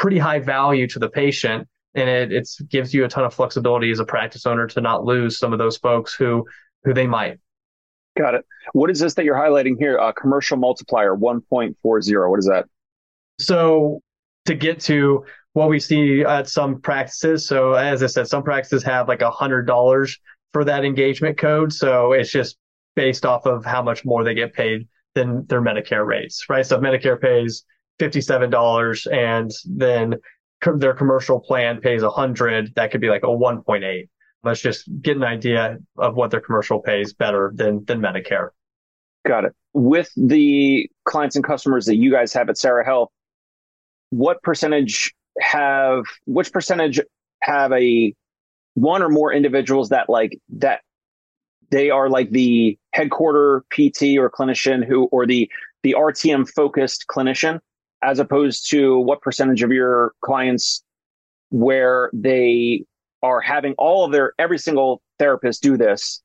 pretty 0.00 0.18
high 0.18 0.38
value 0.38 0.88
to 0.88 0.98
the 0.98 1.10
patient 1.10 1.68
and 1.94 2.08
it 2.08 2.32
it's, 2.32 2.58
gives 2.62 2.94
you 2.94 3.04
a 3.04 3.08
ton 3.08 3.24
of 3.24 3.34
flexibility 3.34 3.90
as 3.90 4.00
a 4.00 4.04
practice 4.04 4.46
owner 4.46 4.66
to 4.66 4.80
not 4.80 5.04
lose 5.04 5.38
some 5.38 5.52
of 5.52 5.58
those 5.58 5.76
folks 5.76 6.14
who 6.14 6.46
who 6.84 6.94
they 6.94 7.06
might. 7.06 7.38
Got 8.16 8.34
it. 8.34 8.46
What 8.72 8.90
is 8.90 8.98
this 8.98 9.12
that 9.14 9.26
you're 9.26 9.36
highlighting 9.36 9.74
here? 9.78 9.98
A 9.98 10.14
commercial 10.14 10.56
multiplier 10.56 11.14
1.40. 11.14 12.30
What 12.30 12.38
is 12.38 12.46
that? 12.46 12.64
So 13.38 14.00
to 14.46 14.54
get 14.54 14.80
to 14.80 15.26
what 15.52 15.68
we 15.68 15.78
see 15.78 16.22
at 16.22 16.48
some 16.48 16.80
practices. 16.80 17.46
So 17.46 17.74
as 17.74 18.02
I 18.02 18.06
said, 18.06 18.26
some 18.26 18.42
practices 18.42 18.82
have 18.84 19.06
like 19.06 19.20
a 19.20 19.30
hundred 19.30 19.66
dollars 19.66 20.18
for 20.54 20.64
that 20.64 20.82
engagement 20.82 21.36
code. 21.36 21.74
So 21.74 22.12
it's 22.12 22.30
just 22.30 22.56
based 22.96 23.26
off 23.26 23.44
of 23.44 23.66
how 23.66 23.82
much 23.82 24.06
more 24.06 24.24
they 24.24 24.34
get 24.34 24.54
paid 24.54 24.88
than 25.14 25.44
their 25.46 25.60
Medicare 25.60 26.06
rates, 26.06 26.46
right? 26.48 26.64
So 26.64 26.76
if 26.76 26.82
Medicare 26.82 27.20
pays 27.20 27.64
$57 28.00 29.12
and 29.12 29.50
then 29.66 30.16
their 30.76 30.94
commercial 30.94 31.40
plan 31.40 31.80
pays 31.80 32.02
100 32.02 32.74
that 32.74 32.90
could 32.90 33.00
be 33.00 33.08
like 33.08 33.22
a 33.22 33.26
1.8 33.26 34.08
Let's 34.42 34.60
just 34.60 34.88
get 35.02 35.16
an 35.16 35.24
idea 35.24 35.78
of 35.98 36.14
what 36.14 36.30
their 36.30 36.40
commercial 36.40 36.80
pays 36.80 37.12
better 37.12 37.52
than 37.54 37.84
than 37.84 38.00
Medicare. 38.00 38.48
Got 39.26 39.44
it. 39.44 39.52
With 39.74 40.10
the 40.16 40.88
clients 41.04 41.36
and 41.36 41.44
customers 41.44 41.86
that 41.86 41.96
you 41.96 42.10
guys 42.10 42.32
have 42.32 42.48
at 42.48 42.56
Sarah 42.56 42.84
Health, 42.84 43.10
what 44.08 44.42
percentage 44.42 45.12
have 45.40 46.04
which 46.24 46.52
percentage 46.52 47.00
have 47.42 47.72
a 47.72 48.14
one 48.74 49.02
or 49.02 49.10
more 49.10 49.32
individuals 49.32 49.90
that 49.90 50.08
like 50.08 50.38
that 50.56 50.80
they 51.70 51.90
are 51.90 52.08
like 52.08 52.30
the 52.30 52.78
headquarter 52.92 53.62
PT 53.70 54.16
or 54.18 54.30
clinician 54.30 54.84
who 54.86 55.04
or 55.12 55.26
the 55.26 55.50
the 55.82 55.94
RTM 55.98 56.48
focused 56.48 57.04
clinician 57.10 57.60
as 58.02 58.18
opposed 58.18 58.70
to 58.70 58.98
what 58.98 59.20
percentage 59.20 59.62
of 59.62 59.70
your 59.72 60.12
clients 60.22 60.82
where 61.50 62.10
they 62.12 62.84
are 63.22 63.40
having 63.40 63.74
all 63.76 64.04
of 64.04 64.12
their 64.12 64.32
every 64.38 64.58
single 64.58 65.02
therapist 65.18 65.62
do 65.62 65.76
this 65.76 66.22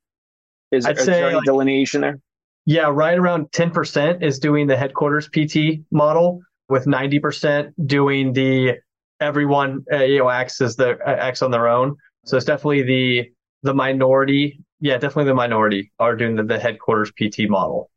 is, 0.72 0.86
I'd 0.86 0.98
is 0.98 1.06
say, 1.06 1.12
there 1.14 1.28
any 1.28 1.36
like- 1.36 1.46
delineation 1.46 2.02
there 2.02 2.20
Yeah, 2.66 2.90
right 2.92 3.18
around 3.18 3.52
10% 3.52 4.24
is 4.24 4.40
doing 4.40 4.68
the 4.68 4.78
headquarters 4.78 5.28
PT 5.28 5.82
model, 5.92 6.42
with 6.70 6.86
90% 6.86 7.74
doing 7.86 8.34
the 8.34 8.76
everyone 9.22 9.86
uh, 9.94 10.04
you 10.04 10.20
know 10.20 10.30
acts 10.30 10.60
as 10.62 10.76
the 10.76 10.98
uh, 11.06 11.12
acts 11.12 11.42
on 11.42 11.52
their 11.52 11.68
own. 11.68 11.96
So 12.26 12.38
it's 12.38 12.46
definitely 12.46 12.82
the 12.84 13.30
the 13.64 13.74
minority. 13.74 14.60
Yeah, 14.80 14.94
definitely 14.98 15.26
the 15.26 15.36
minority 15.36 15.92
are 16.00 16.16
doing 16.16 16.36
the, 16.36 16.44
the 16.44 16.60
headquarters 16.60 17.12
PT 17.12 17.50
model. 17.50 17.90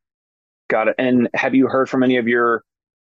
Got 0.69 0.89
it. 0.89 0.97
And 0.99 1.29
have 1.35 1.55
you 1.55 1.67
heard 1.67 1.89
from 1.89 2.03
any 2.03 2.19
of 2.19 2.29
your 2.29 2.63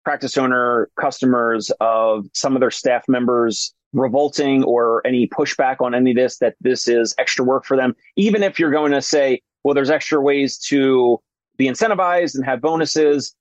practice 0.08 0.38
owner 0.38 0.88
customers 0.98 1.70
of 1.80 2.24
some 2.32 2.56
of 2.56 2.60
their 2.60 2.70
staff 2.70 3.04
members 3.08 3.74
revolting 3.92 4.64
or 4.64 5.06
any 5.06 5.28
pushback 5.28 5.82
on 5.82 5.94
any 5.94 6.12
of 6.12 6.16
this 6.16 6.38
that 6.38 6.54
this 6.62 6.88
is 6.88 7.14
extra 7.18 7.44
work 7.44 7.66
for 7.66 7.76
them? 7.76 7.94
Even 8.16 8.42
if 8.42 8.58
you're 8.58 8.70
going 8.70 8.90
to 8.90 9.02
say, 9.02 9.42
well, 9.64 9.74
there's 9.74 9.90
extra 9.90 10.18
ways 10.18 10.56
to 10.56 11.20
be 11.58 11.66
incentivized 11.66 12.34
and 12.34 12.46
have 12.46 12.62
bonuses, 12.62 13.34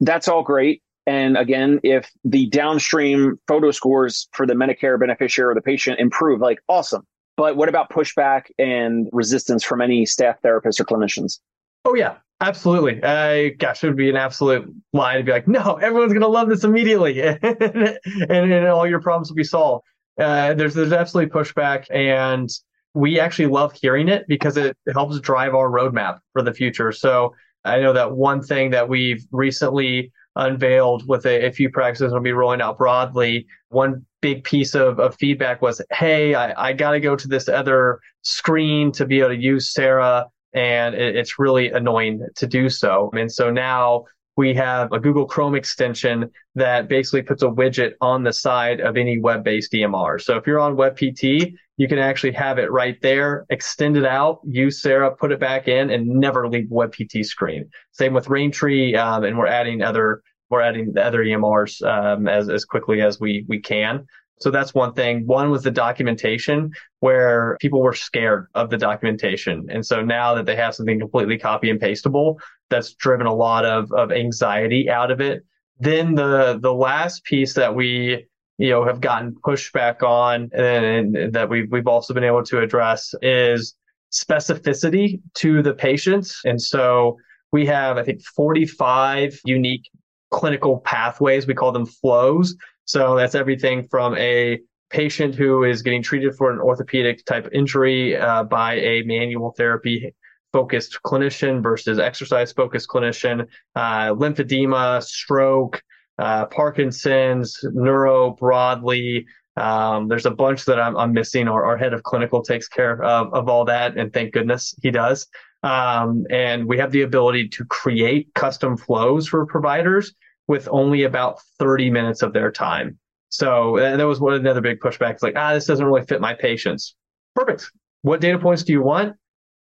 that's 0.00 0.26
all 0.26 0.42
great. 0.42 0.82
And 1.06 1.36
again, 1.36 1.78
if 1.84 2.10
the 2.24 2.46
downstream 2.46 3.38
FOTO 3.46 3.70
scores 3.70 4.28
for 4.32 4.46
the 4.46 4.54
Medicare 4.54 4.98
beneficiary 4.98 5.52
or 5.52 5.54
the 5.54 5.62
patient 5.62 6.00
improve, 6.00 6.40
like 6.40 6.58
awesome. 6.68 7.06
But 7.36 7.56
what 7.56 7.68
about 7.68 7.88
pushback 7.88 8.46
and 8.58 9.08
resistance 9.12 9.62
from 9.62 9.80
any 9.80 10.06
staff 10.06 10.42
therapists 10.44 10.80
or 10.80 10.84
clinicians? 10.86 11.38
Oh 11.84 11.94
yeah, 11.94 12.16
absolutely. 12.40 13.02
Uh, 13.02 13.50
gosh, 13.58 13.82
it 13.82 13.88
would 13.88 13.96
be 13.96 14.10
an 14.10 14.16
absolute 14.16 14.72
lie 14.92 15.16
to 15.16 15.24
be 15.24 15.32
like, 15.32 15.48
no, 15.48 15.76
everyone's 15.76 16.12
gonna 16.12 16.28
love 16.28 16.48
this 16.48 16.64
immediately, 16.64 17.20
and, 17.22 17.98
and, 18.28 18.66
all 18.66 18.86
your 18.86 19.00
problems 19.00 19.30
will 19.30 19.36
be 19.36 19.44
solved. 19.44 19.84
Uh, 20.18 20.54
there's 20.54 20.74
there's 20.74 20.92
absolutely 20.92 21.30
pushback, 21.30 21.86
and 21.90 22.50
we 22.94 23.20
actually 23.20 23.46
love 23.46 23.72
hearing 23.72 24.08
it 24.08 24.24
because 24.28 24.56
it 24.56 24.76
helps 24.92 25.18
drive 25.20 25.54
our 25.54 25.70
roadmap 25.70 26.18
for 26.32 26.42
the 26.42 26.52
future. 26.52 26.92
So 26.92 27.34
I 27.64 27.80
know 27.80 27.92
that 27.92 28.12
one 28.12 28.42
thing 28.42 28.70
that 28.70 28.88
we've 28.88 29.24
recently 29.30 30.12
unveiled 30.36 31.06
with 31.08 31.26
a, 31.26 31.46
a 31.46 31.52
few 31.52 31.70
practices 31.70 32.12
will 32.12 32.20
be 32.20 32.32
rolling 32.32 32.60
out 32.60 32.78
broadly. 32.78 33.46
One 33.68 34.04
big 34.20 34.44
piece 34.44 34.74
of, 34.74 34.98
of 34.98 35.14
feedback 35.16 35.62
was, 35.62 35.80
hey, 35.92 36.34
I, 36.34 36.68
I 36.68 36.72
got 36.72 36.92
to 36.92 37.00
go 37.00 37.16
to 37.16 37.28
this 37.28 37.48
other 37.48 38.00
screen 38.22 38.92
to 38.92 39.06
be 39.06 39.20
able 39.20 39.30
to 39.30 39.36
use 39.36 39.72
Sarah 39.72 40.26
and 40.52 40.94
it, 40.94 41.16
it's 41.16 41.38
really 41.38 41.70
annoying 41.70 42.26
to 42.36 42.46
do 42.46 42.68
so. 42.68 43.10
And 43.14 43.30
so 43.30 43.50
now 43.50 44.04
we 44.36 44.54
have 44.54 44.92
a 44.92 44.98
Google 44.98 45.26
Chrome 45.26 45.54
extension 45.54 46.30
that 46.54 46.88
basically 46.88 47.22
puts 47.22 47.42
a 47.42 47.48
widget 47.48 47.92
on 48.00 48.22
the 48.22 48.32
side 48.32 48.80
of 48.80 48.96
any 48.96 49.20
web-based 49.20 49.72
EMR. 49.72 50.20
So 50.20 50.36
if 50.36 50.46
you're 50.46 50.60
on 50.60 50.76
WebPT, 50.76 51.52
you 51.76 51.88
can 51.88 51.98
actually 51.98 52.32
have 52.32 52.58
it 52.58 52.70
right 52.70 53.00
there, 53.02 53.46
extend 53.50 53.96
it 53.96 54.04
out, 54.04 54.40
use 54.44 54.82
Sarah, 54.82 55.14
put 55.14 55.32
it 55.32 55.40
back 55.40 55.68
in, 55.68 55.90
and 55.90 56.06
never 56.06 56.48
leave 56.48 56.68
WebPT 56.68 57.24
screen. 57.24 57.68
Same 57.92 58.14
with 58.14 58.26
Raintree, 58.26 58.96
um, 58.96 59.24
and 59.24 59.36
we're 59.36 59.46
adding 59.46 59.82
other 59.82 60.22
we're 60.50 60.60
adding 60.62 60.92
the 60.92 61.04
other 61.04 61.24
EMRs 61.24 61.82
um, 61.86 62.26
as 62.28 62.48
as 62.48 62.64
quickly 62.64 63.00
as 63.00 63.20
we 63.20 63.44
we 63.48 63.60
can. 63.60 64.06
So 64.40 64.50
that's 64.50 64.74
one 64.74 64.94
thing. 64.94 65.26
One 65.26 65.50
was 65.50 65.62
the 65.62 65.70
documentation 65.70 66.72
where 67.00 67.58
people 67.60 67.82
were 67.82 67.92
scared 67.92 68.46
of 68.54 68.70
the 68.70 68.78
documentation. 68.78 69.66
And 69.70 69.84
so 69.84 70.00
now 70.02 70.34
that 70.34 70.46
they 70.46 70.56
have 70.56 70.74
something 70.74 70.98
completely 70.98 71.38
copy 71.38 71.68
and 71.68 71.78
pastable, 71.78 72.40
that's 72.70 72.94
driven 72.94 73.26
a 73.26 73.34
lot 73.34 73.66
of, 73.66 73.92
of 73.92 74.10
anxiety 74.10 74.88
out 74.88 75.10
of 75.10 75.20
it. 75.20 75.44
Then 75.78 76.14
the, 76.14 76.58
the 76.60 76.72
last 76.72 77.24
piece 77.24 77.52
that 77.54 77.74
we, 77.74 78.26
you 78.56 78.70
know, 78.70 78.84
have 78.84 79.00
gotten 79.00 79.34
pushback 79.34 80.02
on 80.02 80.50
and, 80.54 81.16
and 81.16 81.32
that 81.34 81.50
we've, 81.50 81.70
we've 81.70 81.86
also 81.86 82.14
been 82.14 82.24
able 82.24 82.44
to 82.44 82.60
address 82.60 83.14
is 83.20 83.74
specificity 84.10 85.20
to 85.34 85.62
the 85.62 85.74
patients. 85.74 86.40
And 86.44 86.60
so 86.60 87.18
we 87.52 87.66
have, 87.66 87.98
I 87.98 88.04
think, 88.04 88.22
45 88.22 89.38
unique 89.44 89.88
clinical 90.30 90.78
pathways. 90.78 91.46
We 91.46 91.54
call 91.54 91.72
them 91.72 91.86
flows 91.86 92.56
so 92.90 93.14
that's 93.14 93.36
everything 93.36 93.86
from 93.88 94.16
a 94.16 94.58
patient 94.90 95.36
who 95.36 95.62
is 95.62 95.80
getting 95.80 96.02
treated 96.02 96.34
for 96.34 96.50
an 96.50 96.58
orthopedic 96.58 97.24
type 97.24 97.48
injury 97.52 98.16
uh, 98.16 98.42
by 98.42 98.74
a 98.74 99.02
manual 99.02 99.52
therapy 99.56 100.12
focused 100.52 100.98
clinician 101.06 101.62
versus 101.62 102.00
exercise 102.00 102.50
focused 102.50 102.88
clinician, 102.88 103.46
uh, 103.76 104.08
lymphedema, 104.08 105.00
stroke, 105.04 105.80
uh, 106.18 106.46
Parkinson's, 106.46 107.60
neuro 107.62 108.30
broadly. 108.30 109.24
Um, 109.56 110.08
there's 110.08 110.26
a 110.26 110.32
bunch 110.32 110.64
that 110.64 110.80
I'm, 110.80 110.96
I'm 110.96 111.12
missing. 111.12 111.46
Our, 111.46 111.64
our, 111.64 111.76
head 111.76 111.92
of 111.92 112.02
clinical 112.02 112.42
takes 112.42 112.66
care 112.66 113.00
of, 113.04 113.32
of 113.32 113.48
all 113.48 113.64
that, 113.66 113.96
and 113.96 114.12
thank 114.12 114.32
goodness 114.32 114.74
he 114.82 114.90
does. 114.90 115.28
Um, 115.62 116.24
and 116.28 116.66
we 116.66 116.76
have 116.78 116.90
the 116.90 117.02
ability 117.02 117.50
to 117.50 117.64
create 117.66 118.34
custom 118.34 118.76
flows 118.76 119.28
for 119.28 119.46
providers 119.46 120.12
with 120.50 120.68
only 120.72 121.04
about 121.04 121.40
30 121.60 121.90
minutes 121.90 122.22
of 122.22 122.32
their 122.32 122.50
time. 122.50 122.98
So 123.28 123.76
that 123.78 124.02
was 124.02 124.18
one 124.18 124.34
another 124.34 124.60
big 124.60 124.80
pushback. 124.80 125.12
It's 125.12 125.22
like, 125.22 125.36
ah, 125.36 125.54
this 125.54 125.64
doesn't 125.64 125.86
really 125.86 126.04
fit 126.04 126.20
my 126.20 126.34
patients. 126.34 126.96
Perfect. 127.36 127.70
What 128.02 128.20
data 128.20 128.36
points 128.36 128.64
do 128.64 128.72
you 128.72 128.82
want? 128.82 129.14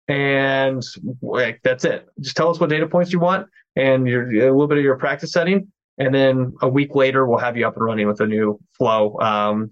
And 0.09 0.83
like, 1.21 1.61
that's 1.63 1.85
it. 1.85 2.05
Just 2.19 2.35
tell 2.35 2.49
us 2.49 2.59
what 2.59 2.69
data 2.69 2.85
points 2.85 3.13
you 3.13 3.21
want 3.21 3.47
and 3.77 4.05
your, 4.05 4.29
a 4.29 4.51
little 4.51 4.67
bit 4.67 4.77
of 4.77 4.83
your 4.83 4.97
practice 4.97 5.31
setting. 5.31 5.71
And 5.99 6.13
then 6.13 6.53
a 6.61 6.67
week 6.67 6.95
later, 6.95 7.25
we'll 7.25 7.39
have 7.39 7.55
you 7.55 7.65
up 7.65 7.77
and 7.77 7.85
running 7.85 8.09
with 8.09 8.19
a 8.19 8.27
new 8.27 8.59
flow. 8.77 9.17
Um, 9.21 9.71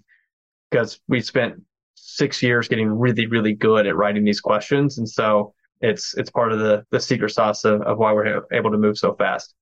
because 0.70 0.98
we 1.08 1.20
spent 1.20 1.56
six 1.94 2.42
years 2.42 2.68
getting 2.68 2.88
really, 2.90 3.26
really 3.26 3.52
good 3.52 3.86
at 3.86 3.96
writing 3.96 4.24
these 4.24 4.40
questions. 4.40 4.96
And 4.96 5.06
so 5.06 5.52
it's, 5.82 6.16
it's 6.16 6.30
part 6.30 6.52
of 6.52 6.58
the, 6.58 6.86
the 6.90 7.00
secret 7.00 7.32
sauce 7.32 7.66
of, 7.66 7.82
of 7.82 7.98
why 7.98 8.14
we're 8.14 8.46
able 8.50 8.70
to 8.70 8.78
move 8.78 8.96
so 8.96 9.14
fast. 9.14 9.54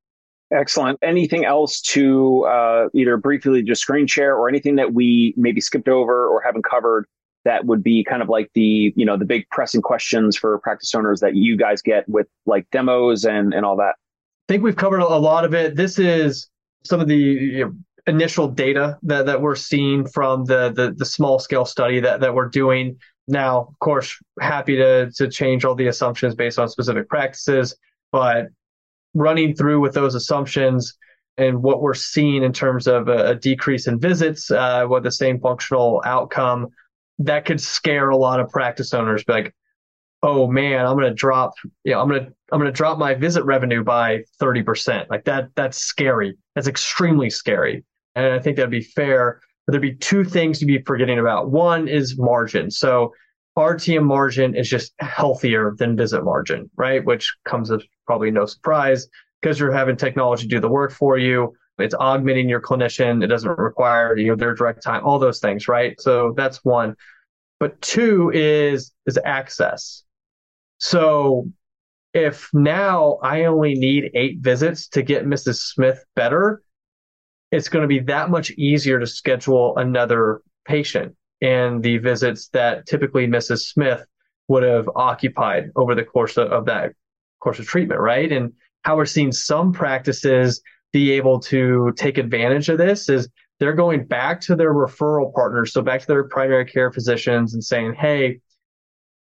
Excellent. 0.53 0.98
Anything 1.03 1.44
else 1.44 1.80
to 1.80 2.44
uh, 2.44 2.88
either 2.92 3.16
briefly 3.16 3.62
just 3.62 3.82
screen 3.82 4.07
share 4.07 4.34
or 4.34 4.48
anything 4.48 4.76
that 4.76 4.92
we 4.92 5.32
maybe 5.36 5.61
skipped 5.61 5.88
over 5.88 6.26
or 6.26 6.42
haven't 6.42 6.64
covered 6.64 7.07
that 7.44 7.64
would 7.64 7.82
be 7.82 8.05
kind 8.05 8.22
of 8.22 8.28
like 8.28 8.51
the 8.55 8.92
you 8.96 9.05
know 9.05 9.16
the 9.16 9.24
big 9.24 9.48
pressing 9.51 9.80
questions 9.80 10.36
for 10.36 10.59
practice 10.59 10.94
owners 10.94 11.20
that 11.20 11.36
you 11.36 11.57
guys 11.57 11.82
get 11.82 12.09
with 12.09 12.26
like 12.46 12.68
demos 12.70 13.24
and 13.24 13.55
and 13.55 13.64
all 13.64 13.76
that. 13.76 13.94
I 14.48 14.53
think 14.53 14.62
we've 14.62 14.76
covered 14.76 15.01
a 15.01 15.18
lot 15.18 15.44
of 15.44 15.55
it. 15.55 15.76
This 15.76 15.98
is 15.98 16.48
some 16.84 17.01
of 17.01 17.09
the 17.09 17.16
you 17.16 17.64
know, 17.64 17.72
initial 18.07 18.48
data 18.48 18.98
that, 19.05 19.26
that 19.26 19.40
we're 19.40 19.55
seeing 19.55 20.07
from 20.07 20.44
the, 20.44 20.72
the 20.72 20.92
the 20.96 21.05
small 21.05 21.38
scale 21.38 21.64
study 21.64 22.01
that 22.01 22.20
that 22.20 22.34
we're 22.34 22.48
doing. 22.48 22.98
Now, 23.28 23.61
of 23.61 23.78
course, 23.78 24.18
happy 24.40 24.76
to 24.76 25.11
to 25.12 25.28
change 25.28 25.64
all 25.64 25.74
the 25.74 25.86
assumptions 25.86 26.34
based 26.34 26.59
on 26.59 26.68
specific 26.68 27.09
practices, 27.09 27.76
but 28.12 28.48
running 29.14 29.54
through 29.54 29.80
with 29.80 29.94
those 29.94 30.14
assumptions 30.14 30.96
and 31.36 31.62
what 31.62 31.80
we're 31.80 31.94
seeing 31.94 32.42
in 32.42 32.52
terms 32.52 32.86
of 32.86 33.08
a, 33.08 33.30
a 33.30 33.34
decrease 33.34 33.86
in 33.86 33.98
visits 33.98 34.50
uh, 34.50 34.84
with 34.88 35.02
the 35.02 35.11
same 35.11 35.40
functional 35.40 36.02
outcome, 36.04 36.68
that 37.18 37.44
could 37.44 37.61
scare 37.61 38.11
a 38.11 38.16
lot 38.16 38.40
of 38.40 38.48
practice 38.50 38.92
owners. 38.92 39.24
Like, 39.26 39.54
oh 40.22 40.46
man, 40.46 40.84
I'm 40.84 40.96
gonna 40.96 41.14
drop, 41.14 41.54
you 41.84 41.92
know, 41.92 42.00
I'm 42.00 42.08
gonna 42.08 42.28
I'm 42.52 42.58
gonna 42.58 42.72
drop 42.72 42.98
my 42.98 43.14
visit 43.14 43.44
revenue 43.44 43.82
by 43.82 44.24
30%. 44.40 45.08
Like 45.08 45.24
that, 45.24 45.48
that's 45.54 45.78
scary. 45.78 46.36
That's 46.54 46.68
extremely 46.68 47.30
scary. 47.30 47.84
And 48.14 48.34
I 48.34 48.38
think 48.38 48.56
that'd 48.56 48.70
be 48.70 48.82
fair. 48.82 49.40
But 49.66 49.72
there'd 49.72 49.82
be 49.82 49.94
two 49.94 50.24
things 50.24 50.58
to 50.58 50.66
be 50.66 50.82
forgetting 50.82 51.18
about. 51.18 51.50
One 51.50 51.88
is 51.88 52.18
margin. 52.18 52.70
So 52.70 53.12
RTM 53.59 54.05
margin 54.05 54.55
is 54.55 54.68
just 54.68 54.92
healthier 55.01 55.74
than 55.76 55.96
visit 55.96 56.24
margin, 56.24 56.70
right? 56.76 57.05
Which 57.05 57.34
comes 57.44 57.70
as 57.70 57.82
probably 58.07 58.30
no 58.30 58.46
surprise 58.46 59.09
because 59.40 59.59
you're 59.59 59.72
having 59.72 59.96
technology 59.96 60.46
do 60.46 60.61
the 60.61 60.68
work 60.68 60.92
for 60.92 61.18
you. 61.18 61.53
It's 61.78 61.94
augmenting 61.94 62.48
your 62.48 62.61
clinician. 62.61 63.24
It 63.24 63.28
doesn't 63.28 63.59
require 63.59 64.16
you 64.16 64.28
know 64.28 64.36
their 64.36 64.55
direct 64.55 64.82
time, 64.82 65.05
all 65.05 65.18
those 65.18 65.40
things, 65.40 65.66
right? 65.66 65.98
So 66.01 66.34
that's 66.36 66.64
one. 66.64 66.94
But 67.59 67.80
two 67.80 68.30
is 68.32 68.92
is 69.07 69.18
access. 69.24 70.05
So 70.78 71.51
if 72.12 72.48
now 72.53 73.18
I 73.22 73.44
only 73.44 73.74
need 73.74 74.11
eight 74.14 74.38
visits 74.40 74.88
to 74.88 75.03
get 75.03 75.26
Mrs. 75.26 75.57
Smith 75.57 76.05
better, 76.16 76.62
it's 77.51 77.68
going 77.68 77.82
to 77.82 77.88
be 77.88 78.01
that 78.01 78.30
much 78.30 78.51
easier 78.53 78.98
to 78.98 79.07
schedule 79.07 79.76
another 79.76 80.42
patient 80.64 81.14
and 81.41 81.82
the 81.82 81.99
visits 81.99 82.49
that 82.49 82.86
typically 82.86 83.26
Mrs. 83.26 83.61
Smith 83.61 84.05
would 84.49 84.62
have 84.62 84.88
occupied 84.95 85.70
over 85.76 85.95
the 85.95 86.05
course 86.05 86.36
of, 86.36 86.49
of 86.51 86.66
that 86.66 86.93
course 87.41 87.59
of 87.59 87.66
treatment, 87.66 88.01
right? 88.01 88.30
And 88.30 88.53
how 88.82 88.97
we're 88.97 89.07
seeing 89.07 89.32
some 89.32 89.72
practices 89.72 90.61
be 90.93 91.12
able 91.12 91.38
to 91.41 91.93
take 91.97 92.18
advantage 92.18 92.68
of 92.68 92.78
this 92.78 93.09
is 93.09 93.28
they're 93.59 93.74
going 93.74 94.05
back 94.07 94.41
to 94.43 94.57
their 94.57 94.74
referral 94.74 95.32
partners, 95.34 95.72
so 95.72 95.82
back 95.82 96.01
to 96.01 96.07
their 96.07 96.24
primary 96.24 96.64
care 96.64 96.91
physicians 96.91 97.55
and 97.55 97.62
saying, 97.62 97.95
"Hey, 97.95 98.41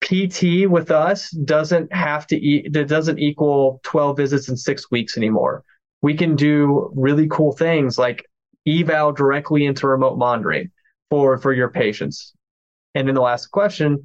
PT 0.01 0.67
with 0.67 0.91
us 0.91 1.31
doesn't 1.31 1.93
have 1.93 2.27
to 2.29 2.37
eat, 2.37 2.77
it 2.77 2.89
doesn't 2.89 3.19
equal 3.19 3.81
12 3.85 4.17
visits 4.17 4.49
in 4.49 4.57
six 4.57 4.91
weeks 4.91 5.17
anymore. 5.17 5.63
We 6.03 6.15
can 6.15 6.37
do 6.37 6.91
really 6.95 7.27
cool 7.29 7.53
things 7.53 7.99
like 7.99 8.27
eval 8.67 9.13
directly 9.13 9.65
into 9.65 9.87
remote 9.87 10.19
monitoring 10.19 10.71
for, 11.11 11.39
for 11.39 11.53
your 11.53 11.71
patients. 11.71 12.35
And 12.95 13.09
then 13.09 13.15
the 13.15 13.49
question, 13.51 14.05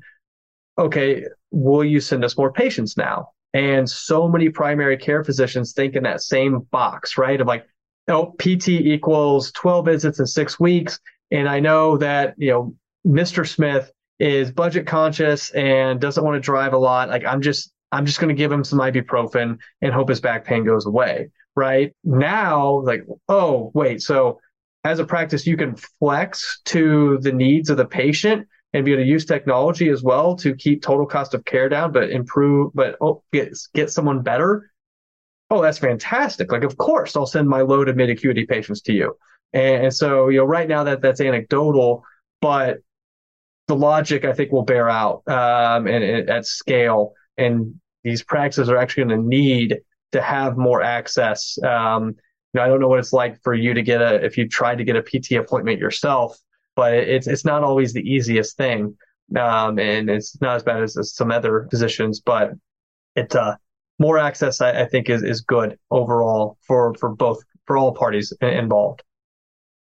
okay, 0.77 1.25
will 1.51 1.83
you 1.83 1.99
send 1.99 2.23
us 2.23 2.37
more 2.37 2.51
patients 2.51 2.97
now? 2.97 3.29
And 3.53 3.89
so 3.89 4.27
many 4.27 4.49
primary 4.49 4.97
care 4.97 5.23
physicians 5.23 5.73
think 5.73 5.95
in 5.95 6.03
that 6.03 6.21
same 6.21 6.59
box, 6.71 7.17
right? 7.17 7.39
Of 7.39 7.47
like, 7.47 7.65
oh, 8.07 8.35
PT 8.37 8.69
equals 8.69 9.51
12 9.53 9.85
visits 9.85 10.19
in 10.19 10.25
six 10.25 10.59
weeks. 10.59 10.99
And 11.31 11.47
I 11.47 11.59
know 11.59 11.97
that, 11.97 12.35
you 12.37 12.51
know, 12.51 12.75
Mr. 13.05 13.47
Smith 13.47 13.91
is 14.19 14.51
budget 14.51 14.85
conscious 14.85 15.51
and 15.51 15.99
doesn't 15.99 16.23
want 16.23 16.35
to 16.35 16.39
drive 16.39 16.73
a 16.73 16.77
lot. 16.77 17.09
Like 17.09 17.25
I'm 17.25 17.41
just, 17.41 17.71
I'm 17.91 18.05
just 18.05 18.19
going 18.19 18.29
to 18.29 18.37
give 18.37 18.51
him 18.51 18.63
some 18.63 18.79
ibuprofen 18.79 19.57
and 19.81 19.93
hope 19.93 20.09
his 20.09 20.21
back 20.21 20.45
pain 20.45 20.65
goes 20.65 20.85
away. 20.85 21.29
Right 21.55 21.93
now, 22.03 22.81
like, 22.81 23.05
oh, 23.27 23.71
wait. 23.73 24.01
So 24.01 24.39
as 24.83 24.99
a 24.99 25.05
practice, 25.05 25.45
you 25.45 25.57
can 25.57 25.75
flex 25.99 26.61
to 26.65 27.17
the 27.21 27.31
needs 27.31 27.69
of 27.69 27.77
the 27.77 27.85
patient 27.85 28.47
and 28.73 28.85
be 28.85 28.93
able 28.93 29.03
to 29.03 29.09
use 29.09 29.25
technology 29.25 29.89
as 29.89 30.03
well 30.03 30.35
to 30.35 30.55
keep 30.55 30.81
total 30.81 31.05
cost 31.05 31.33
of 31.33 31.43
care 31.43 31.69
down, 31.69 31.91
but 31.91 32.11
improve, 32.11 32.71
but 32.73 32.95
oh, 33.01 33.23
get, 33.33 33.57
get 33.73 33.91
someone 33.91 34.21
better. 34.21 34.71
Oh, 35.49 35.61
that's 35.61 35.79
fantastic. 35.79 36.51
Like, 36.51 36.63
of 36.63 36.77
course, 36.77 37.15
I'll 37.15 37.25
send 37.25 37.49
my 37.49 37.61
low 37.61 37.83
to 37.83 37.93
mid 37.93 38.09
acuity 38.09 38.45
patients 38.45 38.81
to 38.81 38.93
you. 38.93 39.17
And, 39.53 39.85
and 39.85 39.93
so, 39.93 40.29
you 40.29 40.37
know, 40.37 40.45
right 40.45 40.67
now 40.67 40.83
that 40.83 41.01
that's 41.01 41.19
anecdotal, 41.19 42.03
but 42.41 42.77
the 43.67 43.75
logic 43.75 44.25
I 44.25 44.33
think 44.33 44.51
will 44.51 44.63
bear 44.63 44.89
out 44.89 45.23
um, 45.27 45.87
and, 45.87 46.03
and 46.03 46.29
at 46.29 46.45
scale. 46.45 47.13
And 47.37 47.79
these 48.03 48.23
practices 48.23 48.69
are 48.69 48.77
actually 48.77 49.05
going 49.05 49.21
to 49.21 49.27
need 49.27 49.79
to 50.11 50.21
have 50.21 50.57
more 50.57 50.81
access. 50.81 51.57
Um, 51.63 52.15
you 52.53 52.59
know, 52.59 52.65
I 52.65 52.67
don't 52.67 52.79
know 52.79 52.87
what 52.87 52.99
it's 52.99 53.13
like 53.13 53.41
for 53.43 53.53
you 53.53 53.73
to 53.73 53.81
get 53.81 54.01
a 54.01 54.23
if 54.23 54.37
you 54.37 54.47
tried 54.47 54.77
to 54.79 54.83
get 54.83 54.95
a 54.95 55.01
PT 55.01 55.33
appointment 55.33 55.79
yourself 55.79 56.37
but 56.79 56.93
it's 56.93 57.27
it's 57.27 57.43
not 57.43 57.61
always 57.61 57.91
the 57.91 58.09
easiest 58.09 58.55
thing, 58.55 58.95
um, 59.37 59.77
and 59.79 60.09
it's 60.09 60.39
not 60.39 60.55
as 60.55 60.63
bad 60.63 60.81
as, 60.81 60.95
as 60.95 61.13
some 61.13 61.29
other 61.29 61.67
positions. 61.69 62.21
But 62.21 62.53
it 63.17 63.35
uh, 63.35 63.57
more 63.99 64.17
access, 64.17 64.61
I, 64.61 64.83
I, 64.83 64.85
think, 64.85 65.09
is 65.09 65.21
is 65.21 65.41
good 65.41 65.77
overall 65.91 66.57
for 66.65 66.93
for 66.93 67.09
both 67.09 67.43
for 67.65 67.77
all 67.77 67.93
parties 67.93 68.31
involved. 68.41 69.03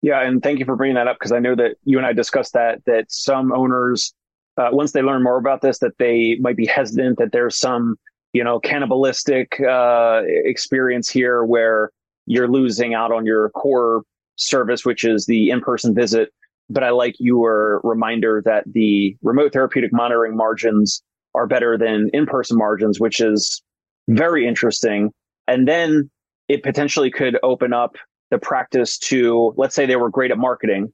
Yeah, 0.03 0.21
and 0.21 0.43
thank 0.43 0.59
you 0.59 0.65
for 0.65 0.75
bringing 0.75 0.93
that 0.93 1.07
up 1.07 1.17
because 1.17 1.31
I 1.31 1.39
know 1.39 1.55
that 1.55 1.77
you 1.85 1.97
and 1.97 2.05
I 2.05 2.13
discussed 2.13 2.53
that 2.53 2.85
that 2.85 3.11
some 3.11 3.51
owners, 3.51 4.13
uh, 4.57 4.69
once 4.71 4.91
they 4.91 5.01
learn 5.01 5.23
more 5.23 5.37
about 5.37 5.61
this, 5.61 5.79
that 5.79 5.97
they 5.97 6.37
might 6.39 6.55
be 6.55 6.67
hesitant 6.67 7.17
that 7.17 7.31
there's 7.31 7.57
some 7.57 7.95
you 8.31 8.43
know 8.43 8.59
cannibalistic 8.59 9.59
uh, 9.59 10.21
experience 10.23 11.09
here 11.09 11.43
where 11.43 11.89
you're 12.25 12.47
losing 12.47 12.93
out 12.93 13.11
on 13.11 13.25
your 13.25 13.49
core 13.51 14.03
service, 14.35 14.85
which 14.85 15.03
is 15.05 15.25
the 15.25 15.49
in-person 15.49 15.93
visit 15.95 16.29
but 16.69 16.83
I 16.83 16.89
like 16.89 17.15
your 17.19 17.81
reminder 17.83 18.41
that 18.45 18.63
the 18.71 19.15
remote 19.21 19.53
therapeutic 19.53 19.93
monitoring 19.93 20.35
margins 20.35 21.01
are 21.35 21.47
better 21.47 21.77
than 21.77 22.09
in-person 22.13 22.57
margins, 22.57 22.99
which 22.99 23.19
is 23.19 23.61
very 24.07 24.47
interesting. 24.47 25.11
And 25.47 25.67
then 25.67 26.09
it 26.47 26.63
potentially 26.63 27.11
could 27.11 27.37
open 27.43 27.73
up 27.73 27.95
the 28.31 28.37
practice 28.37 28.97
to, 28.97 29.53
let's 29.57 29.75
say 29.75 29.85
they 29.85 29.95
were 29.95 30.09
great 30.09 30.31
at 30.31 30.37
marketing. 30.37 30.91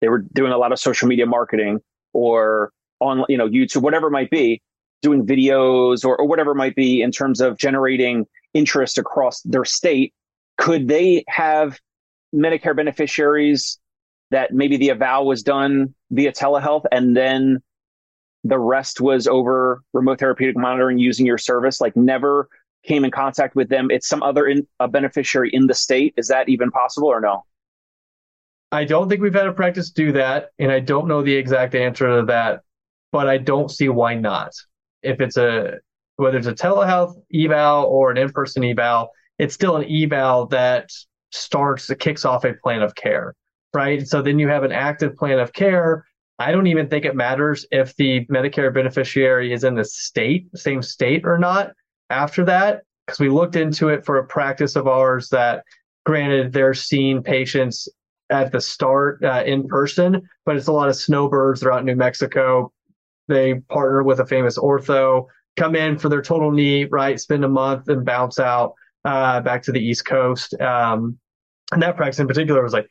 They 0.00 0.08
were 0.08 0.24
doing 0.32 0.52
a 0.52 0.58
lot 0.58 0.72
of 0.72 0.80
social 0.80 1.06
media 1.06 1.26
marketing 1.26 1.78
or 2.12 2.72
on, 3.00 3.24
you 3.28 3.36
know, 3.36 3.48
YouTube, 3.48 3.82
whatever 3.82 4.08
it 4.08 4.12
might 4.12 4.30
be, 4.30 4.60
doing 5.02 5.24
videos 5.24 6.04
or, 6.04 6.16
or 6.16 6.26
whatever 6.26 6.52
it 6.52 6.56
might 6.56 6.74
be 6.74 7.00
in 7.02 7.12
terms 7.12 7.40
of 7.40 7.58
generating 7.58 8.26
interest 8.54 8.98
across 8.98 9.40
their 9.42 9.64
state. 9.64 10.12
Could 10.58 10.88
they 10.88 11.24
have 11.28 11.78
Medicare 12.34 12.76
beneficiaries 12.76 13.78
that 14.30 14.52
maybe 14.52 14.76
the 14.76 14.90
eval 14.90 15.26
was 15.26 15.42
done 15.42 15.94
via 16.10 16.32
telehealth 16.32 16.84
and 16.90 17.16
then 17.16 17.62
the 18.44 18.58
rest 18.58 19.00
was 19.00 19.26
over 19.26 19.82
remote 19.92 20.18
therapeutic 20.18 20.56
monitoring 20.56 20.98
using 20.98 21.26
your 21.26 21.38
service, 21.38 21.80
like 21.80 21.96
never 21.96 22.48
came 22.82 23.04
in 23.04 23.10
contact 23.10 23.54
with 23.54 23.68
them. 23.68 23.90
It's 23.90 24.08
some 24.08 24.22
other 24.22 24.46
in, 24.46 24.66
a 24.80 24.88
beneficiary 24.88 25.50
in 25.52 25.66
the 25.66 25.74
state. 25.74 26.14
Is 26.16 26.28
that 26.28 26.48
even 26.48 26.70
possible 26.70 27.08
or 27.08 27.20
no? 27.20 27.44
I 28.72 28.84
don't 28.84 29.08
think 29.08 29.20
we've 29.20 29.34
had 29.34 29.46
a 29.46 29.52
practice 29.52 29.90
do 29.90 30.12
that, 30.12 30.48
and 30.58 30.72
I 30.72 30.80
don't 30.80 31.06
know 31.06 31.22
the 31.22 31.34
exact 31.34 31.74
answer 31.74 32.20
to 32.20 32.26
that, 32.26 32.62
but 33.12 33.28
I 33.28 33.36
don't 33.36 33.70
see 33.70 33.90
why 33.90 34.14
not. 34.14 34.52
If 35.02 35.20
it's 35.20 35.36
a 35.36 35.74
whether 36.16 36.38
it's 36.38 36.46
a 36.46 36.54
telehealth 36.54 37.14
eval 37.34 37.84
or 37.84 38.10
an 38.10 38.16
in-person 38.16 38.64
eval, 38.64 39.10
it's 39.38 39.54
still 39.54 39.76
an 39.76 39.84
eval 39.90 40.46
that 40.46 40.90
starts, 41.30 41.90
it 41.90 41.98
kicks 41.98 42.24
off 42.24 42.44
a 42.44 42.54
plan 42.62 42.82
of 42.82 42.94
care 42.94 43.34
right? 43.74 44.06
So 44.06 44.22
then 44.22 44.38
you 44.38 44.48
have 44.48 44.64
an 44.64 44.72
active 44.72 45.16
plan 45.16 45.38
of 45.38 45.52
care. 45.52 46.06
I 46.38 46.52
don't 46.52 46.66
even 46.66 46.88
think 46.88 47.04
it 47.04 47.14
matters 47.14 47.66
if 47.70 47.94
the 47.96 48.26
Medicare 48.26 48.72
beneficiary 48.72 49.52
is 49.52 49.64
in 49.64 49.74
the 49.74 49.84
state, 49.84 50.46
same 50.54 50.82
state 50.82 51.24
or 51.24 51.38
not 51.38 51.72
after 52.10 52.44
that, 52.46 52.82
because 53.06 53.20
we 53.20 53.28
looked 53.28 53.56
into 53.56 53.88
it 53.88 54.04
for 54.04 54.18
a 54.18 54.26
practice 54.26 54.76
of 54.76 54.86
ours 54.86 55.28
that 55.30 55.64
granted 56.04 56.52
they're 56.52 56.74
seeing 56.74 57.22
patients 57.22 57.88
at 58.30 58.50
the 58.50 58.60
start 58.60 59.22
uh, 59.24 59.42
in 59.46 59.68
person, 59.68 60.22
but 60.44 60.56
it's 60.56 60.68
a 60.68 60.72
lot 60.72 60.88
of 60.88 60.96
snowbirds. 60.96 61.60
They're 61.60 61.72
out 61.72 61.80
in 61.80 61.86
New 61.86 61.96
Mexico. 61.96 62.72
They 63.28 63.54
partner 63.54 64.02
with 64.02 64.20
a 64.20 64.26
famous 64.26 64.58
ortho, 64.58 65.26
come 65.56 65.76
in 65.76 65.98
for 65.98 66.08
their 66.08 66.22
total 66.22 66.50
knee, 66.50 66.86
right? 66.86 67.20
Spend 67.20 67.44
a 67.44 67.48
month 67.48 67.88
and 67.88 68.04
bounce 68.04 68.38
out 68.38 68.74
uh, 69.04 69.40
back 69.40 69.62
to 69.62 69.72
the 69.72 69.80
East 69.80 70.04
Coast. 70.04 70.58
Um, 70.60 71.18
and 71.72 71.82
that 71.82 71.96
practice 71.96 72.20
in 72.20 72.28
particular 72.28 72.62
was 72.62 72.72
like, 72.72 72.88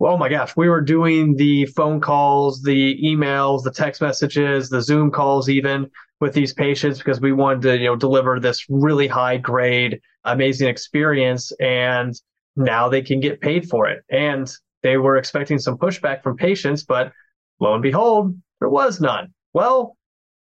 oh 0.00 0.16
my 0.16 0.28
gosh, 0.28 0.56
we 0.56 0.68
were 0.68 0.80
doing 0.80 1.36
the 1.36 1.66
phone 1.66 2.00
calls, 2.00 2.62
the 2.62 3.00
emails, 3.02 3.62
the 3.62 3.70
text 3.70 4.00
messages, 4.00 4.68
the 4.68 4.82
Zoom 4.82 5.10
calls, 5.10 5.48
even 5.48 5.88
with 6.20 6.34
these 6.34 6.52
patients 6.52 6.98
because 6.98 7.20
we 7.20 7.32
wanted 7.32 7.62
to, 7.62 7.78
you 7.78 7.84
know, 7.84 7.96
deliver 7.96 8.40
this 8.40 8.66
really 8.68 9.06
high 9.06 9.36
grade, 9.36 10.00
amazing 10.24 10.68
experience. 10.68 11.52
And 11.60 12.14
now 12.56 12.88
they 12.88 13.02
can 13.02 13.20
get 13.20 13.40
paid 13.40 13.68
for 13.68 13.88
it. 13.88 14.02
And 14.10 14.50
they 14.82 14.96
were 14.96 15.16
expecting 15.16 15.58
some 15.58 15.78
pushback 15.78 16.22
from 16.22 16.36
patients, 16.36 16.82
but 16.82 17.12
lo 17.60 17.74
and 17.74 17.82
behold, 17.82 18.36
there 18.60 18.68
was 18.68 19.00
none. 19.00 19.32
Well, 19.52 19.96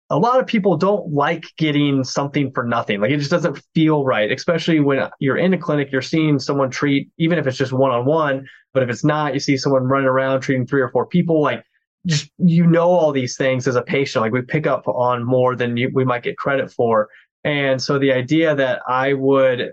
a 0.10 0.20
lot 0.20 0.40
of 0.40 0.46
people 0.46 0.78
don't 0.78 1.12
like 1.12 1.46
getting 1.58 2.04
something 2.04 2.52
for 2.52 2.64
nothing. 2.64 3.02
Like 3.02 3.12
it 3.12 3.18
just 3.18 3.32
doesn't 3.32 3.62
feel 3.74 4.06
right, 4.06 4.32
especially 4.32 4.80
when 4.80 5.10
you're 5.20 5.38
in 5.38 5.54
a 5.54 5.58
clinic, 5.58 5.92
you're 5.92 6.02
seeing 6.02 6.38
someone 6.38 6.70
treat, 6.70 7.10
even 7.18 7.40
if 7.40 7.48
it's 7.48 7.58
just 7.58 7.74
one 7.74 7.92
on 7.92 8.06
one. 8.06 8.48
But 8.74 8.84
if 8.84 8.90
it's 8.90 9.04
not, 9.04 9.34
you 9.34 9.40
see 9.40 9.58
someone 9.58 9.84
running 9.84 10.08
around 10.08 10.42
treating 10.42 10.68
three 10.68 10.82
or 10.82 10.90
four 10.90 11.08
people, 11.08 11.42
like 11.42 11.64
just, 12.06 12.30
you 12.38 12.68
know, 12.68 12.88
all 12.88 13.12
these 13.12 13.36
things 13.36 13.68
as 13.68 13.76
a 13.76 13.82
patient, 13.82 14.22
like 14.22 14.32
we 14.32 14.44
pick 14.44 14.68
up 14.68 14.88
on 14.88 15.24
more 15.24 15.56
than 15.56 15.76
you, 15.76 15.90
we 15.94 16.06
might 16.06 16.24
get 16.24 16.38
credit 16.38 16.72
for. 16.72 17.10
And 17.44 17.82
so 17.82 17.98
the 17.98 18.12
idea 18.12 18.54
that 18.54 18.82
I 18.88 19.14
would 19.14 19.72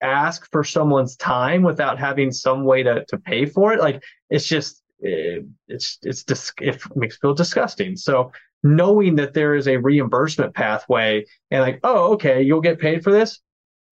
ask 0.00 0.48
for 0.52 0.62
someone's 0.62 1.16
time 1.16 1.62
without 1.62 1.98
having 1.98 2.30
some 2.30 2.64
way 2.64 2.84
to, 2.84 3.04
to 3.06 3.18
pay 3.18 3.46
for 3.46 3.72
it, 3.72 3.80
like 3.80 4.02
it's 4.30 4.46
just, 4.46 4.82
it, 5.00 5.44
it's, 5.66 5.98
it's, 6.02 6.22
dis- 6.22 6.52
it 6.60 6.80
makes 6.94 7.16
me 7.16 7.20
feel 7.20 7.34
disgusting. 7.34 7.96
So 7.96 8.30
knowing 8.64 9.16
that 9.16 9.34
there 9.34 9.54
is 9.54 9.68
a 9.68 9.76
reimbursement 9.76 10.54
pathway 10.54 11.24
and 11.50 11.60
like, 11.60 11.78
oh, 11.84 12.14
okay, 12.14 12.42
you'll 12.42 12.62
get 12.62 12.80
paid 12.80 13.04
for 13.04 13.12
this. 13.12 13.38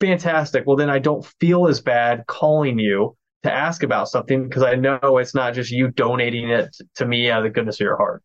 Fantastic. 0.00 0.64
Well, 0.66 0.76
then 0.76 0.90
I 0.90 0.98
don't 0.98 1.24
feel 1.38 1.68
as 1.68 1.80
bad 1.80 2.24
calling 2.26 2.78
you 2.78 3.16
to 3.44 3.52
ask 3.52 3.82
about 3.82 4.08
something 4.08 4.48
because 4.48 4.62
I 4.62 4.74
know 4.74 5.18
it's 5.18 5.34
not 5.34 5.54
just 5.54 5.70
you 5.70 5.88
donating 5.88 6.48
it 6.48 6.76
to 6.96 7.06
me 7.06 7.30
out 7.30 7.40
of 7.40 7.44
the 7.44 7.50
goodness 7.50 7.76
of 7.76 7.84
your 7.84 7.96
heart. 7.96 8.22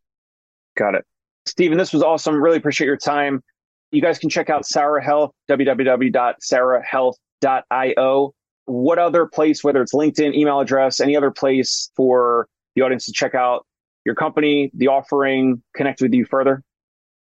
Got 0.78 0.96
it. 0.96 1.06
Steven, 1.46 1.78
this 1.78 1.94
was 1.94 2.02
awesome. 2.02 2.42
Really 2.42 2.58
appreciate 2.58 2.88
your 2.88 2.98
time. 2.98 3.44
You 3.92 4.02
guys 4.02 4.18
can 4.18 4.30
check 4.30 4.50
out 4.50 4.66
Sarah 4.66 5.04
Health, 5.04 5.32
www.sarahealth.io. 5.50 8.34
What 8.66 9.00
other 9.00 9.26
place, 9.26 9.64
whether 9.64 9.82
it's 9.82 9.94
LinkedIn, 9.94 10.34
email 10.34 10.60
address, 10.60 11.00
any 11.00 11.16
other 11.16 11.32
place 11.32 11.90
for 11.96 12.50
the 12.76 12.82
audience 12.82 13.06
to 13.06 13.14
check 13.14 13.34
out 13.34 13.66
your 14.08 14.16
company, 14.16 14.72
the 14.74 14.88
offering, 14.88 15.62
connect 15.76 16.02
with 16.02 16.14
you 16.14 16.26
further? 16.26 16.64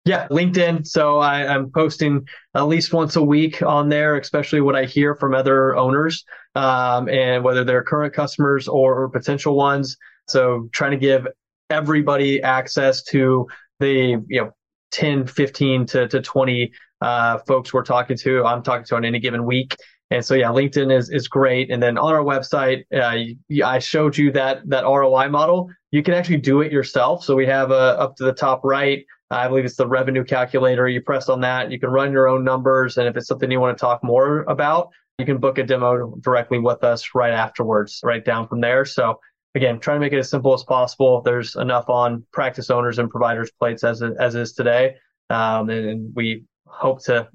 Yeah, 0.05 0.27
LinkedIn. 0.27 0.85
So 0.85 1.19
I, 1.19 1.43
am 1.55 1.71
posting 1.71 2.27
at 2.53 2.67
least 2.67 2.93
once 2.93 3.15
a 3.15 3.23
week 3.23 3.63
on 3.63 3.87
there, 3.87 4.17
especially 4.17 4.59
what 4.59 4.75
I 4.75 4.83
hear 4.83 5.15
from 5.15 5.33
other 5.33 5.77
owners, 5.77 6.25
um, 6.55 7.07
and 7.07 7.41
whether 7.41 7.63
they're 7.63 7.83
current 7.83 8.13
customers 8.13 8.67
or, 8.67 9.01
or 9.01 9.09
potential 9.09 9.55
ones. 9.55 9.95
So 10.27 10.67
trying 10.73 10.91
to 10.91 10.97
give 10.97 11.25
everybody 11.69 12.43
access 12.43 13.03
to 13.03 13.47
the 13.79 14.21
you 14.27 14.41
know 14.41 14.51
10 14.91 15.25
15 15.25 15.85
to, 15.87 16.07
to 16.07 16.21
20 16.21 16.71
uh, 17.01 17.39
folks 17.47 17.73
we're 17.73 17.83
talking 17.83 18.15
to 18.15 18.45
i'm 18.45 18.61
talking 18.61 18.85
to 18.85 18.95
on 18.95 19.03
any 19.03 19.19
given 19.19 19.43
week 19.43 19.75
and 20.13 20.23
so 20.23 20.33
yeah 20.35 20.47
linkedin 20.47 20.95
is, 20.95 21.09
is 21.09 21.27
great. 21.27 21.71
And 21.71 21.81
then 21.81 21.97
on 21.97 22.13
our 22.13 22.23
website 22.23 22.83
uh, 22.93 23.65
i 23.65 23.79
showed 23.79 24.17
you 24.17 24.31
that 24.31 24.67
that 24.69 24.83
roi 24.83 25.29
model. 25.29 25.69
You 25.91 26.01
can 26.01 26.13
actually 26.13 26.37
do 26.37 26.61
it 26.61 26.71
yourself. 26.71 27.23
So 27.23 27.35
we 27.35 27.45
have 27.47 27.71
a 27.71 27.99
up 27.99 28.15
to 28.17 28.23
the 28.23 28.33
top 28.33 28.61
right 28.63 29.05
i 29.31 29.47
believe 29.47 29.65
it's 29.65 29.75
the 29.75 29.87
revenue 29.87 30.23
calculator. 30.23 30.87
You 30.87 31.01
press 31.01 31.29
on 31.29 31.41
that. 31.41 31.71
You 31.71 31.79
can 31.79 31.89
run 31.89 32.11
your 32.11 32.27
own 32.27 32.43
numbers. 32.43 32.97
And 32.97 33.07
if 33.07 33.17
it's 33.17 33.27
something 33.27 33.49
you 33.51 33.59
want 33.59 33.77
to 33.77 33.81
talk 33.81 34.03
more 34.03 34.43
about 34.43 34.89
you 35.19 35.25
can 35.25 35.37
book 35.37 35.57
a 35.57 35.63
demo 35.63 36.15
directly 36.21 36.59
with 36.59 36.83
us 36.83 37.09
right 37.13 37.33
afterwards 37.33 37.99
right 38.03 38.25
down 38.25 38.47
from 38.47 38.61
there. 38.61 38.85
So 38.85 39.19
again, 39.55 39.79
trying 39.79 39.97
to 39.97 39.99
make 39.99 40.13
it 40.13 40.19
as 40.19 40.29
simple 40.29 40.53
as 40.53 40.63
possible. 40.63 41.21
There's 41.21 41.55
enough 41.55 41.89
on 41.89 42.25
practice 42.31 42.69
owners 42.69 42.99
and 42.99 43.09
providers 43.09 43.51
plates 43.59 43.83
as 43.83 44.01
as 44.01 44.35
is 44.35 44.53
today, 44.53 44.95
um, 45.29 45.69
and, 45.69 45.85
and, 45.87 46.15
we 46.15 46.45
hope 46.65 47.03
to 47.03 47.29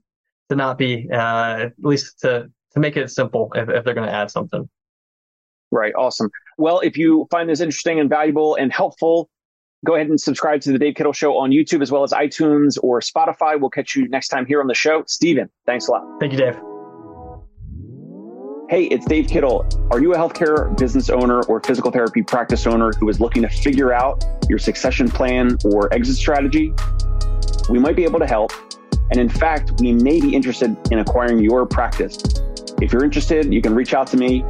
to 0.51 0.57
not 0.57 0.79
be 0.79 1.09
uh, 1.13 1.67
at 1.67 1.73
least 1.79 2.21
to 2.21 2.51
to 2.73 2.81
make 2.81 2.97
it 2.97 3.11
simple 3.11 3.53
if, 3.55 3.69
if 3.69 3.85
they're 3.85 3.95
going 3.95 4.09
to 4.09 4.15
add 4.15 4.31
something. 4.31 4.69
Right. 5.71 5.93
Awesome. 5.95 6.31
Well, 6.57 6.81
if 6.81 6.97
you 6.97 7.27
find 7.31 7.49
this 7.49 7.61
interesting 7.61 8.01
and 8.01 8.09
valuable 8.09 8.55
and 8.55 8.73
helpful, 8.73 9.29
go 9.85 9.95
ahead 9.95 10.09
and 10.09 10.21
subscribe 10.21 10.61
to 10.63 10.73
the 10.73 10.79
Dave 10.79 10.95
Kittle 10.95 11.13
Show 11.13 11.37
on 11.37 11.51
YouTube 11.51 11.83
as 11.83 11.93
well 11.93 12.03
as 12.03 12.13
iTunes 12.13 12.79
or 12.83 13.01
Spotify. 13.01 13.61
We'll 13.61 13.71
catch 13.71 13.95
you 13.95 14.09
next 14.09 14.29
time 14.29 14.47
here 14.47 14.61
on 14.61 14.67
the 14.67 14.75
show. 14.75 15.05
Steven, 15.07 15.51
thanks 15.67 15.89
a 15.89 15.93
lot. 15.93 16.05
Thank 16.21 16.33
you, 16.33 16.39
Dave. 16.39 16.59
Hey, 18.71 18.85
it's 18.85 19.07
Dave 19.07 19.29
Kittle. 19.29 19.67
Are 19.91 20.01
you 20.01 20.13
a 20.13 20.19
healthcare 20.19 20.77
business 20.77 21.09
owner 21.09 21.43
or 21.45 21.63
physical 21.63 21.91
therapy 21.91 22.23
practice 22.23 22.67
owner 22.67 22.93
who 23.01 23.09
is 23.09 23.19
looking 23.19 23.41
to 23.43 23.49
figure 23.49 23.95
out 23.95 24.23
your 24.49 24.59
succession 24.59 25.09
plan 25.09 25.57
or 25.65 25.93
exit 25.95 26.17
strategy? 26.17 26.75
We 27.71 27.79
might 27.79 27.97
be 27.97 28.05
able 28.05 28.19
to 28.19 28.27
help. 28.27 28.53
And 29.11 29.19
in 29.19 29.31
fact, 29.31 29.81
we 29.81 29.93
may 29.93 30.21
be 30.21 30.35
interested 30.35 30.77
in 30.91 30.99
acquiring 30.99 31.39
your 31.39 31.65
practice. 31.65 32.19
If 32.81 32.93
you're 32.93 33.05
interested, 33.05 33.53
you 33.53 33.61
can 33.61 33.75
reach 33.75 33.93
out 33.95 34.07
to 34.09 34.17
me. 34.17 34.45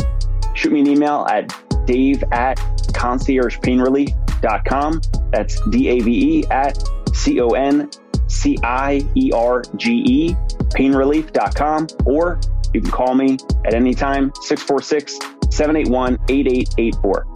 Shoot 0.55 0.73
me 0.73 0.81
an 0.81 0.87
email 0.87 1.27
at 1.31 1.55
dave 1.87 2.23
at 2.33 2.57
conciergepainrelief.com. 2.93 5.01
That's 5.31 5.61
D 5.71 5.89
A 5.89 6.01
V 6.01 6.39
E 6.39 6.45
at 6.51 6.83
C 7.15 7.41
O 7.41 7.49
N 7.51 7.91
C 8.29 8.59
I 8.63 9.07
E 9.15 9.33
R 9.33 9.63
G 9.77 10.03
E 10.07 10.35
painrelief.com 10.71 11.87
or 12.05 12.39
you 12.75 12.83
can 12.83 12.91
call 12.91 13.15
me 13.15 13.39
at 13.65 13.73
any 13.75 13.95
time, 13.95 14.31
646 14.43 15.15
781 15.51 16.19
8884. 16.29 17.27